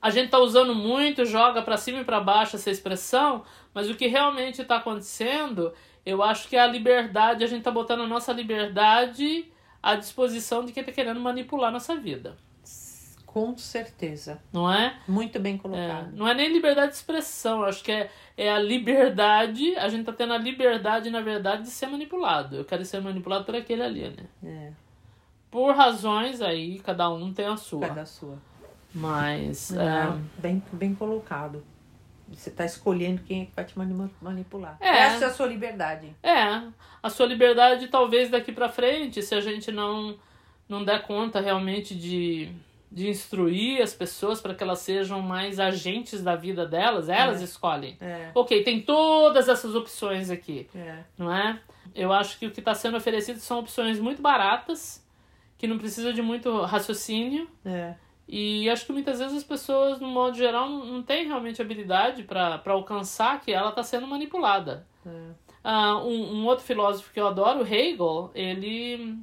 a 0.00 0.10
gente 0.10 0.30
tá 0.30 0.38
usando 0.38 0.74
muito, 0.74 1.24
joga 1.24 1.62
para 1.62 1.78
cima 1.78 2.00
e 2.00 2.04
para 2.04 2.20
baixo 2.20 2.56
essa 2.56 2.70
expressão, 2.70 3.42
mas 3.72 3.88
o 3.88 3.94
que 3.94 4.06
realmente 4.06 4.60
está 4.60 4.76
acontecendo, 4.76 5.72
eu 6.04 6.22
acho 6.22 6.46
que 6.48 6.56
é 6.56 6.60
a 6.60 6.66
liberdade, 6.66 7.42
a 7.42 7.46
gente 7.46 7.62
tá 7.62 7.70
botando 7.70 8.02
a 8.02 8.06
nossa 8.06 8.32
liberdade 8.32 9.50
à 9.82 9.94
disposição 9.94 10.64
de 10.64 10.72
quem 10.72 10.82
está 10.82 10.92
querendo 10.92 11.20
manipular 11.20 11.72
nossa 11.72 11.96
vida. 11.96 12.36
Com 13.32 13.56
certeza. 13.56 14.42
Não 14.52 14.70
é? 14.70 14.98
Muito 15.08 15.40
bem 15.40 15.54
É, 15.54 15.58
colocado. 15.58 16.12
não 16.12 16.28
é 16.28 16.34
nem 16.34 16.52
liberdade 16.52 16.88
de 16.92 16.96
expressão, 16.98 17.62
acho 17.64 17.82
que 17.82 17.90
é, 17.90 18.10
é 18.36 18.52
a 18.52 18.58
liberdade, 18.58 19.74
a 19.76 19.88
gente 19.88 20.04
tá 20.04 20.12
tendo 20.12 20.34
a 20.34 20.38
liberdade, 20.38 21.08
na 21.10 21.20
verdade, 21.22 21.62
de 21.62 21.70
ser 21.70 21.86
manipulado. 21.86 22.56
Eu 22.56 22.64
quero 22.64 22.84
ser 22.84 23.00
manipulado 23.00 23.44
por 23.44 23.56
aquele 23.56 23.82
ali, 23.82 24.08
né? 24.10 24.24
É, 24.44 24.72
Por 25.50 25.74
razões 25.74 26.42
aí, 26.42 26.78
cada 26.80 27.08
um 27.10 27.32
tem 27.32 27.46
a 27.46 27.56
sua. 27.56 27.88
cada 27.88 28.04
sua. 28.04 28.36
Mas. 28.94 29.72
é, 29.72 30.12
bem, 30.38 30.62
bem 30.72 30.94
colocado. 30.94 31.64
Você 32.28 32.50
está 32.50 32.64
escolhendo 32.64 33.22
quem 33.22 33.42
é 33.42 33.44
que 33.46 33.52
vai 33.56 33.64
te 33.64 33.76
mani- 33.78 34.10
manipular. 34.20 34.76
É. 34.80 34.88
Essa 34.88 35.24
é 35.24 35.28
a 35.28 35.32
sua 35.32 35.46
liberdade. 35.46 36.14
É, 36.22 36.62
a 37.02 37.10
sua 37.10 37.26
liberdade 37.26 37.88
talvez 37.88 38.30
daqui 38.30 38.52
pra 38.52 38.68
frente, 38.68 39.22
se 39.22 39.34
a 39.34 39.40
gente 39.40 39.70
não 39.72 40.16
não 40.68 40.82
der 40.84 41.02
conta 41.02 41.40
realmente 41.40 41.94
de, 41.94 42.50
de 42.92 43.08
instruir 43.08 43.80
as 43.82 43.94
pessoas 43.94 44.40
para 44.40 44.54
que 44.54 44.62
elas 44.62 44.80
sejam 44.80 45.20
mais 45.22 45.58
agentes 45.58 46.22
da 46.22 46.36
vida 46.36 46.66
delas, 46.66 47.08
elas 47.08 47.40
É. 47.40 47.44
escolhem. 47.44 47.96
É, 48.00 48.30
Ok, 48.34 48.62
tem 48.62 48.82
todas 48.82 49.48
essas 49.48 49.74
opções 49.74 50.30
aqui, 50.30 50.68
é. 50.74 50.98
não 51.16 51.32
é? 51.34 51.58
Eu 51.94 52.12
acho 52.12 52.38
que 52.38 52.46
o 52.46 52.50
que 52.50 52.60
está 52.60 52.74
sendo 52.74 52.96
oferecido 52.98 53.38
são 53.40 53.60
opções 53.60 53.98
muito 53.98 54.20
baratas, 54.20 55.02
que 55.56 55.66
não 55.66 55.78
precisa 55.78 56.12
de 56.12 56.20
muito 56.20 56.60
raciocínio, 56.62 57.48
É, 57.64 57.94
e 58.28 58.68
acho 58.70 58.84
que 58.86 58.92
muitas 58.92 59.18
vezes 59.18 59.38
as 59.38 59.44
pessoas, 59.44 59.98
no 60.00 60.08
modo 60.08 60.36
geral, 60.36 60.68
não, 60.68 61.02
têm 61.02 61.26
realmente 61.26 61.60
habilidade 61.62 62.22
para 62.24 62.60
alcançar 62.66 63.40
que 63.40 63.52
ela 63.52 63.70
está 63.70 63.82
sendo 63.82 64.06
manipulada. 64.06 64.86
é. 65.06 65.10
Ah, 65.64 65.96
um, 65.98 66.38
um 66.40 66.46
outro 66.46 66.64
filósofo 66.64 67.12
que 67.12 67.20
eu 67.20 67.26
adoro, 67.28 67.62
Hegel, 67.64 68.32
ele, 68.34 69.16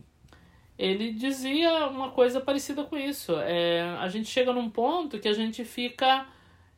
ele 0.79 1.11
dizia 1.11 1.87
uma 1.87 2.09
coisa 2.11 2.39
parecida 2.39 2.85
com 2.85 2.97
isso. 2.97 3.37
É, 3.41 3.81
a 3.99 4.07
gente 4.07 4.29
chega 4.29 4.53
num 4.53 4.69
ponto 4.69 5.19
que 5.19 5.27
a 5.27 5.33
gente 5.33 5.65
fica 5.65 6.25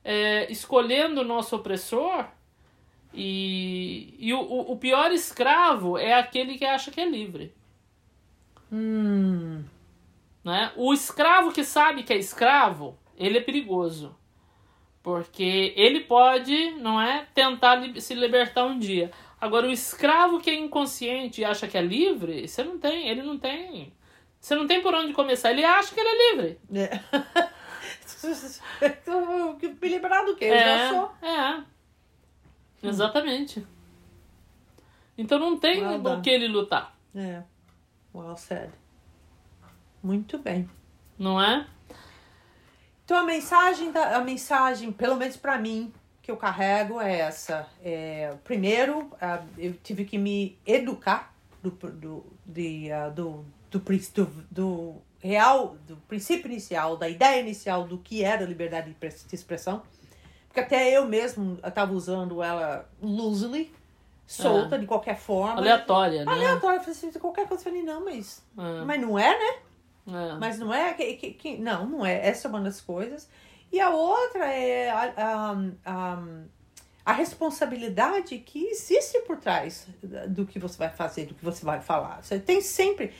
é, 0.03 0.51
escolhendo 0.51 1.21
o 1.21 1.23
nosso 1.23 1.55
opressor 1.55 2.25
e, 3.13 4.15
e 4.17 4.33
o, 4.33 4.41
o 4.71 4.75
pior 4.75 5.11
escravo 5.11 5.99
é 5.99 6.15
aquele 6.15 6.57
que 6.57 6.65
acha 6.65 6.89
que 6.89 6.99
é 6.99 7.07
livre. 7.07 7.53
Hum, 8.71 9.63
Né? 10.43 10.71
O 10.75 10.91
escravo 10.93 11.51
que 11.51 11.63
sabe 11.63 12.01
que 12.01 12.11
é 12.11 12.17
escravo, 12.17 12.97
ele 13.15 13.37
é 13.37 13.41
perigoso. 13.41 14.15
Porque 15.03 15.73
ele 15.75 16.01
pode, 16.01 16.71
não 16.71 16.99
é, 16.99 17.27
tentar 17.35 17.79
se 17.99 18.15
libertar 18.15 18.65
um 18.65 18.79
dia. 18.79 19.11
Agora, 19.41 19.67
o 19.67 19.71
escravo 19.71 20.39
que 20.39 20.51
é 20.51 20.55
inconsciente 20.55 21.41
e 21.41 21.45
acha 21.45 21.67
que 21.67 21.75
é 21.77 21.81
livre, 21.81 22.47
você 22.47 22.63
não 22.63 22.77
tem, 22.77 23.09
ele 23.09 23.23
não 23.23 23.39
tem. 23.39 23.91
Você 24.39 24.55
não 24.55 24.67
tem 24.67 24.81
por 24.81 24.93
onde 24.93 25.13
começar. 25.13 25.49
Ele 25.51 25.65
acha 25.65 25.93
que 25.93 25.99
ele 25.99 26.09
é 26.09 26.31
livre. 26.31 26.59
é. 26.79 27.01
Me 29.81 29.89
livrar 29.89 30.25
do 30.25 30.35
quê? 30.35 30.45
Eu 30.45 30.59
já 30.59 30.89
sou. 30.89 31.11
é. 31.27 31.63
Exatamente. 32.83 33.65
Então 35.17 35.37
não 35.39 35.57
tem 35.59 35.81
Well 35.85 36.17
o 36.17 36.21
que 36.21 36.29
ele 36.29 36.47
lutar, 36.47 36.95
É. 37.15 37.43
Well 38.13 38.35
said. 38.37 38.71
Muito 40.01 40.37
bem. 40.37 40.69
não 41.17 41.41
é? 41.41 41.67
Então 43.05 43.17
a 43.17 43.23
mensagem, 43.23 43.91
da, 43.91 44.17
a 44.17 44.21
mensagem, 44.21 44.91
pelo 44.91 45.15
menos 45.15 45.35
pra 45.37 45.57
mim, 45.57 45.93
que 46.21 46.29
eu 46.31 46.37
carrego 46.37 46.99
é 47.01 47.19
essa. 47.19 47.67
É, 47.83 48.33
primeiro, 48.43 49.11
ah, 49.21 49.41
eu 49.57 49.73
tive 49.83 50.05
que 50.05 50.17
me 50.17 50.57
educar 50.65 51.33
do, 51.63 51.71
do, 51.71 52.25
de, 52.45 52.91
ah, 52.91 53.09
do, 53.09 53.45
do, 53.71 53.79
do, 53.79 54.45
do 54.51 54.95
real, 55.19 55.75
do 55.87 55.97
princípio 56.07 56.49
inicial, 56.49 56.97
da 56.97 57.07
ideia 57.09 57.39
inicial 57.39 57.85
do 57.85 57.97
que 57.97 58.23
era 58.23 58.43
liberdade 58.45 58.89
de 58.89 58.95
pres- 58.95 59.25
de 59.27 59.35
expressão. 59.35 59.81
Porque 60.47 60.59
até 60.59 60.91
eu 60.97 61.07
mesmo 61.07 61.57
estava 61.65 61.93
usando 61.93 62.43
ela 62.43 62.87
loosely, 63.01 63.71
solta, 64.27 64.77
de 64.77 64.85
qualquer 64.85 65.17
forma. 65.17 65.57
Aleatória, 65.57 66.25
né? 66.25 66.31
Aleatória, 66.31 66.77
eu 66.77 66.81
falei 66.81 66.95
assim, 66.97 67.11
qualquer 67.19 67.47
coisa, 67.47 67.61
eu 67.61 67.71
falei, 67.71 67.83
não, 67.83 68.03
mas, 68.05 68.43
É, 68.57 68.83
mas 68.85 69.01
não 69.01 69.17
é, 69.17 69.29
né? 69.37 69.59
é. 70.07 70.37
Mas 70.39 70.59
não 70.59 70.73
é 70.73 70.93
que, 70.93 71.13
que, 71.13 71.31
que- 71.33 71.57
não, 71.57 71.85
não 71.87 72.05
é. 72.05 72.27
Essa 72.27 72.47
é 72.47 72.49
uma 72.49 72.59
das 72.61 72.81
coisas. 72.81 73.29
E 73.71 73.79
a 73.79 73.89
outra 73.89 74.45
é 74.45 74.89
a, 74.89 75.13
a, 75.15 75.55
a, 75.85 76.23
a 77.05 77.13
responsabilidade 77.13 78.37
que 78.39 78.65
existe 78.65 79.19
por 79.21 79.37
trás 79.37 79.87
do 80.27 80.45
que 80.45 80.59
você 80.59 80.77
vai 80.77 80.89
fazer, 80.89 81.25
do 81.25 81.33
que 81.33 81.43
você 81.43 81.63
vai 81.65 81.79
falar. 81.79 82.21
Você 82.21 82.39
tem 82.39 82.61
sempre. 82.61 83.13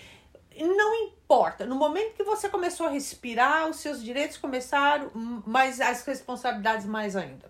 Não 0.60 1.06
importa. 1.06 1.66
No 1.66 1.76
momento 1.76 2.16
que 2.16 2.24
você 2.24 2.50
começou 2.50 2.88
a 2.88 2.90
respirar, 2.90 3.70
os 3.70 3.78
seus 3.78 4.04
direitos 4.04 4.38
começaram, 4.38 5.10
mas 5.46 5.80
as 5.80 6.06
responsabilidades 6.06 6.86
mais 6.86 7.16
ainda. 7.16 7.50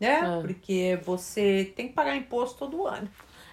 Né? 0.00 0.20
É. 0.20 0.40
Porque 0.40 0.98
você 1.04 1.72
tem 1.76 1.88
que 1.88 1.94
pagar 1.94 2.16
imposto 2.16 2.58
todo 2.58 2.86
ano. 2.86 3.08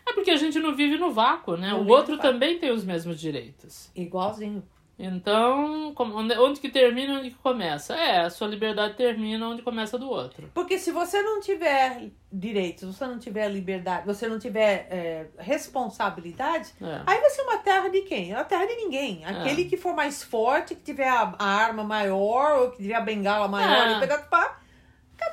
É 0.07 0.13
porque 0.13 0.31
a 0.31 0.37
gente 0.37 0.57
não 0.57 0.73
vive 0.73 0.97
no 0.97 1.11
vácuo, 1.11 1.55
né? 1.55 1.69
Não 1.69 1.83
o 1.83 1.87
outro 1.89 2.17
também 2.17 2.57
tem 2.57 2.71
os 2.71 2.83
mesmos 2.83 3.19
direitos. 3.19 3.91
Igualzinho. 3.93 4.63
Então, 5.01 5.93
onde, 5.97 6.37
onde 6.37 6.59
que 6.59 6.67
termina 6.69 7.13
e 7.13 7.17
onde 7.17 7.29
que 7.31 7.37
começa? 7.37 7.95
É, 7.95 8.25
a 8.25 8.29
sua 8.29 8.47
liberdade 8.47 8.95
termina 8.95 9.47
onde 9.47 9.61
começa 9.61 9.95
a 9.95 9.99
do 9.99 10.09
outro. 10.09 10.51
Porque 10.53 10.77
se 10.77 10.91
você 10.91 11.21
não 11.21 11.39
tiver 11.39 12.09
direitos, 12.31 12.83
você 12.97 13.07
não 13.07 13.17
tiver 13.17 13.47
liberdade, 13.47 14.05
você 14.05 14.27
não 14.27 14.37
tiver 14.37 14.87
é, 14.91 15.27
responsabilidade, 15.37 16.73
É. 16.81 17.01
aí 17.07 17.19
vai 17.21 17.29
ser 17.29 17.41
uma 17.43 17.57
terra 17.59 17.87
de 17.89 18.01
quem? 18.01 18.31
É 18.31 18.35
uma 18.35 18.43
terra 18.43 18.65
de 18.65 18.75
ninguém. 18.75 19.23
Aquele 19.25 19.65
que 19.65 19.77
for 19.77 19.95
mais 19.95 20.21
forte, 20.21 20.75
que 20.75 20.81
tiver 20.81 21.07
a, 21.07 21.33
a 21.39 21.45
arma 21.45 21.83
maior, 21.83 22.59
ou 22.59 22.71
que 22.71 22.77
tiver 22.83 22.95
a 22.95 23.01
bengala 23.01 23.47
maior, 23.47 23.87
É. 23.87 23.97
e 23.97 23.99
pegar 24.01 24.17
pá, 24.29 24.59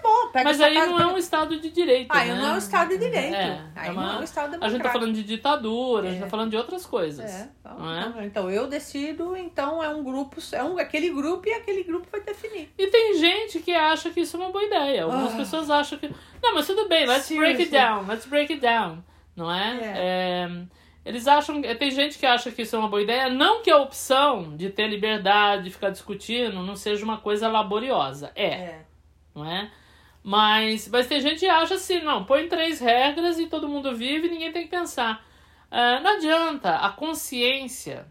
acabou. 0.06 0.30
Pega 0.32 0.44
Mas 0.44 0.60
aí 0.60 0.74
casa, 0.74 0.90
não 0.90 1.00
é 1.00 1.06
um 1.06 1.18
Estado 1.18 1.60
de 1.60 1.70
direito, 1.70 2.08
Aí 2.10 2.28
né? 2.28 2.34
não 2.34 2.46
é 2.48 2.52
um 2.52 2.58
Estado 2.58 2.88
de 2.90 2.98
Direito. 2.98 3.34
É, 3.34 3.60
aí 3.74 3.88
é 3.88 3.92
não 3.92 4.02
é 4.02 4.06
uma- 4.06 4.20
um 4.20 4.22
Estado 4.22 4.46
A 4.46 4.50
gente 4.50 4.60
democrático. 4.60 4.82
tá 4.82 4.92
falando 4.92 5.14
de 5.14 5.22
ditadura, 5.24 6.06
a 6.06 6.10
gente 6.10 6.18
É. 6.20 6.24
tá 6.24 6.30
falando 6.30 6.50
de 6.50 6.56
outras 6.56 6.86
coisas. 6.86 7.24
É, 7.30 7.48
então, 7.60 7.78
não 7.78 8.20
é? 8.20 8.26
então, 8.26 8.50
eu 8.50 8.66
decido, 8.66 9.36
então 9.36 9.82
é 9.82 9.88
um 9.88 10.02
grupo, 10.02 10.36
é 10.52 10.62
um, 10.62 10.78
aquele 10.78 11.10
grupo 11.10 11.48
e 11.48 11.52
aquele 11.52 11.82
grupo 11.82 12.06
vai 12.10 12.20
definir. 12.20 12.72
E 12.78 12.86
tem 12.88 13.14
gente 13.18 13.60
que 13.60 13.72
acha 13.72 14.10
que 14.10 14.20
isso 14.20 14.36
é 14.36 14.40
uma 14.40 14.50
boa 14.50 14.64
ideia. 14.64 15.04
Algumas 15.04 15.34
Ah. 15.34 15.36
pessoas 15.36 15.70
acham 15.70 15.98
que. 15.98 16.08
Não, 16.42 16.54
mas 16.54 16.66
tudo 16.66 16.88
bem, 16.88 17.06
let's 17.06 17.28
break 17.28 17.60
it 17.62 17.70
down, 17.70 18.06
let's 18.06 18.26
break 18.26 18.52
it 18.52 18.60
down. 18.62 19.02
Não 19.34 19.52
é? 19.52 19.78
É, 19.82 20.48
Eles 21.04 21.28
acham. 21.28 21.62
Tem 21.62 21.88
gente 21.92 22.18
que 22.18 22.26
acha 22.26 22.50
que 22.50 22.62
isso 22.62 22.74
é 22.74 22.78
uma 22.80 22.88
boa 22.88 23.00
ideia. 23.00 23.28
Não 23.28 23.62
que 23.62 23.70
a 23.70 23.76
opção 23.76 24.56
de 24.56 24.70
ter 24.70 24.88
liberdade, 24.88 25.62
de 25.64 25.70
ficar 25.70 25.90
discutindo, 25.90 26.60
não 26.64 26.74
seja 26.74 27.04
uma 27.04 27.18
coisa 27.18 27.46
laboriosa. 27.46 28.32
É, 28.34 28.46
É. 28.46 28.78
não 29.32 29.44
é? 29.48 29.70
Mas, 30.28 30.88
mas 30.88 31.06
tem 31.06 31.20
gente 31.20 31.38
que 31.38 31.46
acha 31.46 31.76
assim, 31.76 32.00
não, 32.00 32.24
põe 32.24 32.48
três 32.48 32.80
regras 32.80 33.38
e 33.38 33.46
todo 33.46 33.68
mundo 33.68 33.94
vive 33.94 34.26
e 34.26 34.30
ninguém 34.32 34.50
tem 34.50 34.64
que 34.64 34.70
pensar. 34.70 35.24
Ah, 35.70 36.00
não 36.00 36.16
adianta, 36.16 36.74
a 36.78 36.90
consciência 36.90 38.08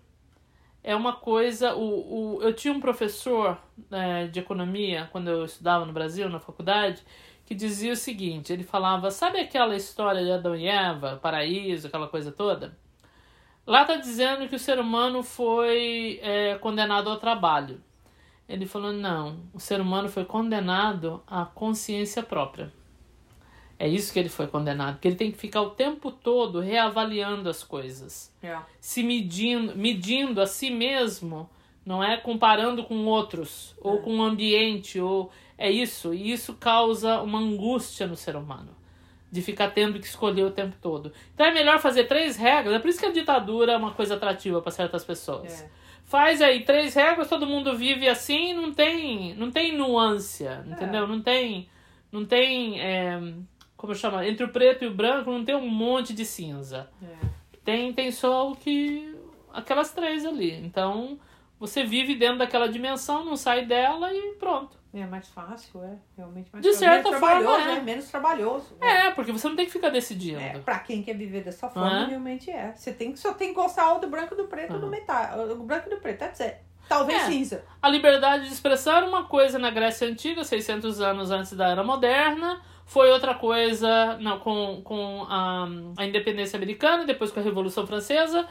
é 0.82 0.96
uma 0.96 1.12
coisa. 1.12 1.76
O, 1.76 2.38
o, 2.38 2.42
eu 2.42 2.54
tinha 2.54 2.74
um 2.74 2.80
professor 2.80 3.58
eh, 3.92 4.28
de 4.28 4.40
economia, 4.40 5.10
quando 5.12 5.30
eu 5.30 5.44
estudava 5.44 5.84
no 5.84 5.92
Brasil, 5.92 6.30
na 6.30 6.40
faculdade, 6.40 7.04
que 7.46 7.54
dizia 7.54 7.92
o 7.92 7.98
seguinte: 7.98 8.54
ele 8.54 8.64
falava, 8.64 9.12
sabe 9.12 9.38
aquela 9.42 9.76
história 9.76 10.24
de 10.24 10.32
Adão 10.32 10.56
e 10.56 10.68
Eva, 10.68 11.20
paraíso, 11.22 11.88
aquela 11.88 12.08
coisa 12.08 12.32
toda? 12.32 12.78
Lá 13.68 13.82
está 13.82 13.98
dizendo 13.98 14.48
que 14.48 14.56
o 14.56 14.60
ser 14.60 14.80
humano 14.80 15.22
foi 15.22 16.22
eh, 16.24 16.58
condenado 16.62 17.10
ao 17.10 17.18
trabalho. 17.20 17.82
Ele 18.48 18.66
falou: 18.66 18.94
não, 18.94 19.40
o 19.54 19.60
ser 19.60 19.82
humano 19.82 20.08
foi 20.10 20.26
condenado 20.26 21.22
à 21.28 21.46
consciência 21.46 22.22
própria. 22.22 22.72
É 23.78 23.88
isso 23.88 24.14
que 24.14 24.20
ele 24.20 24.30
foi 24.30 24.48
condenado, 24.48 24.94
porque 24.96 25.08
ele 25.08 25.18
tem 25.18 25.32
que 25.32 25.38
ficar 25.38 25.62
o 25.62 25.72
tempo 25.72 26.10
todo 26.10 26.62
reavaliando 26.62 27.50
as 27.50 27.62
coisas 27.62 28.32
É. 28.42 28.58
se 28.80 29.04
medindo, 29.04 29.76
medindo 29.76 30.40
a 30.42 30.48
si 30.48 30.70
mesmo, 30.70 31.50
não 31.86 32.02
é 32.02 32.16
comparando 32.16 32.86
com 32.86 33.06
outros 33.06 33.76
ou 33.82 33.98
com 34.00 34.18
o 34.18 34.24
ambiente 34.24 34.98
ou 35.00 35.30
é 35.58 35.70
isso, 35.70 36.14
e 36.14 36.32
isso 36.32 36.54
causa 36.54 37.22
uma 37.22 37.40
angústia 37.40 38.08
no 38.08 38.16
ser 38.16 38.38
humano 38.38 38.70
de 39.30 39.42
ficar 39.42 39.72
tendo 39.72 40.00
que 40.00 40.06
escolher 40.06 40.44
o 40.46 40.52
tempo 40.52 40.78
todo. 40.82 41.12
Então 41.34 41.46
é 41.46 41.54
melhor 41.54 41.80
fazer 41.80 42.06
três 42.06 42.38
regras, 42.38 42.76
é 42.76 42.80
por 42.80 42.88
isso 42.88 43.00
que 43.00 43.06
a 43.06 43.12
ditadura 43.12 43.74
é 43.74 43.78
uma 43.78 43.92
coisa 43.92 44.16
atrativa 44.16 44.62
para 44.62 44.72
certas 44.72 45.04
pessoas. 45.04 45.64
É. 45.64 45.70
Faz 46.06 46.42
aí 46.42 46.64
três 46.64 46.94
regras, 46.94 47.28
todo 47.28 47.48
mundo 47.48 47.76
vive 47.76 48.08
assim, 48.08 48.54
não 48.54 48.72
tem, 48.72 49.34
não 49.36 49.52
tem 49.52 49.76
nuância, 49.76 50.64
entendeu? 50.68 51.08
Não 51.08 51.20
tem, 51.20 51.68
não 52.12 52.24
tem, 52.26 52.80
é, 52.80 53.20
como 53.76 53.94
chama, 53.96 54.26
entre 54.28 54.44
o 54.46 54.50
preto 54.50 54.84
e 54.84 54.88
o 54.88 54.94
branco 54.94 55.32
não 55.32 55.44
tem 55.44 55.56
um 55.56 55.68
monte 55.68 56.14
de 56.14 56.24
cinza 56.24 56.90
É. 57.02 57.28
tem, 57.64 57.92
tem 57.92 58.12
só 58.12 58.52
o 58.52 58.56
que. 58.56 59.16
aquelas 59.52 59.92
três 59.92 60.26
ali. 60.26 60.52
Então, 60.54 61.20
você 61.60 61.84
vive 61.84 62.14
dentro 62.16 62.38
daquela 62.38 62.68
dimensão, 62.70 63.26
não 63.26 63.36
sai 63.36 63.66
dela 63.66 64.14
e 64.14 64.34
pronto. 64.40 64.78
É 64.98 65.06
mais 65.06 65.28
fácil, 65.28 65.84
é. 65.84 65.98
Realmente 66.16 66.50
mais 66.54 66.64
De 66.64 66.72
fácil. 66.72 66.88
certa 66.88 67.10
Menos 67.10 67.20
forma, 67.20 67.42
trabalhoso, 67.42 67.70
é. 67.70 67.76
né? 67.76 67.82
Menos 67.82 68.06
trabalhoso. 68.10 68.78
É, 68.80 69.12
porque 69.12 69.32
você 69.34 69.50
não 69.50 69.56
tem 69.58 69.66
que 69.66 69.72
ficar 69.74 69.90
decidindo. 69.90 70.40
É, 70.40 70.58
pra 70.60 70.80
quem 70.80 71.04
quer 71.04 71.16
viver 71.18 71.44
dessa 71.44 71.70
forma, 71.70 72.04
É. 72.04 72.06
realmente 72.06 72.50
é. 72.50 72.74
Você 72.74 72.94
tem 72.94 73.12
que, 73.12 73.20
só 73.20 73.34
tem 73.34 73.50
que 73.50 73.56
gostar 73.56 73.92
ou 73.94 74.00
do 74.00 74.08
branco 74.08 74.34
e 74.34 74.38
do 74.38 74.46
preto 74.48 74.74
ou 74.76 74.80
do 74.80 74.88
metal. 74.88 75.38
O 75.52 75.64
branco 75.64 75.88
e 75.88 75.90
do 75.90 75.98
preto, 76.02 76.20
that's 76.20 76.40
it. 76.40 76.58
Talvez 76.88 77.24
É. 77.24 77.26
cinza. 77.26 77.66
A 77.82 77.90
liberdade 77.90 78.46
de 78.48 78.54
expressão 78.54 78.96
era 78.96 79.06
uma 79.06 79.26
coisa 79.26 79.60
na 79.60 79.70
Grécia 79.70 80.08
Antiga, 80.08 80.44
600 80.46 81.02
anos 81.02 81.30
antes 81.30 81.52
da 81.54 81.68
Era 81.68 81.84
Moderna. 81.84 82.62
Foi 82.86 83.12
outra 83.12 83.34
coisa 83.34 84.16
não, 84.22 84.40
com, 84.40 84.82
com 84.84 85.26
a, 85.28 85.68
a 85.98 86.06
independência 86.06 86.56
americana, 86.56 87.04
depois 87.04 87.32
com 87.32 87.40
a 87.40 87.44
Revolução 87.44 87.86
Francesa. 87.86 88.48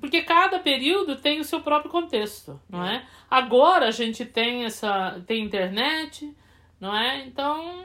Porque 0.00 0.22
cada 0.22 0.58
período 0.58 1.16
tem 1.16 1.40
o 1.40 1.44
seu 1.44 1.60
próprio 1.60 1.90
contexto, 1.90 2.60
não 2.68 2.84
é? 2.84 3.06
Agora 3.30 3.88
a 3.88 3.90
gente 3.90 4.24
tem 4.24 4.64
essa 4.64 5.22
tem 5.26 5.42
internet, 5.42 6.34
não 6.78 6.94
é? 6.94 7.24
Então, 7.24 7.84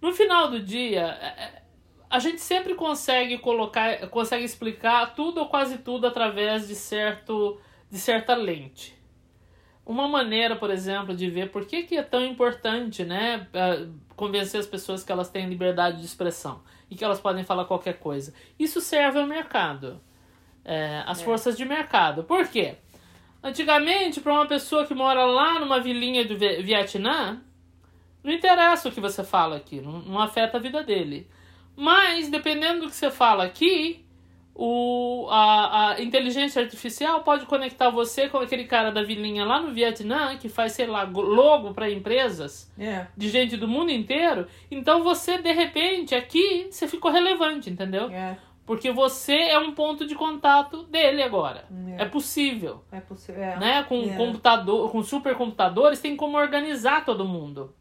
no 0.00 0.12
final 0.12 0.50
do 0.50 0.60
dia, 0.60 1.18
é- 1.20 1.44
é- 1.44 1.62
a 2.10 2.18
gente 2.18 2.40
sempre 2.40 2.74
consegue 2.74 3.38
colocar, 3.38 4.08
consegue 4.08 4.44
explicar 4.44 5.14
tudo 5.14 5.40
ou 5.40 5.48
quase 5.48 5.78
tudo 5.78 6.06
através 6.06 6.68
de 6.68 6.74
certo 6.74 7.58
de 7.90 7.98
certa 7.98 8.34
lente. 8.34 8.94
Uma 9.84 10.08
maneira, 10.08 10.56
por 10.56 10.70
exemplo, 10.70 11.14
de 11.14 11.28
ver 11.28 11.50
por 11.50 11.66
que, 11.66 11.82
que 11.82 11.96
é 11.96 12.02
tão 12.02 12.24
importante, 12.24 13.04
né, 13.04 13.46
convencer 14.16 14.60
as 14.60 14.66
pessoas 14.66 15.02
que 15.04 15.12
elas 15.12 15.28
têm 15.28 15.48
liberdade 15.48 15.98
de 15.98 16.06
expressão 16.06 16.62
e 16.92 16.94
que 16.94 17.02
elas 17.02 17.18
podem 17.18 17.42
falar 17.42 17.64
qualquer 17.64 17.98
coisa. 17.98 18.34
Isso 18.58 18.80
serve 18.80 19.18
ao 19.18 19.26
mercado, 19.26 19.98
às 21.06 21.20
É. 21.20 21.24
forças 21.24 21.56
de 21.56 21.64
mercado. 21.64 22.22
Por 22.22 22.46
quê? 22.46 22.76
Antigamente, 23.42 24.20
para 24.20 24.32
uma 24.34 24.46
pessoa 24.46 24.84
que 24.86 24.94
mora 24.94 25.24
lá 25.24 25.58
numa 25.58 25.80
vilinha 25.80 26.24
do 26.24 26.36
Vi- 26.36 26.62
Vietnã, 26.62 27.40
não 28.22 28.30
interessa 28.32 28.88
o 28.88 28.92
que 28.92 29.00
você 29.00 29.24
fala 29.24 29.56
aqui, 29.56 29.80
não, 29.80 30.00
não 30.00 30.20
afeta 30.20 30.58
a 30.58 30.60
vida 30.60 30.82
dele. 30.82 31.28
Mas, 31.74 32.28
dependendo 32.28 32.82
do 32.82 32.88
que 32.90 32.94
você 32.94 33.10
fala 33.10 33.44
aqui, 33.44 34.01
o, 34.54 35.26
a, 35.30 35.92
a 35.94 36.02
inteligência 36.02 36.60
artificial 36.62 37.22
pode 37.22 37.46
conectar 37.46 37.88
você 37.90 38.28
com 38.28 38.38
aquele 38.38 38.64
cara 38.64 38.90
da 38.92 39.02
vilinha 39.02 39.44
lá 39.44 39.60
no 39.60 39.72
Vietnã, 39.72 40.36
que 40.36 40.48
faz, 40.48 40.72
sei 40.72 40.86
lá, 40.86 41.04
go- 41.04 41.22
logo 41.22 41.72
para 41.72 41.90
empresas 41.90 42.70
É. 42.78 43.06
de 43.16 43.28
gente 43.28 43.56
do 43.56 43.66
mundo 43.66 43.90
inteiro. 43.90 44.46
Então 44.70 45.02
você, 45.02 45.38
de 45.38 45.52
repente, 45.52 46.14
aqui, 46.14 46.68
você 46.70 46.86
ficou 46.86 47.10
relevante, 47.10 47.70
entendeu? 47.70 48.10
É. 48.10 48.36
Porque 48.64 48.92
você 48.92 49.34
é 49.34 49.58
um 49.58 49.72
ponto 49.72 50.06
de 50.06 50.14
contato 50.14 50.84
dele 50.84 51.22
agora. 51.22 51.64
É. 51.98 52.02
É 52.02 52.04
possível. 52.04 52.84
É 52.92 53.00
possível. 53.00 53.42
É. 53.42 53.58
Né? 53.58 53.82
Com 53.84 54.02
É. 54.04 54.16
computador, 54.16 54.90
com 54.92 55.02
supercomputadores, 55.02 56.00
tem 56.00 56.14
como 56.14 56.36
organizar 56.36 57.04
todo 57.04 57.24
mundo. 57.24 57.74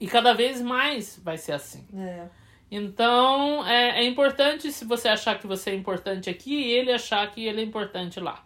E 0.00 0.06
cada 0.06 0.32
vez 0.32 0.60
mais 0.62 1.20
vai 1.22 1.36
ser 1.36 1.52
assim. 1.52 1.86
É. 1.94 2.26
Então, 2.70 3.66
é, 3.66 4.00
é 4.00 4.04
importante 4.04 4.70
se 4.70 4.84
você 4.84 5.08
achar 5.08 5.38
que 5.38 5.46
você 5.46 5.70
é 5.70 5.74
importante 5.74 6.30
aqui 6.30 6.54
e 6.54 6.72
ele 6.72 6.92
achar 6.92 7.28
que 7.30 7.44
ele 7.44 7.60
é 7.60 7.64
importante 7.64 8.20
lá. 8.20 8.44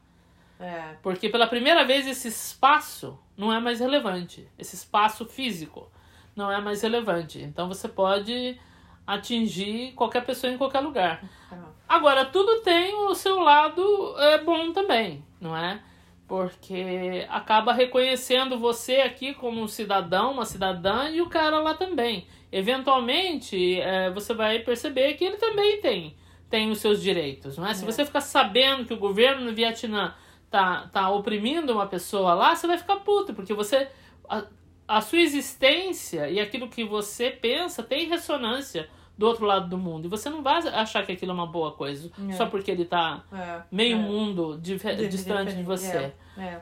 É. 0.58 0.96
Porque 1.02 1.28
pela 1.28 1.46
primeira 1.46 1.84
vez 1.84 2.06
esse 2.06 2.28
espaço 2.28 3.18
não 3.36 3.52
é 3.52 3.60
mais 3.60 3.80
relevante. 3.80 4.48
Esse 4.58 4.76
espaço 4.76 5.26
físico 5.26 5.90
não 6.34 6.50
é 6.50 6.60
mais 6.60 6.82
relevante. 6.82 7.40
Então 7.40 7.68
você 7.68 7.86
pode 7.88 8.58
atingir 9.06 9.92
qualquer 9.92 10.24
pessoa 10.24 10.52
em 10.52 10.56
qualquer 10.56 10.80
lugar. 10.80 11.22
Tá. 11.50 11.58
Agora, 11.86 12.24
tudo 12.24 12.62
tem 12.62 12.94
o 12.94 13.14
seu 13.14 13.40
lado 13.40 13.82
é, 14.18 14.42
bom 14.42 14.72
também, 14.72 15.22
não 15.38 15.54
é? 15.54 15.80
Porque 16.26 17.26
acaba 17.28 17.74
reconhecendo 17.74 18.58
você 18.58 18.96
aqui 18.96 19.34
como 19.34 19.60
um 19.60 19.68
cidadão, 19.68 20.32
uma 20.32 20.46
cidadã, 20.46 21.10
e 21.10 21.20
o 21.20 21.28
cara 21.28 21.60
lá 21.60 21.74
também. 21.74 22.26
Eventualmente, 22.58 23.80
é, 23.80 24.10
você 24.10 24.32
vai 24.34 24.58
perceber 24.60 25.14
que 25.14 25.24
ele 25.24 25.36
também 25.36 25.80
tem, 25.80 26.14
tem 26.48 26.70
os 26.70 26.78
seus 26.78 27.02
direitos, 27.02 27.56
não 27.58 27.66
é? 27.66 27.74
Se 27.74 27.82
É. 27.82 27.86
você 27.86 28.04
ficar 28.04 28.20
sabendo 28.20 28.84
que 28.84 28.94
o 28.94 28.98
governo 28.98 29.44
no 29.44 29.52
Vietnã 29.54 30.14
tá, 30.50 30.88
tá 30.92 31.10
oprimindo 31.10 31.72
uma 31.72 31.86
pessoa 31.86 32.34
lá, 32.34 32.54
você 32.54 32.66
vai 32.66 32.78
ficar 32.78 32.96
puto, 32.96 33.34
porque 33.34 33.52
você. 33.54 33.88
A, 34.28 34.44
a 34.86 35.00
sua 35.00 35.18
existência 35.18 36.28
e 36.28 36.38
aquilo 36.38 36.68
que 36.68 36.84
você 36.84 37.30
pensa 37.30 37.82
tem 37.82 38.06
ressonância 38.06 38.86
do 39.16 39.26
outro 39.26 39.46
lado 39.46 39.66
do 39.68 39.78
mundo. 39.78 40.04
E 40.04 40.08
você 40.08 40.28
não 40.28 40.42
vai 40.42 40.56
achar 40.68 41.06
que 41.06 41.12
aquilo 41.12 41.30
é 41.30 41.34
uma 41.34 41.46
boa 41.46 41.72
coisa 41.72 42.10
É. 42.28 42.32
só 42.32 42.46
porque 42.46 42.70
ele 42.70 42.84
tá 42.84 43.24
É. 43.32 43.62
meio 43.72 43.96
é. 43.96 44.00
mundo 44.00 44.58
distante 44.60 45.54
de 45.54 45.62
você. 45.62 46.12
É. 46.36 46.60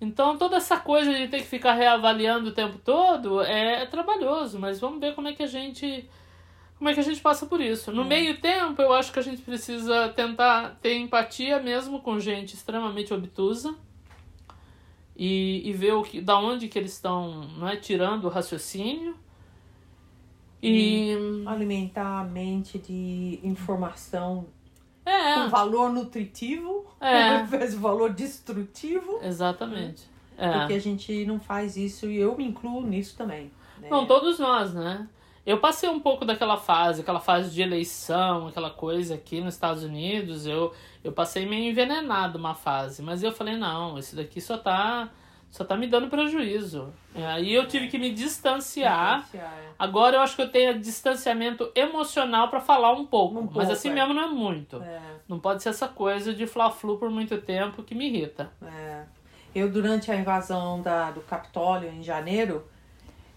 é. 0.00 0.04
Então 0.04 0.36
toda 0.36 0.56
essa 0.56 0.78
coisa 0.78 1.12
de 1.12 1.28
ter 1.28 1.38
que 1.38 1.46
ficar 1.46 1.74
reavaliando 1.74 2.50
o 2.50 2.52
tempo 2.52 2.78
todo 2.78 3.40
é 3.42 3.86
trabalhoso, 3.86 4.58
mas 4.58 4.80
vamos 4.80 5.00
ver 5.00 5.14
como 5.14 5.28
é 5.28 5.32
que 5.32 5.42
a 5.42 5.46
gente 5.46 6.08
como 6.76 6.90
é 6.90 6.94
que 6.94 7.00
a 7.00 7.04
gente 7.04 7.20
passa 7.20 7.46
por 7.46 7.60
isso. 7.60 7.92
No 7.92 8.02
É. 8.02 8.04
meio 8.04 8.40
tempo, 8.40 8.82
eu 8.82 8.92
acho 8.92 9.12
que 9.12 9.18
a 9.18 9.22
gente 9.22 9.40
precisa 9.42 10.08
tentar 10.10 10.76
ter 10.82 10.96
empatia 10.98 11.60
mesmo 11.60 12.00
com 12.00 12.18
gente 12.18 12.54
extremamente 12.54 13.14
obtusa 13.14 13.74
e, 15.16 15.62
e 15.64 15.72
ver 15.72 15.92
o 15.94 16.02
que, 16.02 16.20
da 16.20 16.38
onde 16.38 16.68
que 16.68 16.78
eles 16.78 16.92
estão, 16.92 17.48
não 17.56 17.68
é, 17.68 17.76
tirando 17.76 18.24
o 18.24 18.28
raciocínio. 18.28 19.16
E 20.62 21.14
Alimentar 21.46 22.20
a 22.20 22.24
mente 22.24 22.78
de 22.78 23.38
informação 23.42 24.46
é, 25.04 25.34
com 25.34 25.48
valor 25.48 25.90
nutritivo 25.92 26.86
É. 27.00 27.36
ao 27.36 27.40
invés 27.44 27.72
de 27.72 27.76
valor 27.76 28.12
destrutivo. 28.12 29.18
exatamente. 29.22 30.02
É. 30.36 30.58
Porque 30.58 30.72
a 30.74 30.80
gente 30.80 31.24
não 31.26 31.38
faz 31.38 31.76
isso 31.76 32.06
e 32.06 32.16
eu 32.18 32.36
me 32.36 32.44
incluo 32.44 32.82
nisso 32.82 33.16
também. 33.16 33.50
né? 33.80 33.88
Não, 33.90 34.06
todos 34.06 34.38
nós, 34.38 34.74
né? 34.74 35.06
Eu 35.46 35.58
passei 35.58 35.88
um 35.90 36.00
pouco 36.00 36.24
daquela 36.24 36.56
fase, 36.56 37.02
aquela 37.02 37.20
fase 37.20 37.50
de 37.50 37.60
eleição, 37.60 38.48
aquela 38.48 38.70
coisa 38.70 39.14
aqui 39.14 39.40
nos 39.42 39.54
Estados 39.54 39.84
Unidos. 39.84 40.46
Eu, 40.46 40.72
eu 41.04 41.12
passei 41.12 41.44
meio 41.46 41.70
envenenado 41.70 42.38
uma 42.38 42.54
fase, 42.54 43.02
mas 43.02 43.22
eu 43.22 43.30
falei, 43.30 43.56
não, 43.56 43.98
esse 43.98 44.16
daqui 44.16 44.40
só 44.40 44.56
tá, 44.56 45.10
só 45.54 45.64
tá 45.64 45.76
me 45.76 45.86
dando 45.86 46.08
prejuízo. 46.08 46.92
É, 47.14 47.24
Aí 47.26 47.54
eu 47.54 47.68
tive 47.68 47.86
que 47.86 47.96
me 47.96 48.10
distanciar. 48.12 49.20
Influenciar, 49.20 49.54
é. 49.56 49.68
Agora 49.78 50.16
eu 50.16 50.20
acho 50.20 50.34
que 50.34 50.42
eu 50.42 50.50
tenho 50.50 50.76
distanciamento 50.80 51.70
emocional 51.76 52.48
pra 52.48 52.60
falar 52.60 52.92
um 52.92 53.06
pouco, 53.06 53.38
Um 53.38 53.42
mas 53.44 53.52
pouco, 53.52 53.70
assim 53.72 53.90
é. 53.90 53.94
mesmo 53.94 54.12
não 54.12 54.22
é 54.24 54.26
muito. 54.26 54.82
É, 54.82 55.00
Não 55.28 55.38
pode 55.38 55.62
ser 55.62 55.68
essa 55.68 55.86
coisa 55.86 56.34
de 56.34 56.44
fla-flu 56.44 56.98
por 56.98 57.08
muito 57.08 57.40
tempo 57.40 57.84
que 57.84 57.94
me 57.94 58.08
irrita. 58.08 58.50
é. 58.62 59.04
Eu, 59.54 59.70
durante 59.70 60.10
a 60.10 60.16
invasão 60.16 60.82
da, 60.82 61.12
do 61.12 61.20
Capitólio, 61.20 61.88
em 61.88 62.02
janeiro, 62.02 62.66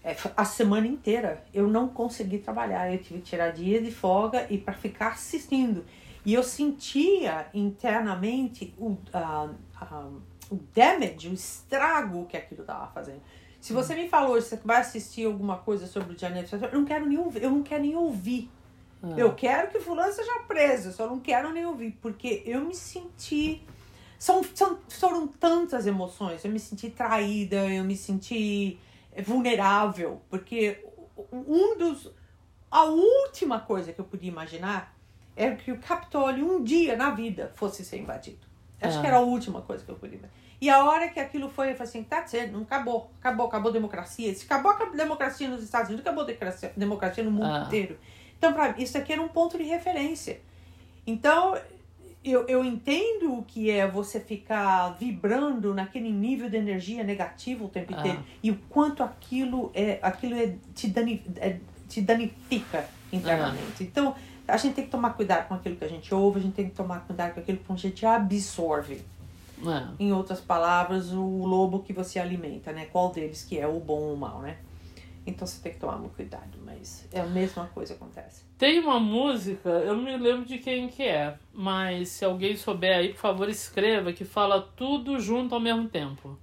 é, 0.02 0.16
a 0.36 0.44
semana 0.44 0.88
inteira, 0.88 1.44
eu 1.54 1.68
não 1.68 1.86
consegui 1.86 2.38
trabalhar. 2.38 2.92
Eu 2.92 2.98
tive 2.98 3.20
que 3.20 3.26
tirar 3.30 3.50
dia 3.52 3.80
de 3.80 3.92
folga 3.92 4.44
e 4.50 4.58
para 4.58 4.74
ficar 4.74 5.10
assistindo. 5.12 5.84
E 6.26 6.34
eu 6.34 6.42
sentia 6.42 7.46
internamente 7.54 8.74
o, 8.76 8.96
ah, 9.14 9.48
ah, 9.80 10.08
o 10.50 10.56
damage, 10.74 11.28
o 11.28 11.34
estrago 11.34 12.26
que 12.26 12.36
aquilo 12.36 12.62
estava 12.62 12.86
fazendo. 12.88 13.20
Se 13.60 13.72
você 13.72 13.94
me 13.94 14.08
falou 14.08 14.36
que 14.36 14.42
você 14.42 14.56
vai 14.64 14.80
assistir 14.80 15.26
alguma 15.26 15.58
coisa 15.58 15.86
sobre 15.86 16.14
o 16.14 16.18
janeiro, 16.18 16.48
eu 16.50 16.78
não 16.78 16.84
quero 16.84 17.06
nem 17.06 17.18
ouvir. 17.18 17.42
Eu 17.42 17.50
não 17.50 17.62
quero 17.62 17.82
nem 17.82 17.96
ouvir. 17.96 18.50
Ah. 19.02 19.14
Eu 19.16 19.34
quero 19.34 19.70
que 19.70 19.80
fulano 19.80 20.12
seja 20.12 20.40
preso, 20.46 20.88
eu 20.88 20.92
só 20.92 21.06
não 21.06 21.20
quero 21.20 21.52
nem 21.52 21.66
ouvir, 21.66 21.98
porque 22.00 22.42
eu 22.46 22.60
me 22.60 22.74
senti. 22.74 23.62
São, 24.18 24.42
são, 24.54 24.78
foram 24.88 25.26
tantas 25.26 25.86
emoções. 25.86 26.44
Eu 26.44 26.50
me 26.50 26.58
senti 26.58 26.90
traída, 26.90 27.56
eu 27.68 27.84
me 27.84 27.96
senti 27.96 28.78
vulnerável, 29.24 30.22
porque 30.28 30.84
um 31.32 31.76
dos. 31.76 32.10
A 32.70 32.84
última 32.84 33.60
coisa 33.60 33.92
que 33.92 34.00
eu 34.00 34.04
podia 34.04 34.28
imaginar 34.28 34.94
era 35.34 35.56
que 35.56 35.72
o 35.72 35.78
Capitólio 35.78 36.44
um 36.44 36.62
dia 36.62 36.96
na 36.96 37.10
vida 37.10 37.52
fosse 37.54 37.84
ser 37.84 37.98
invadido. 37.98 38.47
Acho 38.80 38.98
É. 38.98 39.00
que 39.00 39.06
era 39.06 39.16
a 39.16 39.20
última 39.20 39.60
coisa 39.62 39.84
que 39.84 39.90
eu 39.90 39.96
podia 39.96 40.16
imaginar. 40.18 40.38
E 40.60 40.68
a 40.70 40.84
hora 40.84 41.08
que 41.08 41.20
aquilo 41.20 41.48
foi, 41.48 41.70
eu 41.70 41.76
falei 41.76 41.88
assim, 41.88 42.02
tá 42.02 42.26
certo, 42.26 42.52
não 42.52 42.62
acabou, 42.62 43.10
acabou, 43.20 43.46
acabou 43.46 43.70
a 43.70 43.72
democracia. 43.72 44.34
Se 44.34 44.44
acabou 44.44 44.72
a 44.72 44.84
democracia 44.86 45.48
nos 45.48 45.62
Estados 45.62 45.88
Unidos, 45.88 46.04
acabou 46.06 46.24
a 46.24 46.26
democracia, 46.76 47.22
no 47.24 47.30
mundo 47.30 47.46
Ah. 47.46 47.64
inteiro. 47.66 47.96
Então, 48.36 48.52
mim, 48.52 48.74
isso 48.78 48.96
aqui 48.98 49.12
era 49.12 49.22
um 49.22 49.28
ponto 49.28 49.56
de 49.56 49.64
referência. 49.64 50.40
Então, 51.06 51.56
eu, 52.24 52.46
eu 52.48 52.64
entendo 52.64 53.38
o 53.38 53.42
que 53.44 53.70
é 53.70 53.86
você 53.86 54.18
ficar 54.20 54.90
vibrando 54.98 55.72
naquele 55.72 56.10
nível 56.10 56.48
de 56.50 56.56
energia 56.56 57.02
negativo 57.04 57.66
o 57.66 57.68
tempo 57.68 57.94
Ah. 57.94 58.00
inteiro 58.00 58.24
e 58.42 58.50
o 58.50 58.56
quanto 58.68 59.02
aquilo 59.02 59.70
é, 59.74 59.98
aquilo 60.02 60.34
é, 60.36 60.54
te, 60.74 60.88
dani, 60.88 61.22
é, 61.36 61.56
te 61.88 62.00
danifica 62.00 62.84
internamente. 63.12 63.82
Então, 63.84 64.14
a 64.48 64.56
gente 64.56 64.74
tem 64.74 64.84
que 64.84 64.90
tomar 64.90 65.10
cuidado 65.10 65.46
com 65.46 65.54
aquilo 65.54 65.76
que 65.76 65.84
a 65.84 65.88
gente 65.88 66.12
ouve, 66.14 66.40
a 66.40 66.42
gente 66.42 66.54
tem 66.54 66.68
que 66.68 66.74
tomar 66.74 67.00
cuidado 67.00 67.34
com 67.34 67.40
aquilo 67.40 67.58
que 67.58 67.72
a 67.72 67.76
gente 67.76 68.06
absorve. 68.06 69.04
É. 69.60 70.02
Em 70.02 70.12
outras 70.12 70.40
palavras, 70.40 71.12
o 71.12 71.44
lobo 71.44 71.80
que 71.80 71.92
você 71.92 72.18
alimenta, 72.18 72.72
né? 72.72 72.86
Qual 72.86 73.12
deles 73.12 73.44
que 73.44 73.58
é 73.58 73.66
o 73.66 73.78
bom 73.78 74.00
ou 74.00 74.14
o 74.14 74.16
mal, 74.16 74.40
né? 74.40 74.56
Então 75.26 75.46
você 75.46 75.60
tem 75.60 75.72
que 75.72 75.78
tomar 75.78 75.98
muito 75.98 76.14
cuidado, 76.14 76.58
mas 76.64 77.06
é 77.12 77.20
a 77.20 77.26
mesma 77.26 77.66
coisa 77.66 77.94
que 77.94 78.02
acontece. 78.02 78.44
Tem 78.56 78.78
uma 78.78 78.98
música, 78.98 79.68
eu 79.68 79.94
não 79.94 80.02
me 80.02 80.16
lembro 80.16 80.46
de 80.46 80.56
quem 80.58 80.88
que 80.88 81.02
é, 81.02 81.36
mas 81.52 82.08
se 82.08 82.24
alguém 82.24 82.56
souber 82.56 82.96
aí, 82.96 83.08
por 83.10 83.18
favor, 83.18 83.48
escreva, 83.48 84.12
que 84.12 84.24
fala 84.24 84.62
tudo 84.74 85.20
junto 85.20 85.54
ao 85.54 85.60
mesmo 85.60 85.86
tempo. 85.88 86.38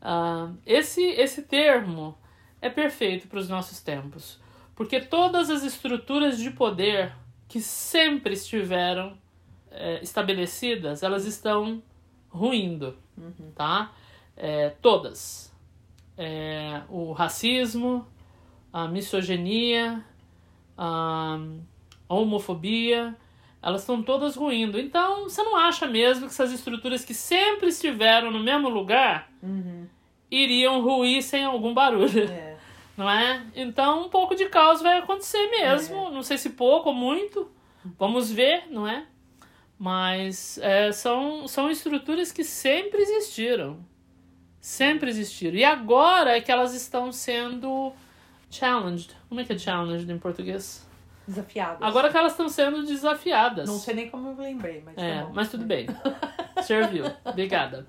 Uh, 0.00 0.56
esse, 0.64 1.02
esse 1.02 1.42
termo 1.42 2.16
é 2.60 2.70
perfeito 2.70 3.26
para 3.26 3.40
os 3.40 3.48
nossos 3.48 3.80
tempos, 3.80 4.38
porque 4.76 5.00
todas 5.00 5.48
as 5.48 5.64
estruturas 5.64 6.38
de 6.38 6.50
poder 6.50 7.12
que 7.48 7.60
sempre 7.60 8.34
estiveram 8.34 9.16
é, 9.70 10.02
estabelecidas, 10.02 11.02
elas 11.02 11.24
estão 11.24 11.82
ruindo, 12.28 12.94
uhum. 13.16 13.50
tá? 13.54 13.92
É, 14.36 14.68
todas. 14.82 15.52
É, 16.18 16.82
o 16.90 17.12
racismo, 17.12 18.06
a 18.70 18.86
misoginia, 18.86 20.04
a 20.76 21.38
homofobia, 22.08 23.16
elas 23.62 23.80
estão 23.80 24.02
todas 24.02 24.36
ruindo. 24.36 24.78
Então, 24.78 25.24
você 25.24 25.42
não 25.42 25.56
acha 25.56 25.86
mesmo 25.86 26.26
que 26.26 26.32
essas 26.32 26.52
estruturas 26.52 27.04
que 27.04 27.14
sempre 27.14 27.68
estiveram 27.68 28.30
no 28.30 28.40
mesmo 28.40 28.68
lugar 28.68 29.30
uhum. 29.42 29.86
iriam 30.30 30.82
ruir 30.82 31.22
sem 31.22 31.44
algum 31.44 31.72
barulho? 31.72 32.30
É. 32.30 32.55
Não 32.96 33.10
é? 33.10 33.44
Então, 33.54 34.06
um 34.06 34.08
pouco 34.08 34.34
de 34.34 34.46
caos 34.46 34.80
vai 34.80 34.98
acontecer 34.98 35.50
mesmo. 35.50 36.08
É. 36.08 36.10
Não 36.10 36.22
sei 36.22 36.38
se 36.38 36.50
pouco 36.50 36.88
ou 36.88 36.94
muito. 36.94 37.50
Vamos 37.98 38.30
ver, 38.30 38.64
não 38.70 38.88
é? 38.88 39.06
Mas 39.78 40.58
é, 40.58 40.90
são, 40.92 41.46
são 41.46 41.70
estruturas 41.70 42.32
que 42.32 42.42
sempre 42.42 43.02
existiram. 43.02 43.78
Sempre 44.60 45.10
existiram. 45.10 45.56
E 45.56 45.64
agora 45.64 46.36
é 46.36 46.40
que 46.40 46.50
elas 46.50 46.74
estão 46.74 47.12
sendo 47.12 47.92
challenged. 48.50 49.14
Como 49.28 49.40
é 49.40 49.44
que 49.44 49.52
é 49.52 49.58
challenged 49.58 50.10
em 50.10 50.18
português? 50.18 50.84
Desafiadas. 51.28 51.82
Agora 51.82 52.10
que 52.10 52.16
elas 52.16 52.32
estão 52.32 52.48
sendo 52.48 52.84
desafiadas. 52.84 53.68
Não 53.68 53.78
sei 53.78 53.94
nem 53.94 54.08
como 54.08 54.30
eu 54.30 54.36
lembrei, 54.36 54.82
mas. 54.84 54.96
É, 54.96 55.22
tá 55.22 55.30
mas 55.34 55.50
tudo 55.50 55.64
bem. 55.64 55.86
Serviu. 56.64 57.04
Obrigada. 57.24 57.86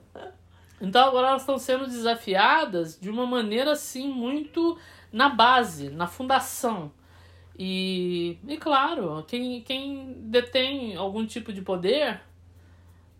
Então 0.82 1.08
agora 1.08 1.30
elas 1.30 1.43
estão 1.43 1.58
sendo 1.58 1.88
desafiadas 1.88 2.99
de 2.99 3.10
uma 3.10 3.26
maneira 3.26 3.72
assim 3.72 4.10
muito 4.10 4.78
na 5.12 5.30
base, 5.30 5.89
na 5.89 6.08
fundação. 6.08 6.91
E, 7.58 8.38
e 8.47 8.58
claro, 8.58 9.24
quem, 9.28 9.62
quem 9.62 10.14
detém 10.20 10.95
algum 10.95 11.26
tipo 11.26 11.51
de 11.51 11.62
poder, 11.62 12.22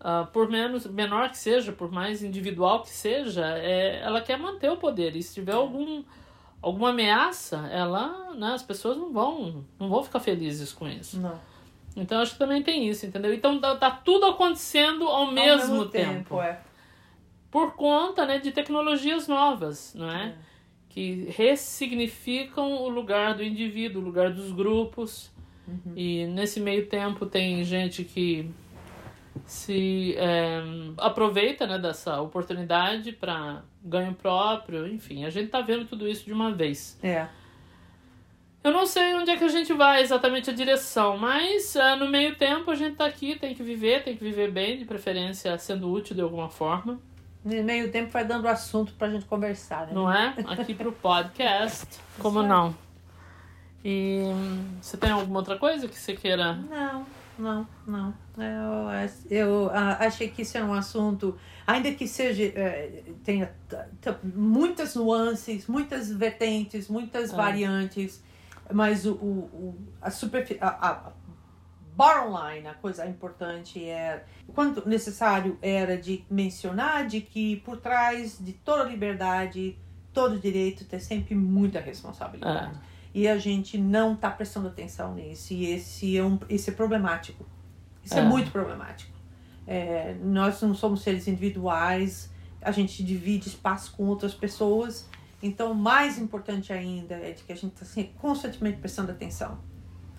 uh, 0.00 0.26
por 0.32 0.48
menos 0.48 0.86
menor 0.86 1.30
que 1.30 1.38
seja, 1.38 1.72
por 1.72 1.90
mais 1.90 2.22
individual 2.22 2.82
que 2.82 2.90
seja, 2.90 3.44
é, 3.58 4.00
ela 4.00 4.20
quer 4.20 4.38
manter 4.38 4.70
o 4.70 4.76
poder. 4.76 5.16
E 5.16 5.22
se 5.22 5.34
tiver 5.34 5.54
algum, 5.54 6.04
alguma 6.62 6.90
ameaça, 6.90 7.68
ela, 7.72 8.32
né, 8.34 8.52
as 8.52 8.62
pessoas 8.62 8.96
não 8.96 9.12
vão, 9.12 9.64
não 9.78 9.88
vão 9.88 10.04
ficar 10.04 10.20
felizes 10.20 10.72
com 10.72 10.86
isso. 10.86 11.18
Não. 11.18 11.38
Então 11.96 12.20
acho 12.20 12.34
que 12.34 12.38
também 12.38 12.62
tem 12.62 12.88
isso, 12.88 13.06
entendeu? 13.06 13.34
Então 13.34 13.58
tá, 13.60 13.74
tá 13.74 13.90
tudo 13.90 14.26
acontecendo 14.26 15.08
ao, 15.08 15.24
ao 15.24 15.32
mesmo, 15.32 15.72
mesmo, 15.72 15.86
tempo. 15.86 16.12
tempo 16.12 16.42
é. 16.42 16.60
Por 17.50 17.74
conta 17.74 18.24
né, 18.24 18.38
de 18.38 18.52
tecnologias 18.52 19.26
novas, 19.26 19.94
não 19.94 20.08
é? 20.08 20.26
é 20.26 20.47
que 20.98 21.28
ressignificam 21.30 22.72
o 22.82 22.88
lugar 22.88 23.36
do 23.36 23.44
indivíduo, 23.44 24.02
o 24.02 24.04
lugar 24.04 24.32
dos 24.32 24.50
grupos. 24.50 25.30
Uhum. 25.68 25.92
E 25.94 26.26
nesse 26.26 26.58
meio 26.58 26.86
tempo 26.86 27.24
tem 27.24 27.62
gente 27.62 28.02
que 28.02 28.50
se 29.46 30.16
é, 30.16 30.60
aproveita 30.96 31.68
né, 31.68 31.78
dessa 31.78 32.20
oportunidade 32.20 33.12
para 33.12 33.62
ganho 33.80 34.12
próprio, 34.12 34.88
enfim, 34.88 35.24
a 35.24 35.30
gente 35.30 35.50
tá 35.50 35.60
vendo 35.60 35.84
tudo 35.84 36.08
isso 36.08 36.24
de 36.24 36.32
uma 36.32 36.52
vez. 36.52 36.98
É. 37.00 37.28
Eu 38.64 38.72
não 38.72 38.84
sei 38.84 39.14
onde 39.14 39.30
é 39.30 39.36
que 39.36 39.44
a 39.44 39.48
gente 39.48 39.72
vai 39.72 40.02
exatamente 40.02 40.50
a 40.50 40.52
direção, 40.52 41.16
mas 41.16 41.76
é, 41.76 41.94
no 41.94 42.08
meio 42.08 42.34
tempo 42.34 42.72
a 42.72 42.74
gente 42.74 42.96
tá 42.96 43.06
aqui, 43.06 43.38
tem 43.38 43.54
que 43.54 43.62
viver, 43.62 44.02
tem 44.02 44.16
que 44.16 44.24
viver 44.24 44.50
bem, 44.50 44.76
de 44.76 44.84
preferência 44.84 45.56
sendo 45.58 45.92
útil 45.92 46.16
de 46.16 46.22
alguma 46.22 46.48
forma. 46.48 47.00
No 47.48 47.64
meio 47.64 47.90
tempo 47.90 48.10
vai 48.10 48.26
dando 48.26 48.46
assunto 48.46 48.92
pra 48.92 49.08
gente 49.08 49.24
conversar, 49.24 49.86
né? 49.86 49.92
Não 49.94 50.12
é? 50.12 50.34
Aqui 50.46 50.74
pro 50.74 50.92
podcast. 50.92 51.86
Como 52.18 52.42
não? 52.42 52.76
E 53.82 54.20
você 54.82 54.98
tem 54.98 55.10
alguma 55.10 55.38
outra 55.38 55.56
coisa 55.56 55.88
que 55.88 55.98
você 55.98 56.14
queira? 56.14 56.52
Não, 56.54 57.06
não, 57.38 57.66
não. 57.86 58.14
Eu, 58.36 59.30
eu 59.30 59.70
ah, 59.72 59.96
achei 60.00 60.28
que 60.28 60.42
isso 60.42 60.58
é 60.58 60.62
um 60.62 60.74
assunto, 60.74 61.38
ainda 61.66 61.90
que 61.92 62.06
seja 62.06 62.42
é, 62.44 63.02
tenha 63.24 63.50
muitas 64.22 64.94
nuances, 64.94 65.66
muitas 65.66 66.10
vertentes, 66.12 66.86
muitas 66.86 67.32
é. 67.32 67.36
variantes, 67.36 68.22
mas 68.70 69.06
o, 69.06 69.12
o, 69.12 69.78
a, 70.02 70.10
superfície, 70.10 70.60
a, 70.60 71.12
bottom 71.98 72.30
line, 72.30 72.68
a 72.68 72.74
coisa 72.74 73.04
importante 73.04 73.84
é 73.84 74.24
quanto 74.54 74.88
necessário 74.88 75.58
era 75.60 75.98
de 75.98 76.24
mencionar 76.30 77.08
de 77.08 77.20
que 77.20 77.56
por 77.56 77.78
trás 77.78 78.38
de 78.40 78.52
toda 78.52 78.84
liberdade, 78.84 79.76
todo 80.12 80.38
direito 80.38 80.84
tem 80.84 81.00
sempre 81.00 81.34
muita 81.34 81.80
responsabilidade. 81.80 82.76
É. 82.76 82.88
E 83.12 83.26
a 83.26 83.36
gente 83.36 83.76
não 83.76 84.14
está 84.14 84.30
prestando 84.30 84.68
atenção 84.68 85.12
nisso. 85.12 85.52
E 85.52 85.66
esse 85.72 86.16
é, 86.16 86.22
um, 86.22 86.38
esse 86.48 86.70
é 86.70 86.72
problemático. 86.72 87.44
Isso 88.04 88.14
é, 88.14 88.20
é 88.20 88.22
muito 88.22 88.52
problemático. 88.52 89.10
É, 89.66 90.14
nós 90.22 90.62
não 90.62 90.76
somos 90.76 91.02
seres 91.02 91.26
individuais, 91.26 92.30
a 92.62 92.70
gente 92.70 93.02
divide 93.02 93.48
espaço 93.48 93.92
com 93.96 94.06
outras 94.06 94.34
pessoas. 94.34 95.08
Então, 95.42 95.74
mais 95.74 96.16
importante 96.16 96.72
ainda 96.72 97.16
é 97.16 97.32
de 97.32 97.42
que 97.42 97.52
a 97.52 97.56
gente 97.56 97.72
está 97.72 97.84
assim, 97.84 98.12
constantemente 98.18 98.78
prestando 98.78 99.10
atenção. 99.10 99.58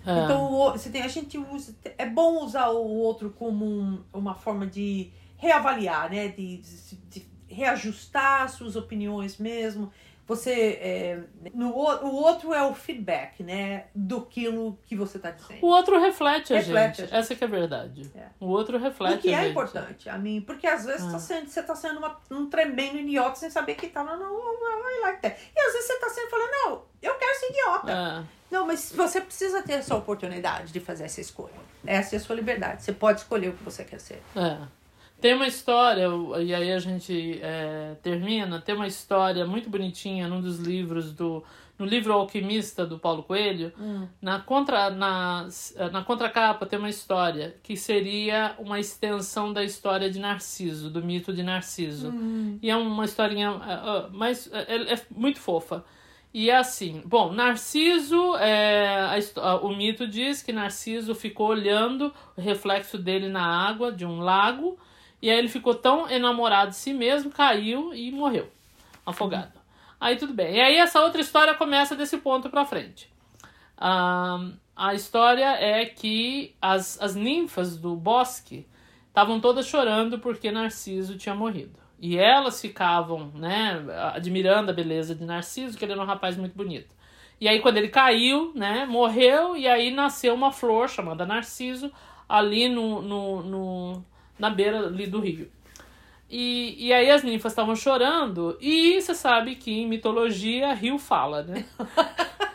É. 0.06 0.24
Então, 0.24 0.72
você 0.72 0.90
tem, 0.90 1.02
a 1.02 1.08
gente 1.08 1.36
usa. 1.38 1.76
É 1.98 2.06
bom 2.06 2.44
usar 2.44 2.68
o 2.68 2.88
outro 2.88 3.30
como 3.30 3.64
um, 3.64 4.02
uma 4.12 4.34
forma 4.34 4.66
de 4.66 5.10
reavaliar, 5.36 6.10
né? 6.10 6.28
De, 6.28 6.58
de, 6.58 6.96
de 6.96 7.28
reajustar 7.48 8.48
suas 8.48 8.76
opiniões 8.76 9.38
mesmo. 9.38 9.92
Você. 10.26 10.78
É, 10.80 11.20
no, 11.52 11.70
o 11.70 12.14
outro 12.14 12.54
é 12.54 12.62
o 12.62 12.72
feedback, 12.72 13.42
né? 13.42 13.86
Do 13.92 14.22
que 14.22 14.48
você 14.94 15.16
está 15.16 15.32
dizendo. 15.32 15.58
O 15.60 15.66
outro 15.66 16.00
reflete 16.00 16.54
a, 16.54 16.58
reflete 16.58 16.98
gente. 16.98 17.02
a 17.02 17.06
gente. 17.06 17.16
Essa 17.16 17.34
que 17.34 17.42
é 17.42 17.46
a 17.46 17.50
verdade. 17.50 18.10
É. 18.14 18.26
O 18.38 18.46
outro 18.46 18.78
reflete. 18.78 19.16
O 19.16 19.18
que 19.18 19.34
é 19.34 19.40
gente. 19.40 19.50
importante 19.50 20.08
a 20.08 20.16
mim. 20.16 20.40
Porque 20.40 20.68
às 20.68 20.84
vezes 20.84 21.06
ah. 21.08 21.10
tá 21.12 21.18
sendo, 21.18 21.48
você 21.48 21.60
está 21.60 21.74
sendo 21.74 21.98
uma, 21.98 22.16
um 22.30 22.48
tremendo 22.48 22.98
idiota 22.98 23.34
sem 23.34 23.50
saber 23.50 23.74
que 23.74 23.88
tá. 23.88 24.04
Não, 24.04 24.16
não. 24.16 24.60
E 25.02 25.06
às 25.06 25.72
vezes 25.72 25.86
você 25.86 25.92
está 25.94 26.08
sendo 26.10 26.30
falando, 26.30 26.50
não, 26.50 26.82
eu 27.02 27.14
quero 27.14 27.40
ser 27.40 27.50
idiota. 27.50 27.90
É. 27.90 28.39
Não, 28.50 28.66
mas 28.66 28.92
você 28.94 29.20
precisa 29.20 29.62
ter 29.62 29.74
essa 29.74 29.94
oportunidade 29.94 30.72
de 30.72 30.80
fazer 30.80 31.04
essa 31.04 31.20
escolha. 31.20 31.54
Essa 31.86 32.16
é 32.16 32.18
a 32.18 32.20
sua 32.20 32.34
liberdade. 32.34 32.82
Você 32.82 32.92
pode 32.92 33.20
escolher 33.20 33.48
o 33.48 33.52
que 33.52 33.62
você 33.62 33.84
quer 33.84 34.00
ser. 34.00 34.20
É. 34.34 34.58
Tem 35.20 35.34
uma 35.34 35.46
história, 35.46 36.08
e 36.42 36.54
aí 36.54 36.72
a 36.72 36.78
gente 36.78 37.38
é, 37.42 37.94
termina, 38.02 38.60
tem 38.60 38.74
uma 38.74 38.86
história 38.86 39.46
muito 39.46 39.68
bonitinha 39.68 40.26
num 40.26 40.40
dos 40.40 40.58
livros 40.58 41.12
do. 41.12 41.44
No 41.78 41.86
livro 41.86 42.12
Alquimista 42.12 42.84
do 42.84 42.98
Paulo 42.98 43.22
Coelho, 43.22 43.72
hum. 43.80 44.06
na, 44.20 44.38
contra, 44.38 44.90
na, 44.90 45.48
na 45.90 46.04
contracapa 46.04 46.66
tem 46.66 46.78
uma 46.78 46.90
história 46.90 47.56
que 47.62 47.74
seria 47.74 48.54
uma 48.58 48.78
extensão 48.78 49.50
da 49.50 49.64
história 49.64 50.10
de 50.10 50.18
Narciso, 50.18 50.90
do 50.90 51.02
mito 51.02 51.32
de 51.32 51.42
Narciso. 51.42 52.10
Hum. 52.10 52.58
E 52.60 52.68
é 52.68 52.76
uma 52.76 53.06
historinha, 53.06 53.52
uh, 53.52 54.10
mas 54.12 54.46
é, 54.52 54.92
é 54.92 55.00
muito 55.10 55.40
fofa. 55.40 55.82
E 56.32 56.48
é 56.48 56.56
assim, 56.56 57.02
bom, 57.04 57.32
Narciso, 57.32 58.36
é, 58.36 59.20
a, 59.36 59.56
o 59.56 59.74
mito 59.74 60.06
diz 60.06 60.42
que 60.42 60.52
Narciso 60.52 61.12
ficou 61.12 61.48
olhando 61.48 62.14
o 62.36 62.40
reflexo 62.40 62.96
dele 62.96 63.28
na 63.28 63.44
água 63.68 63.90
de 63.90 64.06
um 64.06 64.20
lago, 64.20 64.78
e 65.20 65.28
aí 65.28 65.36
ele 65.36 65.48
ficou 65.48 65.74
tão 65.74 66.08
enamorado 66.08 66.70
de 66.70 66.76
si 66.76 66.92
mesmo, 66.92 67.32
caiu 67.32 67.92
e 67.92 68.12
morreu, 68.12 68.48
afogado. 69.04 69.54
Uhum. 69.56 69.60
Aí 70.00 70.16
tudo 70.16 70.32
bem. 70.32 70.54
E 70.54 70.60
aí 70.60 70.76
essa 70.76 71.00
outra 71.00 71.20
história 71.20 71.54
começa 71.54 71.96
desse 71.96 72.16
ponto 72.18 72.48
pra 72.48 72.64
frente. 72.64 73.12
Um, 73.80 74.54
a 74.76 74.94
história 74.94 75.56
é 75.56 75.84
que 75.84 76.54
as, 76.62 77.00
as 77.02 77.16
ninfas 77.16 77.76
do 77.76 77.96
bosque 77.96 78.66
estavam 79.08 79.40
todas 79.40 79.66
chorando 79.66 80.20
porque 80.20 80.52
Narciso 80.52 81.18
tinha 81.18 81.34
morrido. 81.34 81.79
E 82.00 82.16
elas 82.16 82.60
ficavam, 82.60 83.30
né, 83.34 83.84
admirando 84.14 84.70
a 84.70 84.74
beleza 84.74 85.14
de 85.14 85.22
Narciso, 85.24 85.76
que 85.76 85.84
ele 85.84 85.92
era 85.92 86.00
um 86.00 86.06
rapaz 86.06 86.36
muito 86.36 86.56
bonito. 86.56 86.94
E 87.38 87.46
aí, 87.46 87.60
quando 87.60 87.76
ele 87.76 87.88
caiu, 87.88 88.52
né, 88.54 88.86
morreu, 88.86 89.56
e 89.56 89.68
aí 89.68 89.90
nasceu 89.90 90.34
uma 90.34 90.50
flor 90.50 90.88
chamada 90.88 91.26
Narciso 91.26 91.92
ali 92.28 92.68
no, 92.68 93.02
no, 93.02 93.42
no 93.42 94.04
na 94.38 94.48
beira 94.48 94.86
ali 94.86 95.06
do 95.06 95.20
rio. 95.20 95.50
E, 96.30 96.86
e 96.86 96.92
aí 96.92 97.10
as 97.10 97.22
ninfas 97.22 97.52
estavam 97.52 97.76
chorando, 97.76 98.56
e 98.60 99.00
você 99.00 99.14
sabe 99.14 99.56
que 99.56 99.70
em 99.70 99.86
mitologia 99.86 100.72
rio 100.72 100.98
fala, 100.98 101.42
né? 101.42 101.66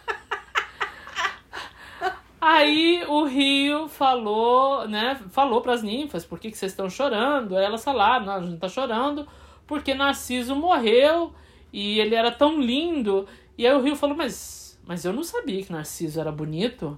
Aí 2.47 3.03
o 3.07 3.25
rio 3.25 3.87
falou, 3.87 4.87
né? 4.87 5.19
Falou 5.31 5.61
para 5.61 5.73
as 5.73 5.81
ninfas, 5.81 6.23
por 6.23 6.39
que, 6.39 6.51
que 6.51 6.55
vocês 6.55 6.73
estão 6.73 6.87
chorando? 6.87 7.57
Aí 7.57 7.65
elas 7.65 7.83
falaram, 7.83 8.27
não, 8.27 8.33
a 8.33 8.41
gente 8.43 8.59
tá 8.59 8.69
chorando 8.69 9.27
porque 9.65 9.95
Narciso 9.95 10.55
morreu 10.55 11.33
e 11.73 11.99
ele 11.99 12.13
era 12.13 12.29
tão 12.29 12.61
lindo. 12.61 13.27
E 13.57 13.65
aí 13.65 13.73
o 13.73 13.81
rio 13.81 13.95
falou, 13.95 14.15
mas, 14.15 14.79
mas 14.85 15.03
eu 15.03 15.11
não 15.11 15.23
sabia 15.23 15.63
que 15.63 15.71
Narciso 15.71 16.19
era 16.19 16.31
bonito. 16.31 16.95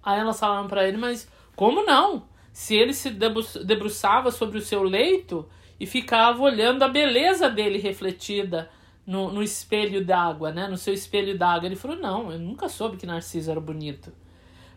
Aí 0.00 0.20
elas 0.20 0.38
falaram 0.38 0.68
para 0.68 0.86
ele, 0.86 0.98
mas 0.98 1.28
como 1.56 1.84
não? 1.84 2.22
Se 2.52 2.76
ele 2.76 2.94
se 2.94 3.10
debruçava 3.10 4.30
sobre 4.30 4.58
o 4.58 4.62
seu 4.62 4.84
leito 4.84 5.48
e 5.80 5.84
ficava 5.84 6.40
olhando 6.40 6.84
a 6.84 6.88
beleza 6.88 7.50
dele 7.50 7.78
refletida 7.78 8.70
no, 9.04 9.32
no 9.32 9.42
espelho 9.42 10.06
d'água, 10.06 10.52
né? 10.52 10.68
No 10.68 10.76
seu 10.76 10.94
espelho 10.94 11.36
d'água. 11.36 11.66
Ele 11.66 11.74
falou: 11.74 11.96
Não, 11.96 12.30
eu 12.30 12.38
nunca 12.38 12.68
soube 12.68 12.96
que 12.96 13.04
Narciso 13.04 13.50
era 13.50 13.60
bonito. 13.60 14.12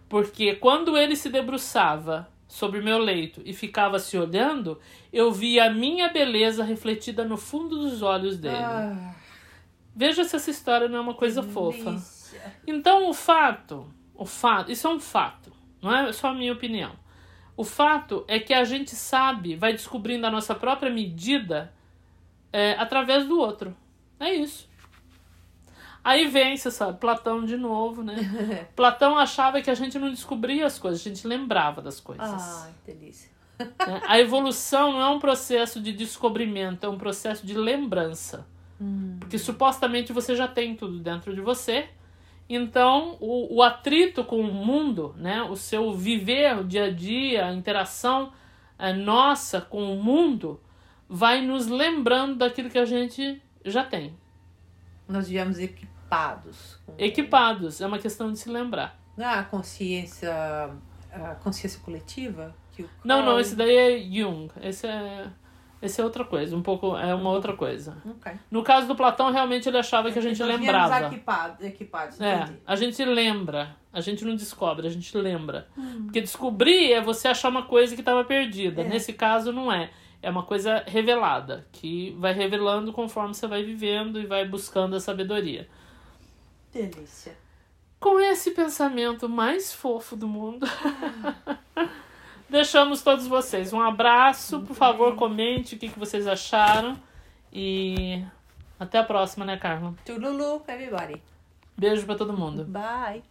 Porque 0.10 0.56
quando 0.56 0.98
ele 0.98 1.16
se 1.16 1.30
debruçava 1.30 2.30
sobre 2.48 2.82
meu 2.82 2.98
leito 2.98 3.42
e 3.44 3.54
ficava 3.54 4.00
se 4.00 4.18
olhando, 4.18 4.80
eu 5.12 5.32
via 5.32 5.66
a 5.66 5.70
minha 5.70 6.08
beleza 6.10 6.64
refletida 6.64 7.26
no 7.26 7.38
fundo 7.38 7.78
dos 7.78 8.02
olhos 8.02 8.38
dele. 8.38 8.56
Ah, 8.56 9.14
Veja 9.96 10.24
se 10.24 10.36
essa 10.36 10.52
história 10.52 10.88
não 10.88 11.00
é 11.00 11.02
uma 11.02 11.14
coisa 11.16 11.42
fofa. 11.42 11.92
Então 12.66 13.10
o 13.10 13.14
fato, 13.14 13.92
o 14.14 14.26
fato, 14.26 14.72
isso 14.72 14.88
é 14.88 14.90
um 14.92 15.00
fato, 15.00 15.52
não 15.82 15.94
é 15.94 16.14
só 16.14 16.28
a 16.28 16.34
minha 16.34 16.54
opinião. 16.54 16.92
O 17.56 17.64
fato 17.64 18.24
é 18.28 18.40
que 18.40 18.54
a 18.54 18.64
gente 18.64 18.92
sabe, 18.92 19.56
vai 19.56 19.74
descobrindo 19.74 20.28
a 20.28 20.32
nossa 20.32 20.54
própria 20.54 20.92
medida 20.92 21.74
é, 22.54 22.74
através 22.74 23.26
do 23.26 23.40
outro. 23.40 23.76
É 24.20 24.32
isso. 24.34 24.70
Aí 26.08 26.26
vem, 26.26 26.56
você 26.56 26.72
sabe, 26.72 27.00
Platão 27.00 27.44
de 27.44 27.58
novo, 27.58 28.02
né? 28.02 28.16
Platão 28.78 29.18
achava 29.18 29.62
que 29.62 29.70
a 29.70 29.74
gente 29.74 30.00
não 30.00 30.10
descobria 30.10 30.66
as 30.66 30.80
coisas, 30.80 31.02
a 31.02 31.04
gente 31.04 31.28
lembrava 31.28 31.82
das 31.82 32.00
coisas. 32.00 32.26
Ah, 32.26 32.70
delícia. 32.86 33.30
né? 33.60 34.02
A 34.08 34.18
evolução 34.18 34.94
não 34.94 35.02
é 35.02 35.10
um 35.10 35.20
processo 35.20 35.82
de 35.82 35.92
descobrimento, 35.92 36.86
é 36.86 36.90
um 36.90 36.98
processo 36.98 37.46
de 37.46 37.54
lembrança. 37.54 38.48
Porque 39.20 39.38
supostamente 39.38 40.14
você 40.14 40.34
já 40.34 40.48
tem 40.48 40.78
tudo 40.78 40.98
dentro 40.98 41.36
de 41.36 41.42
você. 41.42 41.90
Então, 42.48 43.18
o, 43.20 43.58
o 43.58 43.62
atrito 43.62 44.24
com 44.24 44.40
o 44.40 44.54
mundo, 44.54 45.14
né? 45.18 45.42
o 45.42 45.58
seu 45.58 45.94
viver, 45.94 46.58
o 46.58 46.64
dia 46.64 46.86
a 46.86 46.90
dia, 46.90 47.48
a 47.48 47.54
interação 47.54 48.32
eh, 48.80 48.94
nossa 48.94 49.60
com 49.60 49.94
o 49.94 50.02
mundo, 50.02 50.58
vai 51.10 51.42
nos 51.42 51.68
lembrando 51.68 52.36
daquilo 52.36 52.70
que 52.70 52.80
a 52.80 52.86
gente 52.86 53.42
já 53.66 53.84
tem. 53.84 54.16
Nós 55.06 55.28
viemos 55.28 55.60
equipados. 56.08 56.80
Equipados, 56.98 57.82
é 57.82 57.88
uma 57.88 58.00
questão 58.00 58.32
de 58.32 58.40
se 58.40 58.50
lembrar. 58.50 58.98
Ah, 59.18 59.40
a 59.40 59.44
consciência, 59.44 60.32
a 61.12 61.36
consciência 61.36 61.80
coletiva? 61.84 62.56
Que 62.72 62.84
o 62.84 62.90
Não, 63.04 63.26
não, 63.26 63.40
esse 63.40 63.56
daí 63.56 63.76
é 63.76 64.00
Jung. 64.00 64.50
Esse 64.62 64.88
é, 64.88 65.28
esse 65.82 66.00
é 66.00 66.04
outra 66.04 66.24
coisa, 66.24 66.56
um 66.56 66.62
pouco, 66.62 66.96
é 66.96 67.14
uma 67.14 67.32
outra 67.32 67.54
coisa. 67.54 67.98
Ok. 68.06 68.32
No 68.50 68.64
caso 68.64 68.88
do 68.88 68.96
Platão, 68.96 69.32
realmente 69.32 69.68
ele 69.68 69.78
achava 69.78 70.12
que 70.12 70.20
a 70.20 70.22
gente 70.22 70.42
lembrava. 70.42 71.08
Equipados, 71.08 71.66
equipados 71.66 72.22
É, 72.22 72.48
a 72.66 72.76
gente 72.76 73.04
lembra. 73.04 73.76
A 73.92 74.00
gente 74.00 74.24
não 74.24 74.36
descobre, 74.36 74.88
a 74.88 74.92
gente 74.92 75.16
lembra. 75.18 75.68
Porque 76.04 76.22
descobrir 76.22 76.94
é 76.94 77.02
você 77.02 77.28
achar 77.28 77.50
uma 77.50 77.64
coisa 77.64 77.96
que 77.96 78.02
estava 78.02 78.24
perdida. 78.24 78.82
É. 78.82 78.88
Nesse 78.88 79.14
caso, 79.14 79.52
não 79.52 79.72
é. 79.72 79.90
É 80.22 80.30
uma 80.30 80.44
coisa 80.44 80.84
revelada, 80.88 81.68
que 81.72 82.16
vai 82.20 82.34
revelando 82.34 82.92
conforme 82.92 83.34
você 83.34 83.48
vai 83.48 83.64
vivendo 83.64 84.20
e 84.20 84.26
vai 84.26 84.48
buscando 84.48 84.96
a 84.96 85.00
sabedoria. 85.00 85.68
Delícia. 86.72 87.38
Com 88.00 88.20
esse 88.20 88.52
pensamento 88.52 89.28
mais 89.28 89.74
fofo 89.74 90.16
do 90.16 90.28
mundo, 90.28 90.68
deixamos 92.48 93.02
todos 93.02 93.26
vocês. 93.26 93.74
Um 93.74 93.82
abraço, 93.82 94.62
por 94.62 94.76
favor, 94.76 95.16
comente 95.16 95.76
o 95.76 95.80
que, 95.80 95.90
que 95.90 95.98
vocês 95.98 96.28
acharam. 96.28 97.00
E 97.52 98.24
até 98.80 99.00
a 99.00 99.04
próxima, 99.04 99.46
né, 99.46 99.58
Carla? 99.58 99.96
Tululu, 100.06 100.62
everybody. 100.68 101.22
Beijo 101.76 102.06
pra 102.06 102.16
todo 102.16 102.38
mundo. 102.38 102.66
Bye. 102.66 103.24